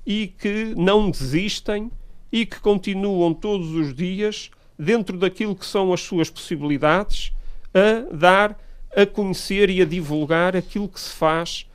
e 0.06 0.28
que 0.28 0.74
não 0.76 1.10
desistem 1.10 1.91
e 2.32 2.46
que 2.46 2.60
continuam 2.60 3.34
todos 3.34 3.72
os 3.72 3.94
dias, 3.94 4.50
dentro 4.78 5.18
daquilo 5.18 5.56
que 5.56 5.66
são 5.66 5.94
as 5.94 6.02
suas 6.02 6.30
possibilidades, 6.30 7.32
a 7.74 8.14
dar 8.16 8.60
a 8.96 9.06
conhecer 9.06 9.70
e 9.70 9.82
a 9.82 9.86
divulgar 9.86 10.56
aquilo 10.56 10.88
que 10.88 11.00
se 11.00 11.12
faz 11.12 11.68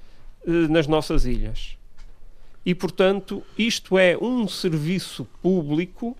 eh, 0.46 0.50
nas 0.68 0.86
nossas 0.86 1.24
ilhas. 1.24 1.76
E, 2.64 2.74
portanto, 2.74 3.42
isto 3.56 3.98
é 3.98 4.16
um 4.16 4.46
serviço 4.46 5.26
público 5.42 6.16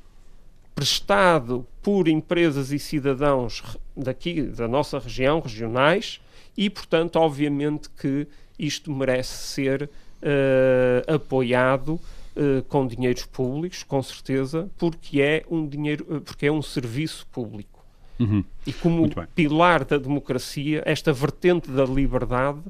prestado 0.79 1.67
por 1.83 2.07
empresas 2.07 2.71
e 2.71 2.79
cidadãos 2.79 3.65
daqui 3.97 4.43
da 4.43 4.69
nossa 4.69 5.01
região, 5.01 5.41
regionais, 5.41 6.21
e, 6.57 6.71
portanto, 6.71 7.17
obviamente 7.17 7.91
que 7.91 8.29
isto 8.57 8.89
merece 8.93 9.49
ser 9.49 9.91
uh, 10.23 11.15
apoiado 11.15 11.95
uh, 11.95 12.63
com 12.69 12.87
dinheiros 12.87 13.25
públicos, 13.25 13.83
com 13.83 14.01
certeza, 14.01 14.71
porque 14.79 15.21
é 15.21 15.45
um 15.51 15.67
dinheiro, 15.67 16.07
eh, 16.11 16.21
porque 16.21 16.47
é 16.47 16.53
um 16.53 16.63
serviço 16.63 17.27
público. 17.33 17.85
Uhum. 18.21 18.45
E 18.65 18.73
como 18.73 19.11
pilar 19.35 19.85
da 19.85 19.99
democracia, 19.99 20.85
esta 20.87 21.13
vertente 21.13 21.69
da 21.73 21.85
liberdade, 21.85 22.61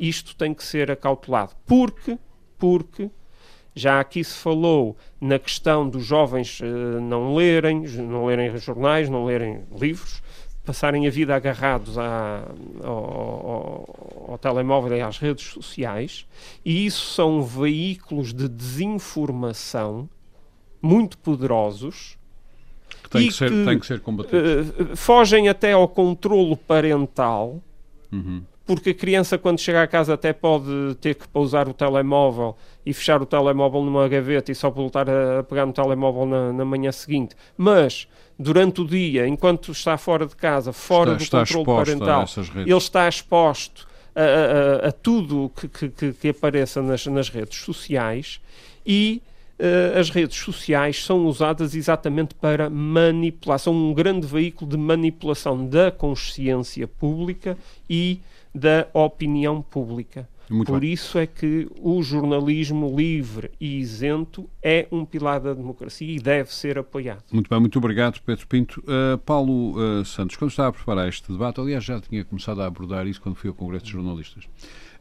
isto 0.00 0.34
tem 0.34 0.54
que 0.54 0.64
ser 0.64 0.90
acautelado, 0.90 1.52
porque, 1.66 2.18
porque 2.58 3.10
Já 3.78 4.00
aqui 4.00 4.24
se 4.24 4.36
falou 4.36 4.96
na 5.20 5.38
questão 5.38 5.88
dos 5.88 6.04
jovens 6.04 6.60
uh, 6.60 7.00
não 7.00 7.34
lerem, 7.34 7.82
não 7.82 8.26
lerem 8.26 8.56
jornais, 8.58 9.08
não 9.08 9.24
lerem 9.24 9.62
livros, 9.78 10.20
passarem 10.64 11.06
a 11.06 11.10
vida 11.10 11.34
agarrados 11.34 11.96
à, 11.96 12.42
ao, 12.82 12.92
ao, 12.92 14.26
ao, 14.30 14.38
telemóvel 14.38 14.96
e 14.96 15.00
às 15.00 15.18
redes 15.18 15.46
sociais, 15.46 16.26
e 16.64 16.84
isso 16.86 17.14
são 17.14 17.42
veículos 17.42 18.34
de 18.34 18.48
desinformação 18.48 20.08
muito 20.82 21.16
poderosos. 21.18 22.18
Que 23.02 23.10
tem, 23.10 23.28
que 23.28 23.34
ser, 23.34 23.50
que, 23.50 23.64
tem 23.64 23.78
que 23.78 23.86
ser 23.86 24.00
combatidos. 24.00 24.70
Uh, 24.70 24.96
fogem 24.96 25.48
até 25.48 25.72
ao 25.72 25.86
controlo 25.86 26.56
parental. 26.56 27.62
Uhum 28.10 28.42
porque 28.68 28.90
a 28.90 28.94
criança, 28.94 29.38
quando 29.38 29.58
chega 29.58 29.82
à 29.82 29.86
casa, 29.86 30.12
até 30.12 30.30
pode 30.30 30.94
ter 31.00 31.14
que 31.14 31.26
pousar 31.26 31.66
o 31.66 31.72
telemóvel 31.72 32.54
e 32.84 32.92
fechar 32.92 33.22
o 33.22 33.24
telemóvel 33.24 33.82
numa 33.82 34.06
gaveta 34.06 34.52
e 34.52 34.54
só 34.54 34.68
voltar 34.68 35.08
a 35.08 35.42
pegar 35.42 35.64
no 35.64 35.72
telemóvel 35.72 36.26
na, 36.26 36.52
na 36.52 36.66
manhã 36.66 36.92
seguinte. 36.92 37.34
Mas, 37.56 38.06
durante 38.38 38.82
o 38.82 38.86
dia, 38.86 39.26
enquanto 39.26 39.72
está 39.72 39.96
fora 39.96 40.26
de 40.26 40.36
casa, 40.36 40.70
fora 40.70 41.16
está, 41.16 41.38
do 41.38 41.44
está 41.44 41.56
controle 41.56 41.86
parental, 41.86 42.26
ele 42.54 42.76
está 42.76 43.08
exposto 43.08 43.88
a, 44.14 44.84
a, 44.84 44.88
a 44.88 44.92
tudo 44.92 45.50
que, 45.56 45.88
que, 45.88 46.12
que, 46.12 46.28
apareça 46.28 46.82
nas, 46.82 47.06
nas 47.06 47.30
redes 47.30 47.58
sociais 47.60 48.38
e 48.84 49.22
uh, 49.58 49.98
as 49.98 50.10
redes 50.10 50.36
sociais 50.36 51.02
são 51.02 51.24
usadas 51.24 51.74
exatamente 51.74 52.34
para 52.34 52.68
manipular, 52.68 53.58
são 53.58 53.72
um 53.72 53.94
grande 53.94 54.26
veículo 54.26 54.70
de 54.70 54.76
manipulação 54.76 55.64
da 55.64 55.90
consciência 55.90 56.86
pública 56.86 57.56
e 57.88 58.20
da 58.58 58.88
opinião 58.92 59.62
pública. 59.62 60.28
Muito 60.50 60.72
Por 60.72 60.80
bem. 60.80 60.92
isso 60.92 61.18
é 61.18 61.26
que 61.26 61.68
o 61.80 62.02
jornalismo 62.02 62.94
livre 62.96 63.50
e 63.60 63.78
isento 63.78 64.48
é 64.62 64.88
um 64.90 65.04
pilar 65.04 65.40
da 65.40 65.52
democracia 65.52 66.10
e 66.10 66.18
deve 66.18 66.54
ser 66.54 66.78
apoiado. 66.78 67.22
Muito 67.30 67.50
bem, 67.50 67.60
muito 67.60 67.78
obrigado, 67.78 68.18
Pedro 68.24 68.46
Pinto. 68.46 68.80
Uh, 68.80 69.18
Paulo 69.18 69.76
uh, 69.76 70.04
Santos, 70.06 70.36
quando 70.36 70.50
estava 70.50 70.70
a 70.70 70.72
preparar 70.72 71.06
este 71.08 71.30
debate, 71.30 71.60
aliás, 71.60 71.84
já 71.84 72.00
tinha 72.00 72.24
começado 72.24 72.62
a 72.62 72.66
abordar 72.66 73.06
isso 73.06 73.20
quando 73.20 73.34
fui 73.34 73.48
ao 73.48 73.54
Congresso 73.54 73.84
de 73.84 73.92
Jornalistas. 73.92 74.44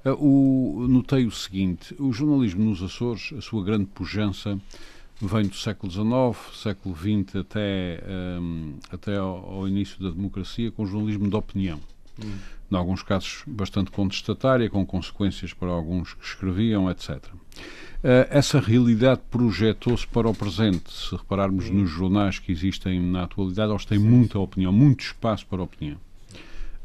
Uh, 0.04 0.84
o, 0.84 0.88
notei 0.88 1.26
o 1.26 1.32
seguinte: 1.32 1.96
o 1.98 2.12
jornalismo 2.12 2.66
nos 2.66 2.84
Açores, 2.84 3.34
a 3.38 3.42
sua 3.42 3.64
grande 3.64 3.86
pujança 3.86 4.60
vem 5.22 5.48
do 5.48 5.56
século 5.56 5.92
XIX, 5.92 6.62
século 6.62 6.96
XX 6.96 7.38
até, 7.38 8.04
um, 8.40 8.76
até 8.92 9.18
ao, 9.18 9.54
ao 9.54 9.68
início 9.68 10.00
da 10.04 10.12
democracia, 10.12 10.72
com 10.72 10.84
o 10.84 10.86
jornalismo 10.86 11.30
de 11.30 11.36
opinião. 11.36 11.80
Hum 12.24 12.38
em 12.72 12.76
alguns 12.76 13.02
casos 13.02 13.44
bastante 13.48 13.92
contestatária, 13.92 14.70
com 14.70 14.86
consequências 14.86 15.54
para 15.54 15.70
alguns 15.70 16.14
que 16.14 16.26
escreviam, 16.26 16.90
etc. 16.92 17.24
Eh, 18.04 18.28
essa 18.30 18.60
realidade 18.60 19.22
projetou-se 19.32 20.06
para 20.06 20.30
o 20.30 20.34
presente. 20.34 20.92
Se 20.92 21.16
repararmos 21.16 21.70
nos 21.70 21.90
jornais 21.90 22.40
que 22.40 22.52
existem 22.52 23.02
na 23.02 23.24
atualidade, 23.24 23.72
eles 23.72 23.86
têm 23.86 24.00
muita 24.00 24.38
opinião, 24.38 24.72
muito 24.72 25.02
espaço 25.02 25.48
para 25.48 25.64
opinião. 25.64 25.98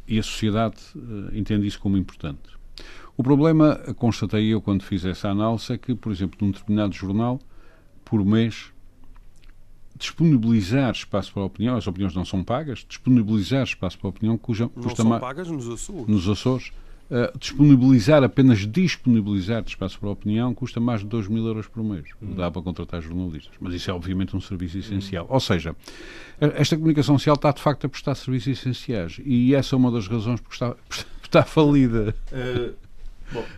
E 0.06 0.18
a 0.18 0.22
sociedade 0.22 0.76
uh, 0.94 1.36
entende 1.36 1.66
isso 1.66 1.78
como 1.78 1.96
importante. 1.96 2.40
O 3.16 3.22
problema, 3.22 3.76
constatei 3.96 4.52
eu 4.52 4.60
quando 4.60 4.82
fiz 4.82 5.04
essa 5.04 5.28
análise, 5.28 5.72
é 5.72 5.78
que, 5.78 5.94
por 5.94 6.10
exemplo, 6.10 6.38
num 6.40 6.50
determinado 6.50 6.94
jornal, 6.94 7.38
por 8.04 8.24
mês, 8.24 8.71
disponibilizar 10.03 10.90
espaço 10.90 11.32
para 11.32 11.42
a 11.42 11.46
opinião, 11.46 11.76
as 11.76 11.86
opiniões 11.86 12.14
não 12.14 12.24
são 12.24 12.42
pagas, 12.42 12.84
disponibilizar 12.86 13.62
espaço 13.62 13.98
para 13.98 14.09
a 14.09 14.11
opinião 14.11 14.36
cuja, 14.36 14.64
não 14.64 14.82
custa 14.82 15.05
mais. 15.05 15.20
pagas 15.20 15.48
nos 15.48 15.68
Açores. 15.68 16.07
Nos 16.07 16.28
Açores. 16.28 16.72
Uh, 17.11 17.38
disponibilizar, 17.38 18.24
apenas 18.24 18.61
disponibilizar 18.61 19.62
espaço 19.66 19.98
para 20.00 20.09
a 20.09 20.12
opinião 20.12 20.55
custa 20.55 20.80
mais 20.80 21.03
de 21.03 21.07
2 21.09 21.28
mil 21.28 21.46
euros 21.46 21.66
por 21.66 21.84
mês. 21.84 22.07
Hum. 22.22 22.34
Dá 22.34 22.50
para 22.50 22.62
contratar 22.62 23.03
jornalistas. 23.03 23.53
Mas 23.61 23.74
isso 23.74 23.90
é 23.90 23.92
obviamente 23.92 24.34
um 24.34 24.40
serviço 24.40 24.78
essencial. 24.78 25.26
Hum. 25.26 25.34
Ou 25.34 25.40
seja, 25.40 25.76
esta 26.40 26.74
comunicação 26.74 27.18
social 27.18 27.34
está 27.34 27.53
de 27.53 27.61
facto 27.61 27.84
a 27.84 27.88
prestar 27.88 28.14
serviços 28.14 28.59
essenciais 28.59 29.20
e 29.26 29.55
essa 29.55 29.74
é 29.74 29.76
uma 29.76 29.90
das 29.90 30.09
razões 30.09 30.40
porque 30.40 30.55
está, 30.55 30.74
está 31.22 31.42
falida. 31.42 32.14
Uh, 32.32 32.74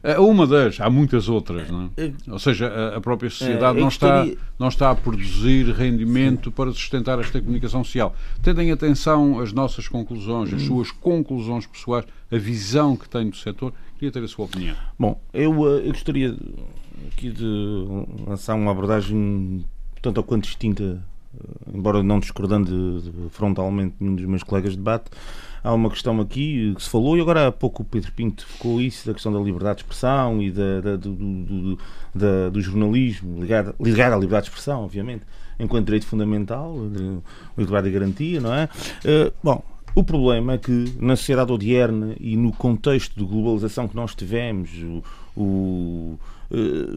é 0.03 0.19
uma 0.19 0.47
das, 0.47 0.81
há 0.81 0.89
muitas 0.91 1.29
outras, 1.29 1.71
não 1.71 1.91
é? 1.97 2.13
Ou 2.31 2.39
seja, 2.39 2.69
a, 2.69 2.97
a 2.97 3.01
própria 3.01 3.31
sociedade 3.31 3.79
é, 3.79 3.81
não, 3.81 3.89
está, 3.89 4.27
não 4.59 4.69
está 4.69 4.91
a 4.91 4.95
produzir 4.95 5.71
rendimento 5.73 6.51
para 6.51 6.71
sustentar 6.73 7.19
esta 7.19 7.41
comunicação 7.41 7.83
social. 7.85 8.15
Tendo 8.43 8.61
em 8.63 8.71
atenção 8.73 9.41
as 9.41 9.53
nossas 9.53 9.89
conclusões, 9.89 10.53
as 10.53 10.63
suas 10.63 10.91
conclusões 10.91 11.67
pessoais, 11.67 12.05
a 12.31 12.37
visão 12.37 12.97
que 12.97 13.09
tem 13.09 13.31
do 13.31 13.37
setor, 13.37 13.73
queria 13.95 14.13
ter 14.13 14.23
a 14.23 14.29
sua 14.29 14.45
opinião. 14.45 14.77
Bom, 14.99 15.21
eu, 15.33 15.53
eh, 15.79 15.89
eu 15.89 15.93
gostaria 15.93 16.37
aqui 17.13 17.31
de 17.31 17.85
lançar 18.27 18.55
uma 18.55 18.71
abordagem 18.71 19.65
tanto 20.03 20.19
ou 20.19 20.25
quanto 20.25 20.45
distinta, 20.45 21.03
eh, 21.35 21.71
embora 21.75 22.03
não 22.03 22.21
discordando 22.21 23.31
frontalmente 23.31 23.95
nenhum 23.99 24.15
dos 24.15 24.27
meus 24.27 24.43
colegas 24.43 24.73
de 24.73 24.79
debate, 24.79 25.11
há 25.65 25.73
uma 25.73 25.89
questão 25.89 26.21
aqui 26.21 26.75
que 26.77 26.83
se 26.83 26.91
falou, 26.91 27.17
e 27.17 27.23
agora 27.23 27.49
há 27.49 27.53
pouco 27.53 27.83
o 27.83 27.85
Pedro 27.87 28.13
Pinto 28.13 28.47
ficou 28.47 28.81
isso, 28.81 29.07
da 29.07 29.15
questão 29.15 29.33
da 29.33 29.41
liberdade 29.41 29.79
de 29.79 29.85
expressão 29.85 30.43
e 30.43 30.51
da, 30.51 30.81
da 30.83 30.97
do, 30.97 31.15
do, 31.15 31.79
da, 32.15 32.51
do, 32.51 32.61
jornalismo, 32.61 33.41
ligado, 33.41 33.75
ligado 33.81 34.13
à 34.13 34.17
liberdade 34.17 34.45
de 34.45 34.51
expressão, 34.51 34.85
obviamente, 34.85 35.23
enquanto 35.59 35.87
direito 35.87 36.07
fundamental, 36.07 36.77
liberdade 37.57 37.89
e 37.89 37.91
garantia, 37.91 38.41
não 38.41 38.55
é? 38.55 38.69
Uh, 39.05 39.33
bom, 39.43 39.65
o 39.95 40.05
problema 40.05 40.53
é 40.53 40.59
que 40.59 40.95
na 41.01 41.17
sociedade 41.17 41.51
odierna 41.51 42.15
e 42.21 42.37
no 42.37 42.53
contexto 42.53 43.19
de 43.19 43.25
globalização 43.25 43.89
que 43.89 43.97
nós 43.97 44.15
tivemos, 44.15 44.71
o, 44.83 45.03
o 45.41 46.19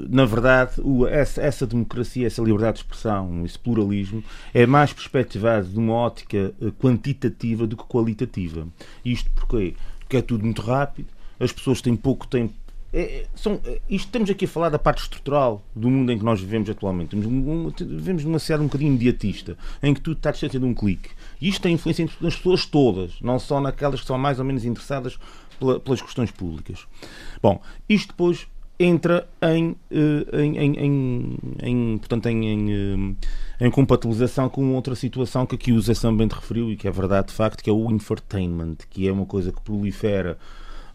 na 0.10 0.26
verdade, 0.26 0.74
essa, 1.10 1.66
democracia, 1.66 2.28
essa 2.28 2.42
liberdade 2.42 2.78
de 2.78 2.84
expressão, 2.84 3.46
esse 3.46 3.58
pluralismo, 3.58 4.24
é 4.54 4.66
mais 4.66 4.94
perspectivado 4.94 5.68
de 5.68 5.78
uma 5.78 5.94
ótica 5.94 6.54
eh, 6.62 6.72
quantitativa 6.80 7.66
do 7.66 7.78
que 7.78 7.84
qualitativa. 7.84 8.68
Isto 9.04 9.30
porquê? 9.32 9.76
Porque 10.00 10.18
é 10.18 10.22
tudo 10.22 10.44
muito 10.44 10.62
rápido, 10.62 11.08
as 11.40 11.52
pessoas 11.52 11.82
têm 11.82 11.96
pouco 11.96 12.28
tempo. 12.28 12.54
É, 12.94 13.02
é 13.02 13.26
são, 13.36 13.60
é, 13.66 13.82
isto 13.90 14.06
estamos 14.06 14.30
aqui 14.30 14.46
a 14.46 14.48
falar 14.48 14.70
da 14.70 14.80
parte 14.80 15.02
estrutural 15.02 15.62
do 15.76 15.90
mundo 15.90 16.12
em 16.12 16.18
que 16.18 16.24
nós 16.24 16.40
vivemos 16.40 16.70
atualmente. 16.70 17.16
Vivemos 17.16 18.24
numa 18.24 18.40
sociedade 18.40 18.64
um 18.64 18.68
bocadinho 18.68 18.90
imediatista, 18.90 19.58
em 19.82 19.94
que 19.94 20.02
tudo 20.02 20.18
está 20.18 20.30
a 20.30 20.32
distância 20.32 20.60
de 20.60 20.66
um 20.66 20.74
clique. 20.74 21.10
E 21.42 21.50
isto 21.50 21.62
tem 21.62 21.74
influência 21.74 22.08
nas 22.22 22.36
pessoas 22.36 22.66
todas, 22.66 23.20
não 23.22 23.40
só 23.40 23.60
naquelas 23.60 24.02
que 24.02 24.08
são 24.08 24.18
mais 24.18 24.40
ou 24.40 24.46
menos 24.46 24.66
interessadas 24.66 25.18
pelas 25.84 26.02
questões 26.02 26.32
públicas. 26.32 26.88
Bom, 27.42 27.62
isto 27.90 28.10
depois 28.10 28.48
entra 28.80 29.28
em, 29.42 29.76
eh, 29.90 30.42
em, 30.42 30.58
em, 30.78 31.38
em 31.64 31.98
portanto, 31.98 32.28
em, 32.28 32.72
eh, 32.72 33.66
em, 33.66 33.72
compatibilização 33.72 34.50
com 34.50 34.76
outra 34.76 34.94
situação 34.96 35.46
que 35.46 35.56
aqui 35.56 35.72
o 35.72 35.82
Zé 35.82 35.94
Sambente 35.94 36.36
referiu 36.36 36.72
e 36.72 36.76
que 36.76 36.88
é 36.88 36.92
verdade 36.92 37.28
de 37.28 37.34
facto, 37.34 37.64
que 37.64 37.70
é 37.70 37.74
o 37.74 37.92
infotainment, 37.92 38.78
que 38.90 39.08
é 39.08 39.12
uma 39.12 39.26
coisa 39.26 39.52
que 39.52 39.62
prolifera 39.62 40.38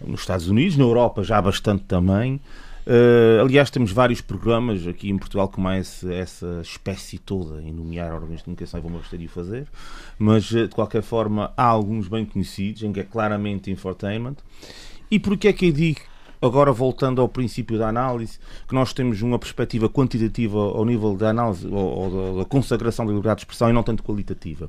nos 0.06 0.20
Estados 0.20 0.48
Unidos, 0.48 0.76
na 0.76 0.84
Europa 0.84 1.22
já 1.22 1.38
há 1.38 1.42
bastante 1.42 1.84
também. 1.84 2.40
Uh, 2.84 3.40
aliás, 3.40 3.70
temos 3.70 3.92
vários 3.92 4.20
programas 4.20 4.88
aqui 4.88 5.08
em 5.08 5.16
Portugal 5.16 5.48
com 5.48 5.60
mais 5.60 6.02
essa 6.02 6.60
espécie 6.62 7.16
toda, 7.16 7.62
em 7.62 7.72
nomear 7.72 8.12
órgãos 8.12 8.38
de 8.38 8.44
comunicação, 8.44 8.80
e 8.80 8.82
vou-me 8.82 8.98
gostaria 8.98 9.28
de 9.28 9.32
fazer, 9.32 9.68
mas 10.18 10.42
de 10.46 10.66
qualquer 10.66 11.02
forma 11.02 11.52
há 11.56 11.64
alguns 11.64 12.08
bem 12.08 12.24
conhecidos, 12.24 12.82
em 12.82 12.92
que 12.92 12.98
é 12.98 13.04
claramente 13.04 13.70
infotainment. 13.70 14.34
E 15.08 15.20
porquê 15.20 15.48
é 15.48 15.52
que 15.52 15.66
eu 15.66 15.72
digo 15.72 16.00
agora 16.42 16.72
voltando 16.72 17.20
ao 17.20 17.28
princípio 17.28 17.78
da 17.78 17.88
análise, 17.88 18.38
que 18.66 18.74
nós 18.74 18.92
temos 18.92 19.22
uma 19.22 19.38
perspectiva 19.38 19.88
quantitativa 19.88 20.58
ao 20.58 20.84
nível 20.84 21.16
da 21.16 21.30
análise 21.30 21.68
ou, 21.68 22.38
da 22.38 22.44
consagração 22.44 23.06
da 23.06 23.12
liberdade 23.12 23.38
de 23.38 23.42
expressão 23.42 23.70
e 23.70 23.72
não 23.72 23.84
tanto 23.84 24.02
qualitativa. 24.02 24.68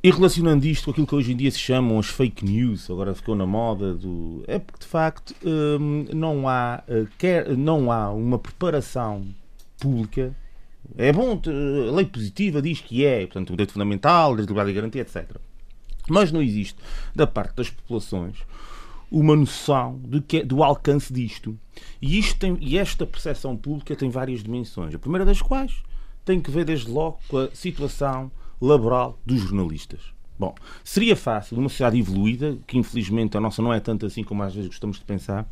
E 0.00 0.10
relacionando 0.12 0.64
isto 0.66 0.84
com 0.84 0.90
aquilo 0.92 1.06
que 1.06 1.14
hoje 1.14 1.32
em 1.32 1.36
dia 1.36 1.50
se 1.50 1.58
chamam 1.58 1.98
as 1.98 2.06
fake 2.06 2.44
news, 2.44 2.88
agora 2.88 3.14
ficou 3.14 3.34
na 3.34 3.46
moda, 3.46 3.94
do, 3.94 4.44
é 4.46 4.58
porque 4.58 4.80
de 4.80 4.86
facto 4.86 5.34
hum, 5.44 6.06
não, 6.12 6.48
há, 6.48 6.84
eh, 6.86 7.06
quer, 7.18 7.56
não 7.56 7.90
há 7.90 8.12
uma 8.12 8.38
preparação 8.38 9.26
pública. 9.80 10.36
É 10.96 11.12
bom, 11.12 11.40
a 11.44 11.94
lei 11.96 12.06
positiva 12.06 12.62
diz 12.62 12.80
que 12.80 13.04
é, 13.04 13.26
portanto, 13.26 13.50
o 13.50 13.52
direito 13.54 13.72
fundamental, 13.72 14.32
a 14.32 14.36
liberdade 14.36 14.70
e 14.70 14.74
garantia, 14.74 15.02
etc. 15.02 15.36
Mas 16.08 16.30
não 16.30 16.40
existe, 16.40 16.78
da 17.14 17.26
parte 17.26 17.56
das 17.56 17.68
populações, 17.68 18.36
uma 19.10 19.34
noção 19.34 20.00
de 20.04 20.20
que, 20.20 20.42
do 20.42 20.62
alcance 20.62 21.12
disto. 21.12 21.58
E, 22.00 22.18
isto 22.18 22.38
tem, 22.38 22.56
e 22.60 22.76
esta 22.76 23.06
percepção 23.06 23.56
pública 23.56 23.96
tem 23.96 24.10
várias 24.10 24.42
dimensões. 24.42 24.94
A 24.94 24.98
primeira 24.98 25.24
das 25.24 25.40
quais 25.40 25.82
tem 26.24 26.40
que 26.40 26.50
ver 26.50 26.64
desde 26.64 26.90
logo 26.90 27.18
com 27.28 27.38
a 27.38 27.50
situação 27.52 28.30
laboral 28.60 29.18
dos 29.24 29.40
jornalistas. 29.40 30.00
Bom, 30.38 30.54
seria 30.84 31.16
fácil, 31.16 31.56
numa 31.56 31.68
sociedade 31.68 31.98
evoluída, 31.98 32.56
que 32.66 32.78
infelizmente 32.78 33.36
a 33.36 33.40
nossa 33.40 33.60
não 33.60 33.72
é 33.72 33.80
tanto 33.80 34.06
assim 34.06 34.22
como 34.22 34.42
às 34.42 34.54
vezes 34.54 34.68
gostamos 34.68 34.98
de 34.98 35.04
pensar, 35.04 35.48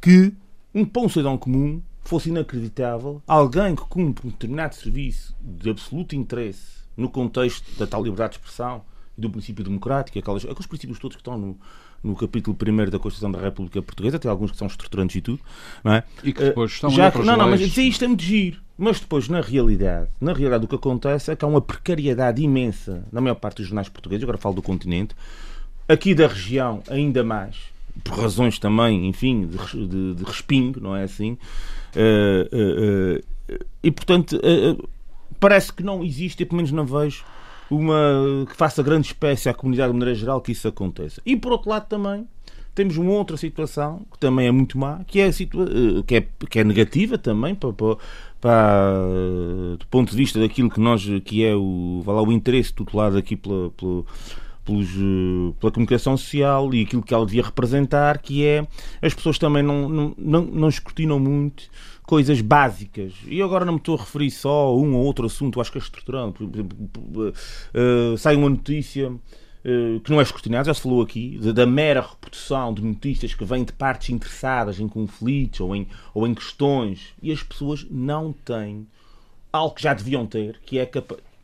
que 0.00 0.34
um 0.74 0.84
pão 0.84 1.08
cidadão 1.08 1.38
comum 1.38 1.80
fosse 2.02 2.28
inacreditável 2.28 3.22
alguém 3.26 3.74
que 3.76 3.84
cumpre 3.84 4.26
um 4.26 4.30
determinado 4.30 4.74
serviço 4.74 5.34
de 5.40 5.70
absoluto 5.70 6.14
interesse 6.14 6.82
no 6.96 7.08
contexto 7.08 7.78
da 7.78 7.86
tal 7.86 8.02
liberdade 8.02 8.32
de 8.32 8.38
expressão, 8.38 8.82
do 9.16 9.30
princípio 9.30 9.64
democrático, 9.64 10.18
aquelas, 10.18 10.44
aqueles 10.44 10.66
princípios 10.66 10.98
todos 10.98 11.16
que 11.16 11.20
estão 11.20 11.38
no, 11.38 11.58
no 12.02 12.16
capítulo 12.16 12.56
1 12.60 12.90
da 12.90 12.98
Constituição 12.98 13.30
da 13.30 13.40
República 13.40 13.80
Portuguesa, 13.80 14.16
até 14.16 14.28
alguns 14.28 14.50
que 14.50 14.56
são 14.56 14.66
estruturantes 14.66 15.16
e 15.16 15.20
tudo, 15.20 15.40
não 15.84 15.94
é? 15.94 16.04
E 16.24 16.32
que 16.32 16.42
depois 16.42 16.72
estão 16.72 16.90
Já, 16.90 17.10
Não, 17.10 17.36
não, 17.36 17.50
mas 17.50 17.60
isto 17.60 18.04
é 18.04 18.08
muito 18.08 18.22
giro. 18.22 18.60
Mas 18.76 18.98
depois, 18.98 19.28
na 19.28 19.40
realidade, 19.40 20.08
na 20.20 20.32
realidade 20.32 20.64
o 20.64 20.68
que 20.68 20.74
acontece 20.74 21.30
é 21.30 21.36
que 21.36 21.44
há 21.44 21.48
uma 21.48 21.60
precariedade 21.60 22.42
imensa 22.42 23.04
na 23.12 23.20
maior 23.20 23.36
parte 23.36 23.58
dos 23.58 23.66
jornais 23.66 23.88
portugueses, 23.88 24.24
agora 24.24 24.38
falo 24.38 24.56
do 24.56 24.62
continente, 24.62 25.14
aqui 25.88 26.14
da 26.14 26.26
região 26.26 26.82
ainda 26.88 27.22
mais, 27.22 27.56
por 28.02 28.18
razões 28.18 28.58
também, 28.58 29.06
enfim, 29.06 29.46
de, 29.46 29.86
de, 29.86 30.14
de 30.14 30.24
respingo, 30.24 30.80
não 30.80 30.96
é 30.96 31.04
assim? 31.04 31.32
Uh, 31.94 32.56
uh, 32.56 33.54
uh, 33.54 33.64
e, 33.82 33.90
portanto, 33.90 34.40
parece 35.38 35.72
que 35.72 35.82
não 35.82 36.02
existe, 36.02 36.42
e 36.42 36.46
pelo 36.46 36.56
menos 36.56 36.72
não 36.72 36.86
vejo, 36.86 37.24
uma 37.72 38.46
que 38.48 38.56
faça 38.56 38.82
grande 38.82 39.06
espécie 39.08 39.48
à 39.48 39.54
comunidade 39.54 39.92
de 39.92 39.98
maneira 39.98 40.18
geral 40.18 40.40
que 40.40 40.52
isso 40.52 40.68
aconteça. 40.68 41.20
E 41.24 41.36
por 41.36 41.52
outro 41.52 41.70
lado 41.70 41.86
também 41.88 42.26
temos 42.74 42.96
uma 42.96 43.12
outra 43.12 43.36
situação 43.36 44.02
que 44.10 44.18
também 44.18 44.46
é 44.46 44.50
muito 44.50 44.78
má, 44.78 45.00
que 45.06 45.20
é, 45.20 45.30
situa 45.30 45.66
que 46.06 46.16
é, 46.16 46.26
que 46.48 46.58
é 46.58 46.64
negativa 46.64 47.18
também 47.18 47.54
para, 47.54 47.72
para, 47.72 47.96
para, 48.40 49.76
do 49.78 49.86
ponto 49.88 50.10
de 50.10 50.16
vista 50.16 50.40
daquilo 50.40 50.70
que 50.70 50.80
nós 50.80 51.06
que 51.24 51.44
é 51.44 51.54
o, 51.54 52.02
lá, 52.06 52.22
o 52.22 52.32
interesse 52.32 52.72
tutelado 52.72 53.18
aqui 53.18 53.36
pela 53.36 53.70
pelos, 54.64 54.88
pela 55.58 55.72
comunicação 55.72 56.16
social 56.16 56.72
e 56.72 56.82
aquilo 56.82 57.02
que 57.02 57.12
ela 57.12 57.26
devia 57.26 57.42
representar, 57.42 58.18
que 58.18 58.44
é 58.44 58.66
as 59.00 59.14
pessoas 59.14 59.38
também 59.38 59.62
não, 59.62 59.88
não, 59.88 60.14
não, 60.16 60.42
não 60.42 60.68
escrutinam 60.68 61.18
muito 61.18 61.64
coisas 62.02 62.40
básicas. 62.40 63.14
E 63.26 63.40
agora 63.40 63.64
não 63.64 63.74
me 63.74 63.78
estou 63.78 63.96
a 63.96 64.00
referir 64.00 64.30
só 64.30 64.66
a 64.68 64.76
um 64.76 64.94
ou 64.94 65.04
outro 65.04 65.26
assunto, 65.26 65.60
acho 65.60 65.72
que 65.72 65.78
é 65.78 65.80
estruturante. 65.80 66.42
Uh, 66.42 68.18
sai 68.18 68.36
uma 68.36 68.50
notícia 68.50 69.10
uh, 69.10 70.00
que 70.00 70.10
não 70.10 70.20
é 70.20 70.22
escrutinada, 70.22 70.64
já 70.64 70.74
se 70.74 70.82
falou 70.82 71.02
aqui, 71.02 71.38
da, 71.38 71.66
mera 71.66 72.00
reputação 72.00 72.74
de 72.74 72.82
notícias 72.82 73.34
que 73.34 73.44
vêm 73.44 73.64
de 73.64 73.72
partes 73.72 74.10
interessadas 74.10 74.78
em 74.78 74.88
conflitos 74.88 75.60
ou 75.60 75.74
em, 75.74 75.88
ou 76.14 76.26
em 76.26 76.34
questões, 76.34 77.14
e 77.22 77.32
as 77.32 77.42
pessoas 77.42 77.86
não 77.90 78.32
têm 78.32 78.86
algo 79.52 79.74
que 79.74 79.82
já 79.82 79.94
deviam 79.94 80.26
ter, 80.26 80.60
que 80.64 80.78
é 80.78 80.86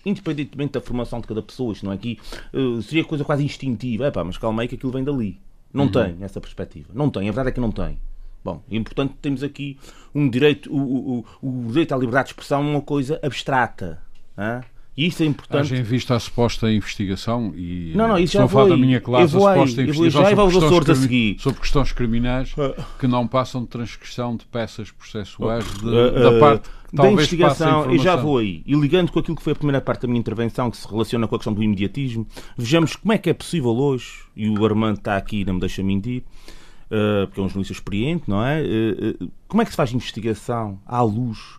independentemente 0.05 0.73
da 0.73 0.81
formação 0.81 1.21
de 1.21 1.27
cada 1.27 1.43
pessoa, 1.43 1.73
isto 1.73 1.85
não 1.85 1.93
é 1.93 1.95
aqui, 1.95 2.19
uh, 2.53 2.81
seria 2.83 3.05
coisa 3.05 3.25
quase 3.25 3.45
instintiva, 3.45 4.07
é 4.07 4.11
pá, 4.11 4.25
mas 4.25 4.39
calma 4.39 4.63
aí 4.63 4.69
que 4.69 4.75
aquilo 4.75 4.93
vem 4.93 5.05
dali. 5.05 5.39
Não 5.73 5.85
uhum. 5.85 5.91
tem 5.91 6.17
essa 6.21 6.41
perspectiva. 6.41 6.89
Não 6.95 7.11
tem, 7.11 7.23
a 7.23 7.33
verdade 7.33 7.51
é 7.51 7.53
que 7.53 7.61
não 7.61 7.71
tem. 7.71 7.99
Bom, 8.43 8.63
e 8.71 8.81
portanto 8.81 9.15
temos 9.21 9.43
aqui 9.43 9.77
um 10.15 10.29
direito, 10.29 10.73
o, 10.73 11.19
o, 11.19 11.25
o 11.43 11.69
direito 11.69 11.95
à 11.95 11.99
liberdade 11.99 12.29
de 12.29 12.33
expressão 12.33 12.63
uma 12.63 12.81
coisa 12.81 13.19
abstrata. 13.23 14.01
Hein? 14.39 14.63
E 14.99 15.07
isso 15.07 15.23
é 15.23 15.27
importante. 15.27 15.61
Haja 15.61 15.77
em 15.77 15.83
vista 15.85 16.17
a 16.17 16.19
suposta 16.19 16.73
investigação 16.73 17.53
e 17.55 17.93
não, 17.95 18.09
não, 18.09 18.19
isso 18.19 18.33
já 18.33 18.47
vou 18.47 18.69
da 18.69 18.77
minha 18.77 19.01
classe 19.01 19.33
eu 19.33 19.39
vou 19.39 19.47
a 19.47 19.55
suposta 19.55 19.81
aí, 19.81 19.87
investigação 19.87 20.51
já 20.51 20.61
sobre, 20.61 20.77
questões 20.79 20.91
a 20.91 20.95
seguir. 21.01 21.37
sobre 21.39 21.61
questões 21.61 21.93
criminais 21.93 22.53
ah. 22.59 22.85
que 22.99 23.07
não 23.07 23.29
passam 23.29 23.63
de 23.63 23.69
transcrição 23.69 24.37
de 24.37 24.45
peças 24.47 24.91
processuais 24.91 25.65
de, 25.75 25.87
uh, 25.87 26.13
da 26.15 26.41
parte 26.41 26.71
da 26.93 27.09
investigação, 27.13 27.95
e 27.95 27.99
já 27.99 28.17
vou 28.17 28.39
aí, 28.39 28.63
e 28.67 28.75
ligando 28.75 29.13
com 29.13 29.21
aquilo 29.21 29.37
que 29.37 29.43
foi 29.43 29.53
a 29.53 29.57
primeira 29.57 29.81
parte 29.81 30.03
da 30.03 30.09
minha 30.09 30.19
intervenção, 30.19 30.69
que 30.69 30.77
se 30.79 30.89
relaciona 30.89 31.29
com 31.29 31.35
a 31.37 31.39
questão 31.39 31.53
do 31.53 31.63
imediatismo, 31.63 32.27
vejamos 32.57 32.97
como 32.97 33.13
é 33.13 33.19
que 33.19 33.29
é 33.29 33.35
possível 33.35 33.77
hoje, 33.77 34.23
e 34.35 34.49
o 34.49 34.65
Armando 34.65 34.97
está 34.97 35.17
aqui 35.17 35.45
não 35.45 35.55
me 35.55 35.61
deixa 35.61 35.81
mentir, 35.83 36.25
uh, 36.87 37.27
porque 37.27 37.39
é 37.39 37.43
um 37.45 37.49
jornalista 37.49 37.75
experiente, 37.75 38.25
não 38.27 38.45
é? 38.45 38.65
Como 39.47 39.63
é 39.63 39.65
que 39.65 39.71
se 39.71 39.77
faz 39.77 39.93
investigação 39.93 40.81
à 40.87 41.03
luz 41.03 41.58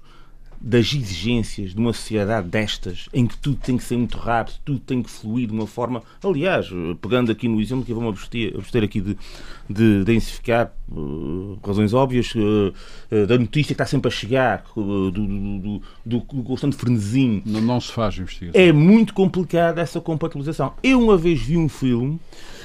das 0.62 0.94
exigências 0.94 1.74
de 1.74 1.78
uma 1.80 1.94
sociedade 1.94 2.48
destas, 2.50 3.08
em 3.14 3.26
que 3.26 3.38
tudo 3.38 3.58
tem 3.58 3.78
que 3.78 3.84
ser 3.84 3.98
muito 3.98 4.18
rápido, 4.18 4.58
tudo 4.66 4.80
tem 4.80 5.02
que 5.02 5.10
fluir 5.10 5.48
de 5.48 5.54
uma 5.54 5.66
forma. 5.66 6.04
Aliás, 6.22 6.68
pegando 7.02 7.32
aqui 7.32 7.48
no 7.48 7.62
exemplo 7.62 7.86
que 7.86 7.94
vamos 7.94 8.10
abster, 8.10 8.54
abster 8.56 8.84
aqui 8.84 9.00
de, 9.00 9.18
de 9.70 10.04
densificar, 10.04 10.74
uh, 10.92 11.58
razões 11.66 11.94
óbvias, 11.94 12.34
uh, 12.36 12.74
uh, 13.12 13.28
da 13.28 13.38
notícia 13.38 13.68
que 13.68 13.74
está 13.74 13.86
sempre 13.86 14.10
a 14.10 14.12
chegar, 14.12 14.66
do, 14.76 15.12
do, 15.12 15.28
do, 15.28 15.82
do, 16.06 16.22
constante 16.22 16.76
frenesim. 16.76 17.42
Não, 17.46 17.62
não 17.62 17.80
se 17.80 17.92
faz 17.92 18.18
investigação. 18.18 18.60
É 18.60 18.74
muito 18.74 19.14
complicada 19.14 19.82
essa 19.82 20.02
compatibilização. 20.02 20.74
Eu 20.84 21.02
uma 21.02 21.18
vez 21.18 21.40
vi 21.42 21.56
um 21.56 21.70
filme 21.70 22.20
eh, 22.20 22.59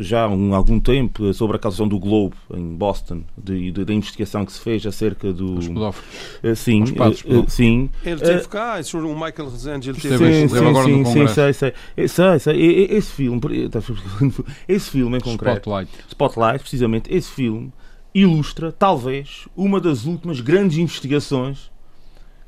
já 0.00 0.24
há 0.24 0.28
um, 0.28 0.54
algum 0.54 0.80
tempo 0.80 1.32
sobre 1.32 1.56
a 1.56 1.58
causação 1.58 1.88
do 1.88 1.98
Globo 1.98 2.36
em 2.52 2.74
Boston, 2.74 3.22
de, 3.36 3.70
de, 3.70 3.84
da 3.84 3.92
investigação 3.92 4.44
que 4.44 4.52
se 4.52 4.60
fez 4.60 4.84
acerca 4.86 5.32
do. 5.32 5.58
Os 5.58 5.68
pedófilos. 5.68 6.08
Uh, 6.42 6.56
sim, 6.56 6.82
uh, 6.82 7.50
sim. 7.50 7.90
Ele 8.04 8.20
teve 8.20 8.48
cá, 8.48 8.80
o 8.94 9.14
Michael 9.14 9.50
Rezende, 9.50 9.90
ele 9.90 10.00
teve, 10.00 10.16
sim, 10.16 10.48
sim, 10.48 10.56
agora 10.56 10.84
sim, 10.84 11.00
no 11.00 11.06
sim, 11.06 11.28
sei, 11.28 11.52
sei. 11.52 11.72
sei, 12.08 12.38
sei. 12.38 12.86
Esse 12.90 13.12
filme, 13.12 13.40
tá, 13.68 13.80
esse 14.68 14.90
filme 14.90 15.18
em 15.18 15.20
concreto, 15.20 15.70
Spotlight. 15.70 15.90
Spotlight, 16.08 16.60
precisamente, 16.60 17.14
esse 17.14 17.30
filme 17.30 17.72
ilustra, 18.14 18.72
talvez, 18.72 19.46
uma 19.56 19.80
das 19.80 20.04
últimas 20.04 20.40
grandes 20.40 20.78
investigações 20.78 21.70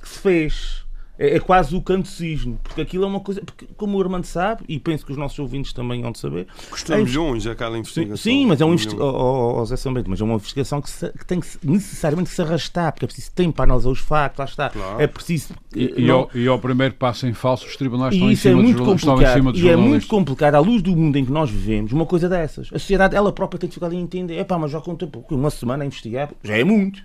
que 0.00 0.08
se 0.08 0.18
fez 0.18 0.84
é, 1.20 1.36
é 1.36 1.38
quase 1.40 1.76
o 1.76 1.82
canto 1.82 2.08
cisne, 2.08 2.58
porque 2.64 2.80
aquilo 2.80 3.04
é 3.04 3.06
uma 3.06 3.20
coisa. 3.20 3.42
Porque, 3.42 3.66
como 3.76 3.98
o 3.98 4.00
Armando 4.00 4.24
sabe, 4.24 4.64
e 4.66 4.80
penso 4.80 5.04
que 5.04 5.12
os 5.12 5.18
nossos 5.18 5.38
ouvintes 5.38 5.74
também 5.74 6.02
hão 6.02 6.10
de 6.10 6.18
saber. 6.18 6.46
Custa 6.70 6.98
é, 6.98 7.04
milhões 7.04 7.46
aquela 7.46 7.76
investigação. 7.76 8.16
Sim, 8.16 8.46
mas 8.46 8.58
é 8.62 8.64
um 8.64 8.72
investi... 8.72 8.96
oh, 8.98 9.60
oh, 9.60 9.64
Zé 9.66 9.76
mas 10.06 10.18
é 10.18 10.24
uma 10.24 10.34
investigação 10.34 10.80
que, 10.80 10.88
se, 10.88 11.12
que, 11.12 11.26
tem 11.26 11.38
que 11.38 11.46
necessariamente 11.62 12.30
se 12.30 12.40
arrastar, 12.40 12.92
porque 12.92 13.04
é 13.04 13.08
preciso 13.08 13.32
tempo 13.32 13.52
para 13.52 13.64
analisar 13.64 13.90
os 13.90 13.98
factos, 13.98 14.38
lá 14.38 14.44
está. 14.46 14.70
Claro. 14.70 14.98
É 14.98 15.06
preciso. 15.06 15.52
E, 15.76 16.02
não... 16.02 16.20
ao, 16.20 16.30
e, 16.34 16.48
ao, 16.48 16.58
primeiro 16.58 16.94
passo 16.94 17.26
em 17.26 17.34
falso, 17.34 17.66
os 17.66 17.76
tribunais 17.76 18.14
estão, 18.14 18.30
em 18.30 18.36
cima, 18.36 18.58
é 18.58 18.62
muito 18.62 18.78
dos, 18.78 18.86
complicado, 18.86 19.16
estão 19.18 19.30
em 19.30 19.34
cima 19.34 19.52
dos 19.52 19.60
E 19.60 19.68
é 19.68 19.76
muito 19.76 20.06
complicado, 20.06 20.54
à 20.54 20.58
luz 20.58 20.80
do 20.80 20.96
mundo 20.96 21.16
em 21.16 21.24
que 21.26 21.30
nós 21.32 21.50
vivemos, 21.50 21.92
uma 21.92 22.06
coisa 22.06 22.30
dessas. 22.30 22.68
A 22.68 22.78
sociedade, 22.78 23.14
ela 23.14 23.30
própria 23.30 23.58
tem 23.58 23.68
dificuldade 23.68 24.00
em 24.00 24.02
entender. 24.02 24.36
É 24.36 24.44
pá, 24.44 24.58
mas 24.58 24.70
já 24.70 24.80
contei 24.80 25.06
uma 25.30 25.50
semana 25.50 25.84
a 25.84 25.86
investigar, 25.86 26.30
já 26.42 26.56
é 26.56 26.64
muito. 26.64 27.02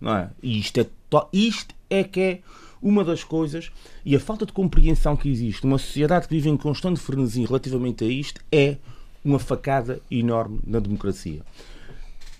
Não 0.00 0.14
é? 0.14 0.30
E 0.40 0.60
isto 0.60 0.80
é, 0.80 0.86
isto 1.32 1.74
é 1.90 2.04
que 2.04 2.20
é 2.20 2.40
uma 2.82 3.04
das 3.04 3.22
coisas 3.22 3.70
e 4.04 4.16
a 4.16 4.20
falta 4.20 4.46
de 4.46 4.52
compreensão 4.52 5.16
que 5.16 5.28
existe 5.30 5.64
numa 5.64 5.78
sociedade 5.78 6.28
que 6.28 6.34
vive 6.34 6.48
em 6.48 6.56
constante 6.56 7.00
frenesi 7.00 7.44
relativamente 7.44 8.04
a 8.04 8.06
isto 8.06 8.40
é 8.50 8.76
uma 9.24 9.38
facada 9.38 10.00
enorme 10.10 10.60
na 10.66 10.78
democracia. 10.78 11.42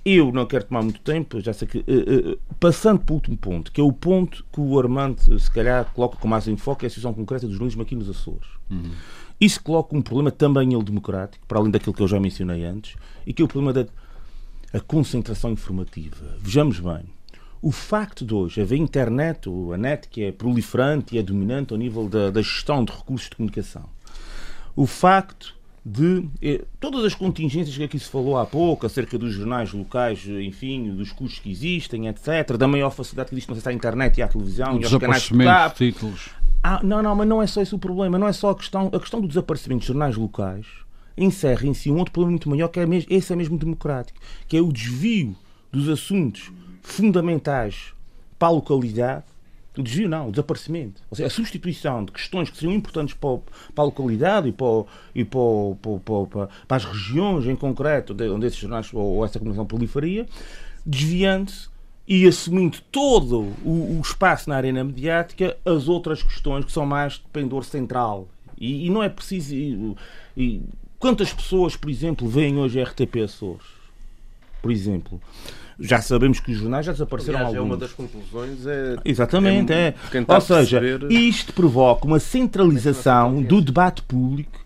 Eu 0.03 0.33
não 0.33 0.47
quero 0.47 0.65
tomar 0.65 0.83
muito 0.83 1.01
tempo, 1.01 1.41
já 1.41 1.53
sei 1.53 1.69
que. 1.69 1.79
Uh, 1.79 2.33
uh, 2.33 2.39
passando 2.59 3.01
para 3.01 3.13
o 3.13 3.17
último 3.17 3.37
ponto, 3.37 3.71
que 3.71 3.81
é 3.81 3.85
o 3.85 3.93
ponto 3.93 4.45
que 4.51 4.59
o 4.59 4.79
Armando, 4.79 5.39
se 5.39 5.51
calhar, 5.51 5.85
coloca 5.93 6.17
com 6.17 6.27
mais 6.27 6.49
enfoque, 6.49 6.87
é 6.87 6.89
a 6.89 6.91
situação 6.91 7.13
concreta 7.13 7.47
do 7.47 7.53
jornalismo 7.53 7.83
aqui 7.83 7.95
nos 7.95 8.09
Açores. 8.09 8.49
Uhum. 8.71 8.93
Isso 9.39 9.63
coloca 9.63 9.95
um 9.95 10.01
problema 10.01 10.31
também 10.31 10.73
ele 10.73 10.83
democrático, 10.83 11.47
para 11.47 11.59
além 11.59 11.71
daquilo 11.71 11.95
que 11.95 12.03
eu 12.03 12.09
já 12.09 12.19
mencionei 12.19 12.65
antes, 12.65 12.97
e 13.27 13.35
que 13.35 13.43
é 13.43 13.45
o 13.45 13.49
problema 13.49 13.73
da 13.75 13.87
a 14.73 14.81
concentração 14.81 15.51
informativa. 15.51 16.37
Vejamos 16.39 16.79
bem 16.79 17.05
o 17.63 17.71
facto 17.71 18.25
de 18.25 18.35
hoje 18.35 18.61
haver 18.61 18.79
internet, 18.79 19.49
a 19.73 19.77
net 19.77 20.09
que 20.09 20.25
é 20.25 20.33
proliferante 20.33 21.15
e 21.15 21.19
é 21.19 21.23
dominante 21.23 21.73
ao 21.73 21.79
nível 21.79 22.09
da, 22.09 22.31
da 22.31 22.41
gestão 22.41 22.85
de 22.85 22.93
recursos 22.93 23.29
de 23.29 23.37
comunicação, 23.37 23.85
o 24.75 24.87
facto 24.87 25.55
de 25.85 26.29
eh, 26.43 26.65
todas 26.79 27.05
as 27.05 27.15
contingências 27.15 27.77
que 27.77 27.83
aqui 27.83 27.99
se 27.99 28.09
falou 28.09 28.39
há 28.39 28.45
pouco, 28.45 28.87
acerca 28.87 29.19
dos 29.19 29.33
jornais 29.33 29.73
locais, 29.73 30.27
enfim, 30.27 30.95
dos 30.95 31.13
custos 31.13 31.41
que 31.41 31.51
existem, 31.51 32.07
etc., 32.07 32.57
da 32.57 32.69
maior 32.69 32.91
facilidade 32.91 33.31
que 33.31 33.35
existe 33.35 33.51
acesso 33.51 33.69
à 33.69 33.73
internet 33.73 34.19
e 34.19 34.23
à 34.23 34.29
televisão 34.29 34.77
o 34.77 34.81
e 34.81 34.85
aos 34.85 34.97
canais 34.97 35.23
de 35.23 35.39
cabo. 35.39 35.75
títulos. 35.75 36.31
Ah, 36.63 36.81
não, 36.83 37.03
não, 37.03 37.15
mas 37.15 37.27
não 37.27 37.43
é 37.43 37.47
só 37.47 37.63
esse 37.63 37.75
o 37.75 37.79
problema, 37.79 38.19
não 38.19 38.29
é 38.29 38.33
só 38.33 38.51
a 38.51 38.55
questão, 38.55 38.91
a 38.93 39.01
questão 39.01 39.21
do 39.21 39.29
desaparecimento 39.29 39.81
de 39.81 39.87
jornais 39.87 40.17
locais 40.17 40.67
encerra 41.17 41.67
em 41.67 41.75
si 41.75 41.91
um 41.91 41.99
outro 41.99 42.13
problema 42.13 42.33
muito 42.33 42.49
maior, 42.49 42.69
que 42.69 42.81
é 42.81 42.87
mesmo, 42.87 43.09
esse 43.11 43.33
é 43.33 43.37
mesmo 43.37 43.57
democrático, 43.57 44.19
que 44.47 44.57
é 44.57 44.61
o 44.61 44.71
desvio 44.71 45.35
dos 45.73 45.89
assuntos 45.89 46.51
fundamentais 46.83 47.93
para 48.39 48.49
a 48.49 48.53
localidade, 48.53 49.25
o 49.77 49.83
desvio 49.83 50.09
não, 50.09 50.29
o 50.29 50.31
desaparecimento. 50.31 51.03
Ou 51.11 51.17
seja, 51.17 51.27
a 51.27 51.31
substituição 51.31 52.05
de 52.05 52.13
questões 52.13 52.51
que 52.51 52.57
seriam 52.57 52.75
importantes 52.75 53.15
para, 53.15 53.39
para 53.75 53.85
a 53.85 53.87
localidade 53.87 54.49
e, 54.49 54.53
para, 54.53 54.85
e 55.15 55.25
para, 55.25 55.41
para, 56.05 56.49
para, 56.67 56.77
as 56.77 56.85
regiões 56.85 57.47
em 57.47 57.55
concreto 57.55 58.17
onde 58.35 58.47
esses 58.47 58.59
jornais 58.59 58.93
ou, 58.93 59.17
ou 59.17 59.25
essa 59.25 59.39
comunicação 59.39 59.67
proliferia, 59.67 60.27
desviando-se 60.85 61.69
e 62.09 62.27
assumindo 62.27 62.79
todo 62.91 63.55
o, 63.65 63.99
o, 63.99 64.01
espaço 64.03 64.49
na 64.49 64.57
arena 64.57 64.83
mediática 64.83 65.57
as 65.65 65.87
outras 65.87 66.23
questões 66.23 66.65
que 66.65 66.73
são 66.73 66.85
mais 66.85 67.15
de 67.15 67.25
pendor 67.33 67.65
central. 67.65 68.29
E, 68.59 68.87
e 68.87 68.91
não 68.91 69.03
é 69.03 69.09
preciso. 69.09 69.55
E, 69.55 69.97
e, 70.37 70.63
quantas 70.99 71.33
pessoas, 71.33 71.77
por 71.77 71.89
exemplo, 71.89 72.29
veem 72.29 72.59
hoje 72.59 72.81
a 72.81 72.85
RTP 72.85 73.23
Açores? 73.25 73.67
Por 74.61 74.73
exemplo 74.73 75.21
já 75.81 76.01
sabemos 76.03 76.41
que 76.41 76.53
os 76.53 76.59
jornais 76.59 76.85
já 76.85 76.93
desapareceram 76.93 77.39
Aliás, 77.39 77.57
alguns. 77.57 77.71
É 77.71 77.75
uma 77.75 77.77
das 77.77 77.93
conclusões 77.93 78.67
é 78.67 78.97
exatamente 79.05 79.73
é. 79.73 79.95
é. 80.13 80.35
Ou 80.35 80.41
seja, 80.41 80.81
perceber... 80.81 81.13
isto 81.13 81.53
provoca 81.53 82.07
uma 82.07 82.19
centralização 82.19 83.43
do 83.43 83.61
debate 83.61 84.03
público 84.03 84.65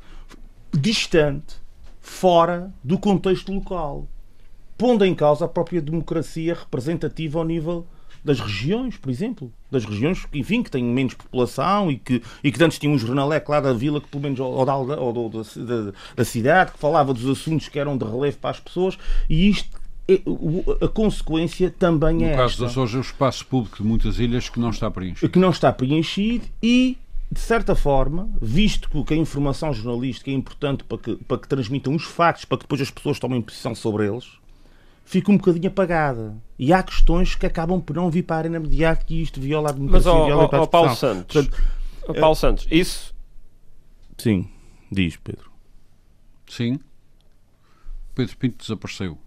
distante, 0.72 1.56
fora 2.00 2.72
do 2.82 2.98
contexto 2.98 3.52
local, 3.52 4.08
pondo 4.76 5.04
em 5.04 5.14
causa 5.14 5.44
a 5.44 5.48
própria 5.48 5.80
democracia 5.80 6.54
representativa 6.54 7.38
ao 7.38 7.44
nível 7.44 7.86
das 8.24 8.40
regiões, 8.40 8.96
por 8.96 9.10
exemplo. 9.10 9.52
Das 9.70 9.84
regiões, 9.84 10.26
enfim, 10.32 10.62
que 10.62 10.70
têm 10.70 10.82
menos 10.82 11.14
população 11.14 11.90
e 11.90 11.98
que, 11.98 12.22
e 12.42 12.50
que 12.50 12.64
antes 12.64 12.78
tinha 12.78 12.90
um 12.90 12.98
jornaleco 12.98 13.52
lá 13.52 13.60
da 13.60 13.72
vila, 13.72 14.00
que 14.00 14.08
pelo 14.08 14.22
menos, 14.22 14.40
ou, 14.40 14.64
da, 14.64 14.74
ou 14.76 15.28
da, 15.28 15.38
da, 15.40 15.92
da 16.16 16.24
cidade, 16.24 16.72
que 16.72 16.78
falava 16.78 17.12
dos 17.12 17.28
assuntos 17.28 17.68
que 17.68 17.78
eram 17.78 17.98
de 17.98 18.04
relevo 18.04 18.38
para 18.38 18.50
as 18.50 18.60
pessoas, 18.60 18.98
e 19.28 19.50
isto 19.50 19.68
é, 19.68 19.83
a 20.82 20.88
consequência 20.88 21.70
também 21.70 22.16
no 22.16 22.24
é. 22.24 22.30
No 22.30 22.36
caso 22.36 22.52
esta. 22.52 22.62
das 22.64 22.72
Açores, 22.72 22.94
é 22.94 22.98
o 22.98 23.00
espaço 23.00 23.46
público 23.46 23.78
de 23.78 23.84
muitas 23.84 24.18
ilhas 24.18 24.48
que 24.48 24.60
não 24.60 24.70
está 24.70 24.90
preenchido. 24.90 25.32
Que 25.32 25.38
não 25.38 25.50
está 25.50 25.72
preenchido 25.72 26.46
e, 26.62 26.98
de 27.32 27.40
certa 27.40 27.74
forma, 27.74 28.28
visto 28.40 29.04
que 29.04 29.14
a 29.14 29.16
informação 29.16 29.72
jornalística 29.72 30.30
é 30.30 30.34
importante 30.34 30.84
para 30.84 30.98
que, 30.98 31.16
para 31.16 31.38
que 31.38 31.48
transmitam 31.48 31.94
os 31.94 32.04
factos, 32.04 32.44
para 32.44 32.58
que 32.58 32.64
depois 32.64 32.80
as 32.82 32.90
pessoas 32.90 33.18
tomem 33.18 33.40
posição 33.40 33.74
sobre 33.74 34.06
eles, 34.06 34.26
fica 35.06 35.32
um 35.32 35.38
bocadinho 35.38 35.68
apagada. 35.68 36.36
E 36.58 36.72
há 36.72 36.82
questões 36.82 37.34
que 37.34 37.46
acabam 37.46 37.80
por 37.80 37.96
não 37.96 38.10
vir 38.10 38.24
para 38.24 38.36
a 38.36 38.38
arena 38.40 38.60
mediática 38.60 39.12
e 39.12 39.22
isto 39.22 39.40
viola 39.40 39.70
a 39.70 39.72
democracia. 39.72 40.12
Mas, 40.12 40.26
viola 40.26 40.50
ó, 40.52 40.56
ó, 40.56 40.66
Paulo 40.66 40.94
Santos, 40.94 41.34
Portanto, 41.34 42.20
Paulo 42.20 42.36
Santos, 42.36 42.66
isso... 42.70 43.14
Sim, 44.18 44.48
diz, 44.92 45.16
Pedro. 45.16 45.50
Sim. 46.46 46.78
Pedro 48.14 48.36
Pinto 48.36 48.58
desapareceu. 48.58 49.18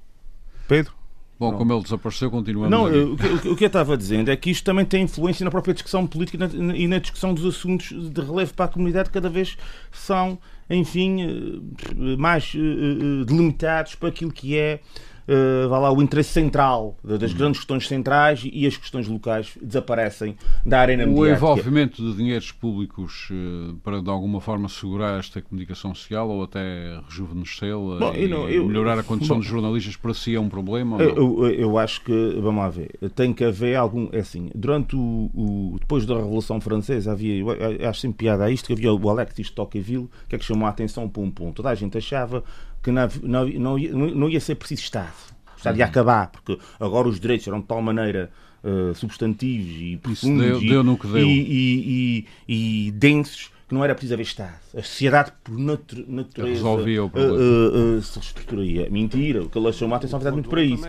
Pedro? 0.68 0.94
Bom, 1.40 1.52
não. 1.52 1.58
como 1.60 1.74
ele 1.74 1.84
desapareceu, 1.84 2.32
continuamos. 2.32 2.72
Não, 2.72 3.14
o, 3.14 3.16
que, 3.16 3.48
o, 3.50 3.56
que, 3.56 3.64
eu 3.64 3.68
estava 3.68 3.96
dizendo 3.96 4.32
é 4.32 4.36
que 4.36 4.50
isto 4.50 4.64
também 4.64 4.84
tem 4.84 5.04
influência 5.04 5.44
na 5.44 5.52
própria 5.52 5.74
discussão 5.74 6.08
política 6.08 6.50
e 6.52 6.58
na, 6.60 6.76
e 6.76 6.88
na 6.88 6.98
discussão 6.98 7.34
dos 7.34 7.46
assuntos 7.46 7.90
de 7.90 8.22
relevo 8.22 8.54
para 8.56 8.66
a 8.66 8.68
comunidade, 8.68 9.12
cada 9.12 9.30
vez 9.30 9.56
são, 9.92 10.40
enfim, 10.68 11.22
eh, 11.22 12.18
mais 12.18 12.54
uh, 12.56 13.24
delimitados 13.26 13.94
para 13.94 14.10
aquilo 14.10 14.32
que 14.32 14.58
é 14.58 14.80
uh, 15.28 15.70
vá 15.70 15.80
lá, 15.80 15.92
o 15.92 16.02
interesse 16.02 16.32
central 16.32 16.98
das 17.04 17.32
uhum. 17.32 17.38
grandes 17.38 17.60
questões 17.60 17.88
centrais 17.88 18.42
e 18.52 18.66
as 18.66 18.78
questões 18.78 19.08
locais 19.08 19.58
desaparecem 19.62 20.36
da 20.66 20.80
arena 20.80 21.04
o 21.04 21.08
mediática. 21.08 21.46
O 21.46 21.52
envolvimento 21.52 22.02
de 22.02 22.18
dinheiros 22.18 22.52
públicos 22.52 23.30
uh, 23.32 23.76
para, 23.84 24.02
de 24.02 24.10
alguma 24.10 24.42
forma, 24.42 24.70
segurar 24.70 25.20
esta 25.20 25.42
comunicação 25.42 25.94
social 25.94 26.30
ou 26.30 26.44
até 26.44 27.00
rejuvenescê-la 27.08 28.18
e 28.18 28.28
não, 28.28 28.50
eu, 28.50 28.66
melhorar 28.66 28.98
a 29.00 29.04
condição 29.04 29.36
bom, 29.36 29.42
dos 29.42 29.50
jornalistas, 29.50 29.96
para 29.96 30.14
si 30.14 30.36
é 30.36 30.40
um 30.40 30.50
problema? 30.50 31.02
Eu, 31.02 31.48
eu, 31.48 31.78
acho 31.78 32.04
que, 32.04 32.40
vamos 32.42 32.64
lá 32.64 32.70
ver, 32.70 32.92
tem 33.16 33.34
que 33.34 33.44
haver 33.44 33.76
algum, 33.76 34.10
é 34.12 34.20
assim, 34.20 34.50
durante 34.56 34.96
o, 34.96 35.30
o 35.34 35.78
depois 35.80 36.06
da 36.06 36.16
Revolução 36.16 36.60
Francesa 36.62 37.12
havia, 37.12 37.36
eu 37.36 37.90
acho 37.90 38.02
sempre 38.02 38.18
piada 38.18 38.46
a 38.46 38.52
isto, 38.52 38.68
que 38.68 38.74
havia 38.74 38.94
o 38.94 39.10
Alexis 39.10 39.50
Tocqueville, 39.50 40.10
que 40.28 40.36
é 40.36 40.40
que 40.40 40.46
chamou 40.46 40.66
a 40.66 40.70
atenção 40.70 41.08
para 41.08 41.22
um 41.22 41.32
ponto. 41.32 41.58
Toda 41.58 41.70
a 41.70 41.76
gente 41.76 41.98
achava 41.98 42.44
que 42.82 42.92
não, 42.92 43.08
não, 43.24 43.48
não, 43.48 43.80
ia, 43.80 43.92
não 43.94 44.30
ia 44.30 44.40
ser 44.40 44.56
preciso 44.56 44.84
Estado. 44.84 45.14
O 45.56 45.58
Estado 45.58 45.78
ia 45.78 45.86
uhum. 45.86 45.90
acabar, 45.90 46.28
porque 46.28 46.58
agora 46.80 47.08
os 47.08 47.20
direitos 47.20 47.48
eram 47.48 47.60
de 47.60 47.66
tal 47.66 47.82
maneira 47.82 48.30
uh, 48.64 48.94
substantivos 48.96 49.76
e 49.82 49.98
profundos 49.98 50.46
deu, 50.46 50.62
e, 50.62 50.70
deu 50.70 50.84
no 50.84 50.98
que 50.98 51.08
deu. 51.08 51.28
E, 51.28 52.26
e, 52.48 52.88
e, 52.88 52.92
densos 52.92 53.52
que 53.68 53.74
não 53.74 53.84
era 53.84 53.94
preciso 53.94 54.14
haver 54.14 54.24
Estado. 54.24 54.54
A 54.78 54.82
sociedade, 54.82 55.34
por 55.44 55.58
natu 55.58 56.06
natureza, 56.08 56.54
resolvia 56.54 57.04
o 57.04 57.10
problema. 57.10 57.38
Uh, 57.38 57.98
uh, 57.98 58.02
se 58.02 58.20
reestruturaria. 58.20 58.90
Mentira, 58.90 59.44
o 59.44 59.50
que 59.50 59.58
ele 59.58 59.74
chamou 59.74 59.96
a 59.96 59.98
atenção 59.98 60.22
foi 60.22 60.32
muito 60.32 60.50
para 60.50 60.64
isso. 60.64 60.84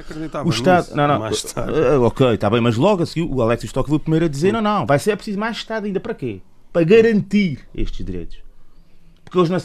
O 0.45 0.51
Estado. 0.51 0.95
Não, 0.95 1.09
não, 1.09 1.20
uh, 1.20 2.03
ok, 2.05 2.34
está 2.34 2.49
bem, 2.49 2.61
mas 2.61 2.76
logo 2.76 3.03
a 3.03 3.07
seguir 3.07 3.28
o 3.28 3.43
Alex 3.43 3.64
Stock 3.64 3.99
primeiro 3.99 4.26
a 4.26 4.28
dizer: 4.28 4.53
não, 4.53 4.62
não, 4.62 4.86
vai 4.86 4.99
ser 4.99 5.16
preciso 5.16 5.39
mais 5.39 5.57
Estado 5.57 5.86
ainda 5.86 5.99
para 5.99 6.14
quê? 6.14 6.41
Para 6.72 6.84
garantir 6.84 7.61
estes 7.74 8.05
direitos. 8.05 8.39
Porque 9.24 9.39
eles 9.39 9.51
não 9.51 9.59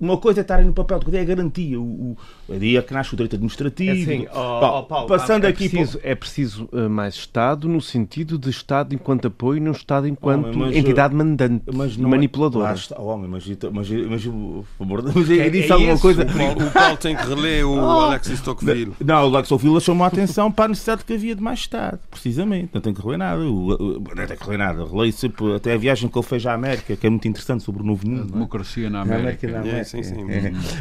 uma 0.00 0.16
coisa 0.16 0.40
é 0.40 0.42
estarem 0.42 0.66
no 0.66 0.72
papel, 0.72 0.96
outra 0.96 1.18
é 1.18 1.20
a 1.20 1.24
garantia. 1.24 1.78
O, 1.78 1.82
o, 1.82 2.16
aí 2.48 2.76
é 2.76 2.82
que 2.82 2.92
nasce 2.92 3.12
o 3.12 3.16
direito 3.16 3.36
administrativo. 3.36 3.90
É 3.90 4.02
assim, 4.02 4.26
oh, 4.32 4.78
oh, 4.78 4.82
Paulo, 4.84 5.08
passando 5.08 5.44
é 5.44 5.48
aqui 5.48 5.68
preciso, 5.68 5.98
por... 5.98 6.06
É 6.06 6.14
preciso 6.14 6.68
uh, 6.72 6.88
mais 6.88 7.14
Estado 7.14 7.68
no 7.68 7.80
sentido 7.80 8.38
de 8.38 8.48
Estado 8.50 8.94
enquanto 8.94 9.26
apoio 9.26 9.58
e 9.58 9.60
não 9.60 9.72
Estado 9.72 10.08
enquanto 10.08 10.46
homem, 10.46 10.58
mas, 10.58 10.76
entidade 10.76 11.14
mandante, 11.14 11.64
mas 11.72 11.96
não 11.96 12.08
é- 12.08 12.10
manipuladora. 12.12 12.74
É, 12.74 13.00
homem, 13.00 13.28
mas, 13.28 13.46
mas, 13.46 13.90
mas, 13.90 14.24
por 14.24 14.64
favor, 14.78 15.02
mas 15.14 15.30
é, 15.30 15.50
disse 15.50 15.70
é 15.70 15.72
alguma 15.72 15.92
isso, 15.92 16.02
coisa. 16.02 16.22
O 16.22 16.26
Paulo, 16.26 16.66
o 16.66 16.70
Paulo, 16.70 16.96
tem 16.96 17.16
que 17.16 17.26
reler 17.26 17.66
o 17.66 17.76
oh, 17.76 18.00
Alexis 18.00 18.40
Tocqueville. 18.40 18.92
Não, 19.04 19.28
o 19.28 19.34
Alexis 19.34 19.48
Tocqueville 19.48 19.80
chamou 19.80 20.04
a 20.04 20.08
atenção 20.08 20.50
para 20.50 20.66
a 20.66 20.68
necessidade 20.68 21.04
que 21.04 21.12
havia 21.12 21.34
de 21.34 21.42
mais 21.42 21.60
Estado, 21.60 21.98
precisamente. 22.10 22.70
Não 22.72 22.80
tem 22.80 22.94
que 22.94 23.02
reler 23.02 23.18
nada. 23.18 23.42
O, 23.42 24.00
não 24.16 24.26
tem 24.26 24.36
que 24.36 24.44
reler 24.44 24.58
nada. 24.58 24.84
Relei 24.84 25.12
sempre 25.12 25.54
até 25.54 25.74
a 25.74 25.76
viagem 25.76 26.08
que 26.08 26.18
ele 26.18 26.26
fez 26.26 26.46
à 26.46 26.54
América, 26.54 26.96
que 26.96 27.06
é 27.06 27.10
muito 27.10 27.28
interessante 27.28 27.62
sobre 27.62 27.82
o 27.82 27.84
Novo 27.84 28.08
Mundo. 28.08 28.22
A 28.22 28.32
democracia 28.32 28.88
na 28.88 29.02
América. 29.02 29.20
Na 29.20 29.28
América, 29.28 29.52
na 29.52 29.60
América. 29.60 29.89
Sim, 30.02 30.02
sim. 30.02 30.24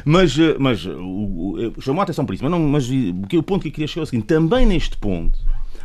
Mas, 0.05 0.37
eh, 0.37 0.55
mas 0.59 0.85
o, 0.85 1.73
o, 1.77 1.81
chamou 1.81 2.01
a 2.01 2.03
atenção 2.03 2.25
por 2.25 2.33
isso. 2.33 2.43
Mas, 2.43 2.51
não, 2.51 2.59
mas 2.59 2.89
o 2.89 3.43
ponto 3.43 3.61
que 3.61 3.69
eu 3.69 3.71
queria 3.71 3.87
chegar 3.87 4.01
é 4.01 4.03
o 4.03 4.07
seguinte: 4.07 4.25
também 4.25 4.65
neste 4.65 4.97
ponto, 4.97 5.37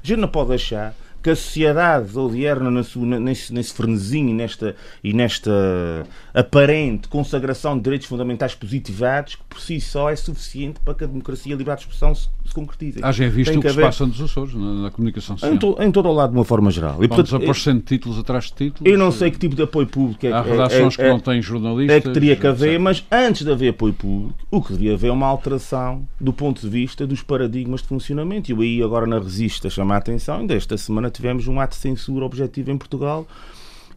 a 0.02 0.06
gente 0.06 0.18
não 0.18 0.28
pode 0.28 0.52
achar 0.52 0.94
que 1.24 1.30
a 1.30 1.36
sociedade 1.36 2.18
odierna 2.18 2.70
nesse, 2.70 3.50
nesse 3.50 3.72
frenesinho 3.72 4.34
nesta, 4.34 4.76
e 5.02 5.14
nesta 5.14 6.06
aparente 6.34 7.08
consagração 7.08 7.78
de 7.78 7.82
direitos 7.82 8.06
fundamentais 8.06 8.54
positivados, 8.54 9.36
que 9.36 9.42
por 9.48 9.58
si 9.58 9.80
só 9.80 10.10
é 10.10 10.16
suficiente 10.16 10.80
para 10.84 10.92
que 10.92 11.04
a 11.04 11.06
democracia 11.06 11.52
e 11.52 11.54
a 11.54 11.56
liberdade 11.56 11.80
de 11.80 11.86
expressão 11.86 12.14
se, 12.14 12.28
se 12.44 12.52
concretizem. 12.52 13.02
Haja 13.02 13.26
visto 13.30 13.52
Tem 13.52 13.58
o 13.58 13.62
que, 13.62 13.68
que 13.68 13.74
se 13.74 13.80
passa 13.80 14.04
nos 14.04 14.20
Açores, 14.20 14.54
na, 14.54 14.82
na 14.82 14.90
comunicação 14.90 15.38
social. 15.38 15.54
Em, 15.54 15.58
to, 15.58 15.76
em, 15.80 15.90
todo 15.90 16.10
o 16.10 16.12
lado, 16.12 16.32
de 16.32 16.36
uma 16.36 16.44
forma 16.44 16.70
geral. 16.70 17.02
E, 17.02 17.08
portanto, 17.08 17.36
aparecendo 17.36 17.80
títulos 17.80 18.18
atrás 18.18 18.44
de 18.44 18.52
títulos. 18.52 18.92
Eu 18.92 18.98
não 18.98 19.10
sei 19.10 19.30
que 19.30 19.38
tipo 19.38 19.56
de 19.56 19.62
apoio 19.62 19.86
público 19.86 20.26
é 20.26 20.32
Há 20.32 20.42
redações 20.42 20.98
é, 20.98 21.02
é, 21.02 21.04
que 21.04 21.10
não 21.10 21.20
têm 21.20 21.40
jornalistas. 21.40 21.96
É 21.96 22.00
que 22.02 22.10
teria 22.10 22.36
que 22.36 22.46
haver, 22.46 22.78
mas 22.78 23.02
antes 23.10 23.46
de 23.46 23.50
haver 23.50 23.70
apoio 23.70 23.94
público, 23.94 24.34
o 24.50 24.60
que 24.60 24.72
devia 24.74 24.92
haver 24.92 25.08
é 25.08 25.12
uma 25.12 25.26
alteração 25.26 26.06
do 26.20 26.34
ponto 26.34 26.60
de 26.60 26.68
vista 26.68 27.06
dos 27.06 27.22
paradigmas 27.22 27.80
de 27.80 27.88
funcionamento. 27.88 28.50
E 28.50 28.52
eu 28.52 28.60
aí 28.60 28.82
agora 28.82 29.06
na 29.06 29.18
Resista 29.18 29.70
chama 29.70 29.94
a 29.94 29.98
atenção, 29.98 30.40
ainda 30.40 30.54
esta 30.54 30.76
semana 30.76 31.10
tivemos 31.14 31.46
um 31.48 31.60
ato 31.60 31.76
de 31.76 31.82
censura 31.82 32.24
objetivo 32.24 32.70
em 32.70 32.78
Portugal 32.78 33.26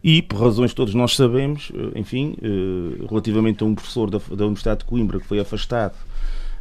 e, 0.02 0.22
por 0.22 0.40
razões 0.40 0.70
que 0.70 0.76
todos 0.76 0.94
nós 0.94 1.16
sabemos, 1.16 1.72
eh, 1.74 1.98
enfim, 1.98 2.36
eh, 2.40 3.04
relativamente 3.08 3.62
a 3.62 3.66
um 3.66 3.74
professor 3.74 4.08
da, 4.10 4.18
da 4.18 4.44
Universidade 4.44 4.80
de 4.80 4.84
Coimbra 4.84 5.18
que 5.18 5.26
foi 5.26 5.40
afastado 5.40 5.94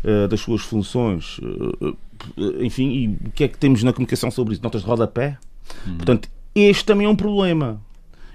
eh, 0.04 0.28
das 0.28 0.40
suas 0.40 0.62
funções, 0.62 1.40
enfim, 2.60 2.90
e 2.90 3.28
o 3.28 3.32
que 3.32 3.44
é 3.44 3.48
que 3.48 3.58
temos 3.58 3.84
na 3.84 3.94
comunicação 3.94 4.32
sobre 4.32 4.54
isso? 4.54 4.64
Notas 4.64 4.82
de 4.82 4.88
rodapé? 4.88 5.38
Uhum. 5.86 5.98
Portanto, 5.98 6.30
este 6.56 6.84
também 6.86 7.06
é 7.06 7.10
um 7.10 7.16
problema. 7.16 7.80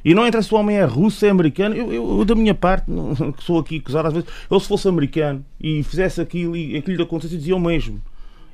E 0.04 0.14
não 0.14 0.26
interessa 0.26 0.48
se 0.48 0.54
o 0.54 0.58
homem 0.58 0.76
é 0.76 0.84
russo, 0.84 1.24
é 1.24 1.30
americano. 1.30 1.74
Eu, 1.74 1.92
eu, 1.92 2.18
eu 2.18 2.24
da 2.24 2.34
minha 2.34 2.54
parte, 2.54 2.86
que 3.36 3.42
sou 3.42 3.58
aqui 3.58 3.78
acusado 3.78 4.08
às 4.08 4.14
vezes, 4.14 4.28
eu 4.50 4.60
se 4.60 4.68
fosse 4.68 4.88
americano 4.88 5.44
e 5.60 5.82
fizesse 5.82 6.20
aquilo 6.20 6.56
e 6.56 6.76
aquilo 6.76 6.96
lhe 6.96 7.02
acontecesse, 7.02 7.36
dizia 7.36 7.56
o 7.56 7.60
mesmo. 7.60 8.00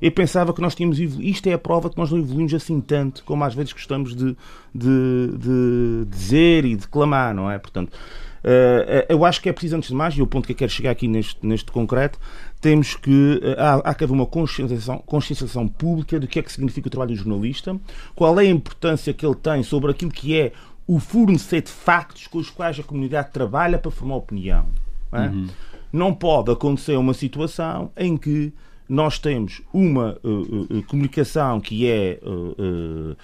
Eu 0.01 0.13
pensava 0.13 0.53
que 0.53 0.61
nós 0.61 0.75
tínhamos 0.75 1.01
evoluído. 1.01 1.31
Isto 1.31 1.49
é 1.49 1.53
a 1.53 1.59
prova 1.59 1.91
que 1.91 1.97
nós 1.99 2.11
não 2.11 2.19
evoluímos 2.19 2.55
assim 2.55 2.81
tanto 2.81 3.25
como 3.25 3.45
às 3.45 3.55
vezes 3.55 3.73
gostamos 3.73 4.15
de, 4.15 4.37
de, 4.75 5.33
de 5.37 6.05
dizer 6.09 6.65
e 6.65 6.77
declamar, 6.77 7.35
não 7.35 7.51
é? 7.51 7.59
Portanto, 7.59 7.93
uh, 7.93 9.05
eu 9.09 9.25
acho 9.25 9.41
que 9.41 9.49
é 9.49 9.53
preciso, 9.53 9.77
antes 9.77 9.89
de 9.89 9.95
mais, 9.95 10.15
e 10.15 10.23
o 10.23 10.27
ponto 10.27 10.47
que 10.47 10.53
eu 10.53 10.57
quero 10.57 10.71
chegar 10.71 10.91
aqui 10.91 11.09
neste, 11.09 11.45
neste 11.45 11.71
concreto, 11.73 12.19
temos 12.61 12.95
que. 12.95 13.41
Uh, 13.43 13.61
há, 13.61 13.75
há 13.91 13.95
que 13.95 14.05
haver 14.05 14.15
uma 14.15 14.27
conscienciação, 14.27 14.99
conscienciação 15.05 15.67
pública 15.67 16.19
do 16.19 16.27
que 16.27 16.39
é 16.39 16.43
que 16.43 16.53
significa 16.53 16.89
o 16.89 16.91
trabalho 16.91 17.11
do 17.11 17.17
jornalista, 17.17 17.79
qual 18.15 18.39
é 18.39 18.45
a 18.45 18.51
importância 18.51 19.13
que 19.13 19.27
ele 19.27 19.37
tem 19.37 19.63
sobre 19.63 19.91
aquilo 19.91 20.11
que 20.11 20.39
é 20.39 20.53
o 20.89 20.99
fornecer 20.99 21.61
de 21.61 21.71
factos 21.71 22.27
com 22.27 22.39
os 22.39 22.49
quais 22.49 22.81
a 22.81 22.83
comunidade 22.83 23.31
trabalha 23.31 23.79
para 23.79 23.91
formar 23.91 24.17
opinião. 24.17 24.67
Não, 25.13 25.23
é? 25.23 25.29
uhum. 25.29 25.47
não 25.93 26.15
pode 26.15 26.51
acontecer 26.51 26.97
uma 26.97 27.13
situação 27.13 27.91
em 27.97 28.17
que 28.17 28.53
nós 28.89 29.19
temos 29.19 29.61
uma 29.73 30.19
uh, 30.25 30.79
uh, 30.79 30.83
comunicação 30.85 31.61
que 31.61 31.87
é 31.87 32.19
uh, 32.23 33.17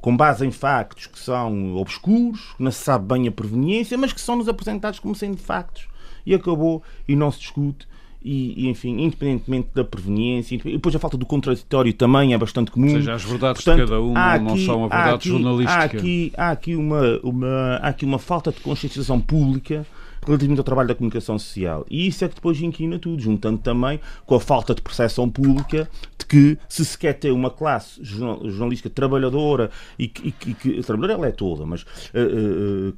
com 0.00 0.16
base 0.16 0.46
em 0.46 0.50
factos 0.50 1.06
que 1.06 1.18
são 1.18 1.76
obscuros, 1.76 2.52
que 2.56 2.62
não 2.62 2.70
se 2.70 2.84
sabe 2.84 3.06
bem 3.12 3.26
a 3.26 3.32
proveniência, 3.32 3.98
mas 3.98 4.12
que 4.12 4.20
são-nos 4.20 4.48
apresentados 4.48 5.00
como 5.00 5.14
sendo 5.14 5.38
factos. 5.38 5.88
E 6.24 6.34
acabou, 6.34 6.82
e 7.08 7.16
não 7.16 7.32
se 7.32 7.40
discute. 7.40 7.88
E, 8.22 8.64
e, 8.64 8.68
enfim, 8.68 9.00
independentemente 9.00 9.68
da 9.74 9.84
proveniência, 9.84 10.56
e 10.56 10.72
depois 10.72 10.94
a 10.94 10.98
falta 10.98 11.16
do 11.16 11.24
contraditório 11.24 11.92
também 11.94 12.34
é 12.34 12.38
bastante 12.38 12.70
comum. 12.70 12.88
Ou 12.88 12.96
seja, 12.96 13.14
as 13.14 13.24
verdades 13.24 13.64
Portanto, 13.64 13.84
de 13.84 13.90
cada 13.90 14.02
um 14.02 14.16
aqui, 14.16 14.44
não 14.44 14.56
são 14.58 14.84
a 14.84 14.88
verdade 14.88 15.14
aqui, 15.14 15.28
jornalística. 15.28 15.80
Há 15.80 15.84
aqui, 15.84 16.32
há 16.36 16.50
aqui, 16.50 16.76
uma, 16.76 17.20
uma, 17.22 17.76
há 17.76 17.88
aqui 17.88 18.04
uma 18.04 18.18
falta 18.18 18.50
de 18.52 18.60
consciencialização 18.60 19.20
pública 19.20 19.86
relativamente 20.26 20.58
ao 20.58 20.64
trabalho 20.64 20.88
da 20.88 20.94
comunicação 20.94 21.38
social. 21.38 21.86
E 21.90 22.06
isso 22.06 22.24
é 22.24 22.28
que 22.28 22.34
depois 22.34 22.60
inquina 22.60 22.98
tudo, 22.98 23.20
juntando 23.20 23.58
também 23.58 24.00
com 24.26 24.34
a 24.34 24.40
falta 24.40 24.74
de 24.74 24.82
percepção 24.82 25.28
pública 25.28 25.88
de 26.18 26.26
que 26.26 26.58
se 26.68 26.84
se 26.84 26.98
quer 26.98 27.14
ter 27.14 27.30
uma 27.30 27.50
classe 27.50 28.02
jornalística 28.02 28.90
trabalhadora 28.90 29.70
e 29.98 30.08
que, 30.08 30.28
e 30.28 30.54
que 30.54 30.82
trabalhadora 30.82 31.12
ela 31.12 31.26
é 31.28 31.32
toda, 31.32 31.64
mas 31.64 31.82
uh, 31.82 32.88
uh, 32.88 32.92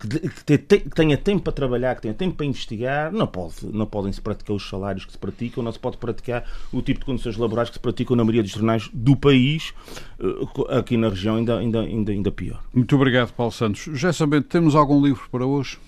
que, 0.46 0.58
que, 0.58 0.90
tenha 0.90 1.16
tempo 1.16 1.42
para 1.42 1.52
trabalhar, 1.52 1.94
que 1.96 2.02
tenha 2.02 2.14
tempo 2.14 2.36
para 2.36 2.46
investigar, 2.46 3.12
não, 3.12 3.26
pode, 3.26 3.54
não 3.72 3.86
podem 3.86 4.12
se 4.12 4.20
praticar 4.20 4.56
os 4.56 4.68
salários 4.68 5.04
que 5.04 5.12
se 5.12 5.18
praticam, 5.18 5.62
não 5.62 5.72
se 5.72 5.78
pode 5.78 5.96
praticar 5.96 6.44
o 6.72 6.80
tipo 6.80 7.00
de 7.00 7.06
condições 7.06 7.36
laborais 7.36 7.68
que 7.68 7.74
se 7.76 7.80
praticam 7.80 8.16
na 8.16 8.24
maioria 8.24 8.42
dos 8.42 8.52
jornais 8.52 8.88
do 8.92 9.16
país, 9.16 9.72
uh, 10.18 10.72
aqui 10.72 10.96
na 10.96 11.08
região 11.08 11.36
ainda, 11.36 11.58
ainda, 11.58 11.80
ainda, 11.80 12.12
ainda 12.12 12.32
pior. 12.32 12.62
Muito 12.72 12.94
obrigado, 12.94 13.32
Paulo 13.32 13.52
Santos. 13.52 13.88
Já 13.98 14.12
sabendo, 14.12 14.44
temos 14.44 14.74
algum 14.74 15.04
livro 15.04 15.22
para 15.30 15.44
hoje? 15.44 15.78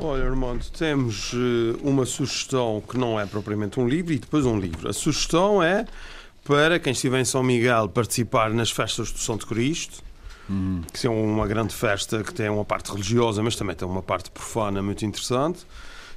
Olha, 0.00 0.24
Armando, 0.24 0.64
temos 0.76 1.32
uh, 1.32 1.78
uma 1.82 2.06
sugestão 2.06 2.82
que 2.88 2.96
não 2.96 3.20
é 3.20 3.26
propriamente 3.26 3.78
um 3.78 3.86
livro 3.86 4.12
e 4.12 4.18
depois 4.18 4.46
um 4.46 4.58
livro. 4.58 4.88
A 4.88 4.92
sugestão 4.92 5.62
é 5.62 5.84
para 6.44 6.78
quem 6.78 6.92
estiver 6.92 7.20
em 7.20 7.24
São 7.24 7.42
Miguel 7.42 7.88
participar 7.88 8.50
nas 8.50 8.70
festas 8.70 9.12
do 9.12 9.18
Santo 9.18 9.46
Cristo, 9.46 10.02
hum. 10.50 10.80
que 10.92 10.98
são 10.98 11.22
uma 11.22 11.46
grande 11.46 11.74
festa 11.74 12.22
que 12.22 12.32
tem 12.32 12.48
uma 12.48 12.64
parte 12.64 12.90
religiosa, 12.90 13.42
mas 13.42 13.54
também 13.54 13.76
tem 13.76 13.86
uma 13.86 14.02
parte 14.02 14.30
profana 14.30 14.82
muito 14.82 15.04
interessante. 15.04 15.60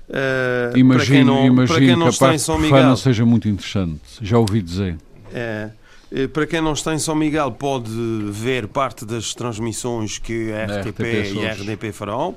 Uh, 0.07 0.77
imagino, 0.77 0.97
para 0.97 1.05
quem 1.05 1.23
não, 1.23 1.45
imagino 1.45 1.67
para 1.67 1.85
quem 1.85 1.95
não 1.95 2.09
que 2.09 2.15
a 2.15 2.19
parte 2.19 2.39
São 2.39 2.59
Miguel, 2.59 2.95
seja 2.95 3.25
muito 3.25 3.49
interessante, 3.49 4.01
já 4.21 4.37
ouvi 4.37 4.61
dizer. 4.61 4.97
É, 5.33 5.71
eh, 6.11 6.27
para 6.27 6.45
quem 6.45 6.61
não 6.61 6.73
está 6.73 6.93
em 6.93 6.99
São 6.99 7.15
Miguel, 7.15 7.51
pode 7.51 7.91
ver 8.29 8.67
parte 8.67 9.03
das 9.03 9.33
transmissões 9.33 10.17
que 10.17 10.53
a 10.53 10.65
RTP, 10.65 10.89
RTP 10.89 11.33
e 11.35 11.47
a 11.47 11.53
RDP 11.53 11.91
farão 11.91 12.35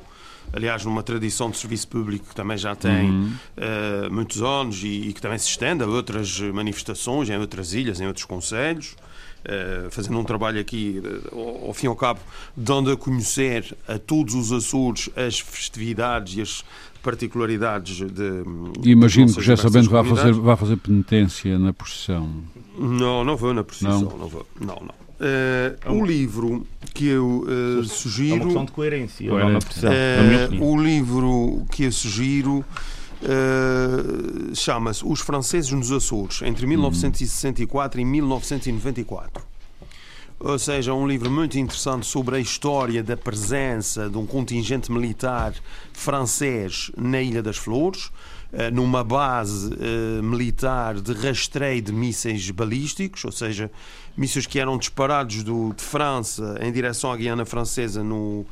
aliás, 0.52 0.84
numa 0.84 1.02
tradição 1.02 1.50
de 1.50 1.56
serviço 1.56 1.88
público 1.88 2.28
que 2.28 2.34
também 2.34 2.56
já 2.56 2.74
tem 2.74 3.10
uhum. 3.10 3.32
uh, 3.56 4.12
muitos 4.12 4.42
anos 4.42 4.82
e, 4.82 5.08
e, 5.08 5.12
que 5.12 5.20
também 5.20 5.38
se 5.38 5.48
estende 5.48 5.82
a 5.82 5.86
outras 5.86 6.40
manifestações 6.40 7.28
em 7.28 7.36
outras 7.36 7.74
ilhas, 7.74 8.00
em 8.00 8.06
outros 8.06 8.24
conselhos. 8.24 8.96
Uh, 9.38 9.88
fazendo 9.90 10.18
um 10.18 10.24
trabalho 10.24 10.60
aqui, 10.60 11.00
uh, 11.32 11.66
ao 11.66 11.72
fim 11.72 11.86
e 11.86 11.88
ao 11.88 11.94
cabo, 11.94 12.18
dando 12.56 12.90
a 12.90 12.96
conhecer 12.96 13.74
a 13.86 13.96
todos 13.96 14.34
os 14.34 14.52
Açores 14.52 15.08
as 15.16 15.38
festividades 15.38 16.36
e 16.36 16.42
as 16.42 16.64
particularidades 17.02 17.96
de. 17.96 18.42
Imagino 18.84 19.32
que 19.32 19.40
já 19.40 19.56
sabendo 19.56 19.88
vai 19.88 20.04
fazer, 20.04 20.32
vai 20.32 20.56
fazer 20.56 20.76
penitência 20.76 21.58
na 21.58 21.72
procissão. 21.72 22.28
Não, 22.76 23.24
não 23.24 23.36
vou 23.36 23.54
na 23.54 23.62
procissão, 23.62 24.02
não, 24.02 24.18
não 24.18 24.28
vou. 24.28 24.46
Não, 24.60 24.74
não. 24.74 25.07
Uh, 25.20 25.92
o 25.92 26.06
livro 26.06 26.64
que 26.94 27.08
eu 27.08 27.44
uh, 27.44 27.84
sugiro. 27.84 28.34
É 28.34 28.36
uma 28.36 28.44
questão 28.44 28.64
de 28.64 28.72
coerência. 28.72 29.30
Não 29.30 29.58
pressão, 29.58 29.90
uh, 29.90 30.64
o 30.64 30.80
livro 30.80 31.66
que 31.72 31.84
eu 31.84 31.92
sugiro 31.92 32.64
uh, 33.22 34.54
chama-se 34.54 35.04
Os 35.04 35.20
Franceses 35.20 35.72
nos 35.72 35.90
Açores, 35.90 36.42
entre 36.42 36.66
1964 36.66 37.98
hum. 37.98 38.02
e 38.02 38.04
1994. 38.04 39.48
Ou 40.40 40.56
seja, 40.56 40.94
um 40.94 41.06
livro 41.06 41.28
muito 41.28 41.58
interessante 41.58 42.06
sobre 42.06 42.36
a 42.36 42.38
história 42.38 43.02
da 43.02 43.16
presença 43.16 44.08
de 44.08 44.16
um 44.16 44.24
contingente 44.24 44.90
militar 44.92 45.52
francês 45.92 46.92
na 46.96 47.20
Ilha 47.20 47.42
das 47.42 47.56
Flores 47.56 48.12
eh, 48.50 48.70
numa 48.70 49.04
base 49.04 49.74
uh, 49.74 50.22
militar 50.22 50.94
de 50.94 51.12
rastreio 51.12 51.82
de 51.82 51.92
mísseis 51.92 52.50
balísticos, 52.50 53.22
ou 53.26 53.30
seja, 53.30 53.70
mísseis 54.18 54.46
que 54.46 54.58
eram 54.58 54.76
disparados 54.76 55.42
do, 55.44 55.72
de 55.72 55.82
França 55.82 56.58
em 56.60 56.72
direção 56.72 57.12
à 57.12 57.16
Guiana 57.16 57.44
Francesa 57.44 58.02
no, 58.02 58.44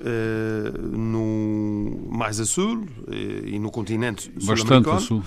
uh, 0.00 0.78
no 0.82 2.08
mais 2.10 2.40
a 2.40 2.44
sul 2.44 2.80
uh, 3.06 3.14
e 3.46 3.58
no 3.58 3.70
continente 3.70 4.30
Bastante 4.44 4.90
a 4.90 4.98
sul. 4.98 5.22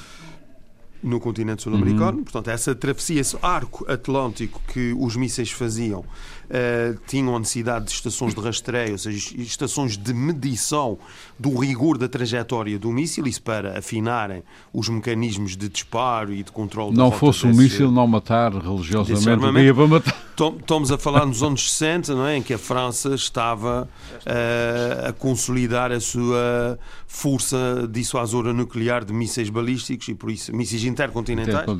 No 1.01 1.17
continente 1.17 1.63
sul-americano. 1.63 2.17
Uhum. 2.17 2.23
Portanto, 2.25 2.49
essa 2.49 2.75
travessia, 2.75 3.21
esse 3.21 3.37
arco 3.41 3.89
atlântico 3.89 4.61
que 4.67 4.93
os 4.99 5.15
mísseis 5.15 5.49
faziam 5.49 6.03
uh, 6.49 6.99
tinham 7.07 7.35
a 7.35 7.39
necessidade 7.39 7.85
de 7.85 7.91
estações 7.91 8.33
de 8.33 8.41
rastreio, 8.41 8.93
ou 8.93 8.97
seja, 8.97 9.35
estações 9.37 9.97
de 9.97 10.13
medição 10.13 10.97
do 11.37 11.57
rigor 11.57 11.97
da 11.97 12.07
trajetória 12.07 12.77
do 12.77 12.91
míssil, 12.91 13.25
isso 13.27 13.41
para 13.41 13.77
afinarem 13.77 14.43
os 14.73 14.89
mecanismos 14.89 15.55
de 15.55 15.69
disparo 15.69 16.33
e 16.33 16.43
de 16.43 16.51
controle 16.51 16.95
Não 16.95 17.11
fosse 17.11 17.47
um 17.47 17.53
míssil 17.53 17.91
não 17.91 18.07
matar 18.07 18.51
religiosamente, 18.53 19.59
ia 19.63 19.73
para 19.73 19.87
matar. 19.87 20.29
Estamos 20.39 20.89
a 20.89 20.97
falar 20.97 21.25
nos 21.25 21.43
anos 21.43 21.69
60, 21.73 22.15
não 22.15 22.25
é? 22.25 22.37
em 22.37 22.41
que 22.41 22.53
a 22.53 22.57
França 22.57 23.13
estava 23.13 23.89
uh, 24.13 25.09
a 25.09 25.13
consolidar 25.13 25.91
a 25.91 25.99
sua 25.99 26.79
força 27.05 27.87
dissuasora 27.91 28.53
nuclear 28.53 29.03
de 29.03 29.11
mísseis 29.11 29.49
balísticos 29.49 30.07
e 30.07 30.15
por 30.15 30.31
isso 30.31 30.55
mísseis 30.55 30.85
intercontinentais. 30.85 31.67
Uh, 31.67 31.77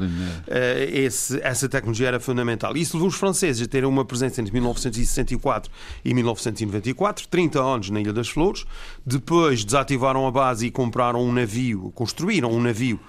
esse, 0.92 1.40
essa 1.42 1.70
tecnologia 1.70 2.10
era 2.10 2.20
fundamental. 2.20 2.76
Isso 2.76 2.98
levou 2.98 3.08
os 3.08 3.16
franceses 3.16 3.66
a 3.66 3.70
terem 3.70 3.88
uma 3.88 4.04
presença 4.04 4.42
entre 4.42 4.52
1964 4.60 5.72
e 6.04 6.14
1994, 6.14 7.28
30 7.28 7.62
anos 7.62 7.90
na 7.90 8.00
Ilha 8.02 8.14
das 8.14 8.30
Flores. 8.30 8.66
Depois 9.06 9.64
desativaram 9.64 10.28
a 10.28 10.32
base 10.32 10.68
e 10.68 10.72
compraram 10.72 11.24
um 11.24 11.32
navio, 11.32 11.92
construíram 11.96 12.52
um 12.52 12.62
navio 12.62 13.00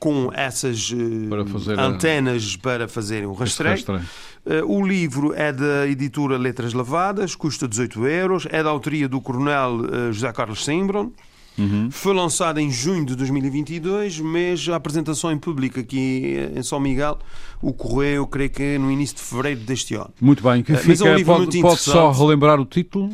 com 0.00 0.30
essas 0.32 0.90
uh, 0.90 1.28
para 1.28 1.44
fazer 1.44 1.78
antenas 1.78 2.56
a... 2.58 2.62
para 2.62 2.88
fazerem 2.88 3.26
o 3.26 3.34
rastreio. 3.34 3.76
rastreio. 3.76 4.02
Uh, 4.46 4.78
o 4.78 4.84
livro 4.84 5.34
é 5.34 5.52
da 5.52 5.86
editora 5.86 6.38
Letras 6.38 6.72
Lavadas, 6.72 7.34
custa 7.34 7.68
18 7.68 8.06
euros, 8.06 8.46
é 8.50 8.62
da 8.62 8.70
autoria 8.70 9.06
do 9.06 9.20
coronel 9.20 9.80
uh, 9.80 10.12
José 10.12 10.32
Carlos 10.32 10.64
Simbron. 10.64 11.12
Uhum. 11.60 11.90
Foi 11.90 12.14
lançado 12.14 12.58
em 12.58 12.70
junho 12.70 13.04
de 13.04 13.14
2022, 13.14 14.20
mas 14.20 14.66
a 14.68 14.76
apresentação 14.76 15.30
em 15.30 15.38
público 15.38 15.78
aqui 15.78 16.36
em 16.56 16.62
São 16.62 16.80
Miguel 16.80 17.18
ocorreu, 17.60 18.26
creio 18.26 18.50
que 18.50 18.78
no 18.78 18.90
início 18.90 19.16
de 19.16 19.22
fevereiro 19.22 19.60
deste 19.60 19.94
ano. 19.94 20.10
Muito 20.20 20.42
bem, 20.42 20.62
que 20.62 20.74
fica, 20.76 21.08
é 21.08 21.16
um 21.16 21.24
pode, 21.24 21.60
pode 21.60 21.80
só 21.80 22.10
relembrar 22.10 22.58
o 22.58 22.64
título? 22.64 23.10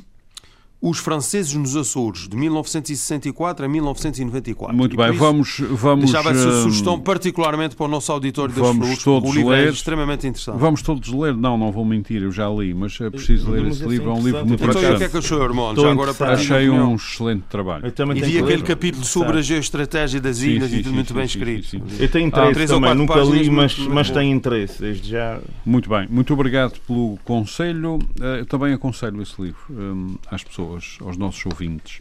Os 0.80 0.98
Franceses 0.98 1.54
nos 1.54 1.74
Açores, 1.74 2.28
de 2.28 2.36
1964 2.36 3.64
a 3.64 3.68
1994. 3.68 4.76
Muito 4.76 4.96
bem, 4.96 5.10
vamos, 5.12 5.60
vamos. 5.70 6.04
Deixava 6.04 6.30
essa 6.30 6.48
hum, 6.48 6.62
sugestão 6.64 7.00
particularmente 7.00 7.74
para 7.74 7.86
o 7.86 7.88
nosso 7.88 8.12
auditório 8.12 8.54
das 8.54 8.76
Flores, 8.76 9.02
todos 9.02 9.30
o 9.30 9.34
livro 9.34 9.52
é 9.52 9.56
ler, 9.56 9.68
é 9.68 9.70
extremamente 9.70 10.26
interessante. 10.26 10.58
Vamos 10.58 10.82
todos 10.82 11.08
ler, 11.12 11.34
não, 11.34 11.56
não 11.56 11.72
vou 11.72 11.84
mentir, 11.84 12.22
eu 12.22 12.30
já 12.30 12.48
li, 12.48 12.74
mas 12.74 13.00
é 13.00 13.08
preciso 13.08 13.50
ler 13.50 13.66
esse 13.66 13.84
livro, 13.84 14.10
é 14.10 14.12
um 14.12 14.22
livro 14.22 14.46
muito 14.46 14.62
interessante. 14.62 14.84
Então, 14.84 14.94
o 14.94 14.98
que 14.98 15.04
é 15.04 15.08
que 15.08 15.16
achou, 15.16 15.42
irmão? 15.42 15.74
Já 15.74 15.90
agora 15.90 16.14
para 16.14 16.32
Achei 16.32 16.68
um 16.68 16.94
excelente 16.94 17.44
trabalho. 17.48 17.84
E 18.14 18.20
vi 18.20 18.38
aquele 18.38 18.62
capítulo 18.62 19.04
sobre 19.04 19.38
a 19.38 19.42
geoestratégia 19.42 20.20
das 20.20 20.40
ilhas 20.40 20.68
sim, 20.68 20.76
sim, 20.76 20.80
e 20.80 20.82
tudo 20.82 20.94
muito 20.94 21.14
bem 21.14 21.24
escrito. 21.24 21.80
Eu 21.98 22.08
tenho 22.08 22.28
interesse 22.28 22.66
também, 22.66 22.94
nunca 22.94 23.20
li, 23.20 23.48
mas, 23.50 23.78
mas 23.78 24.10
tenho 24.10 24.34
interesse, 24.34 24.80
desde 24.80 25.10
já. 25.10 25.40
Muito 25.64 25.88
bem, 25.88 26.06
muito 26.08 26.32
obrigado 26.32 26.78
pelo 26.86 27.18
conselho. 27.24 27.98
Eh, 28.20 28.40
eu 28.40 28.46
também 28.46 28.72
aconselho 28.72 29.20
esse 29.22 29.40
livro 29.40 29.60
hum, 29.70 30.16
às 30.30 30.42
pessoas, 30.42 30.65
aos 30.74 31.16
nossos 31.16 31.44
ouvintes. 31.46 32.00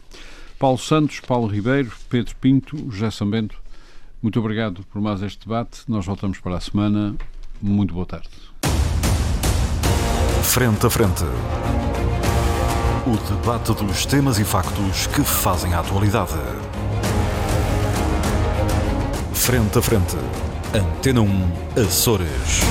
Paulo 0.58 0.78
Santos, 0.78 1.20
Paulo 1.20 1.46
Ribeiro, 1.46 1.92
Pedro 2.08 2.34
Pinto, 2.36 2.76
José 2.90 3.10
Sambento, 3.10 3.60
muito 4.22 4.40
obrigado 4.40 4.82
por 4.90 5.00
mais 5.00 5.22
este 5.22 5.46
debate. 5.46 5.82
Nós 5.86 6.04
voltamos 6.04 6.40
para 6.40 6.56
a 6.56 6.60
semana. 6.60 7.14
Muito 7.60 7.94
boa 7.94 8.06
tarde. 8.06 8.28
Frente 10.42 10.86
a 10.86 10.90
frente. 10.90 11.24
O 13.06 13.34
debate 13.34 13.72
dos 13.74 14.04
temas 14.04 14.38
e 14.38 14.44
factos 14.44 15.06
que 15.08 15.22
fazem 15.22 15.74
a 15.74 15.80
atualidade. 15.80 16.32
Frente 19.32 19.78
a 19.78 19.82
frente. 19.82 20.16
Antena 20.74 21.20
1, 21.20 21.82
Açores. 21.86 22.62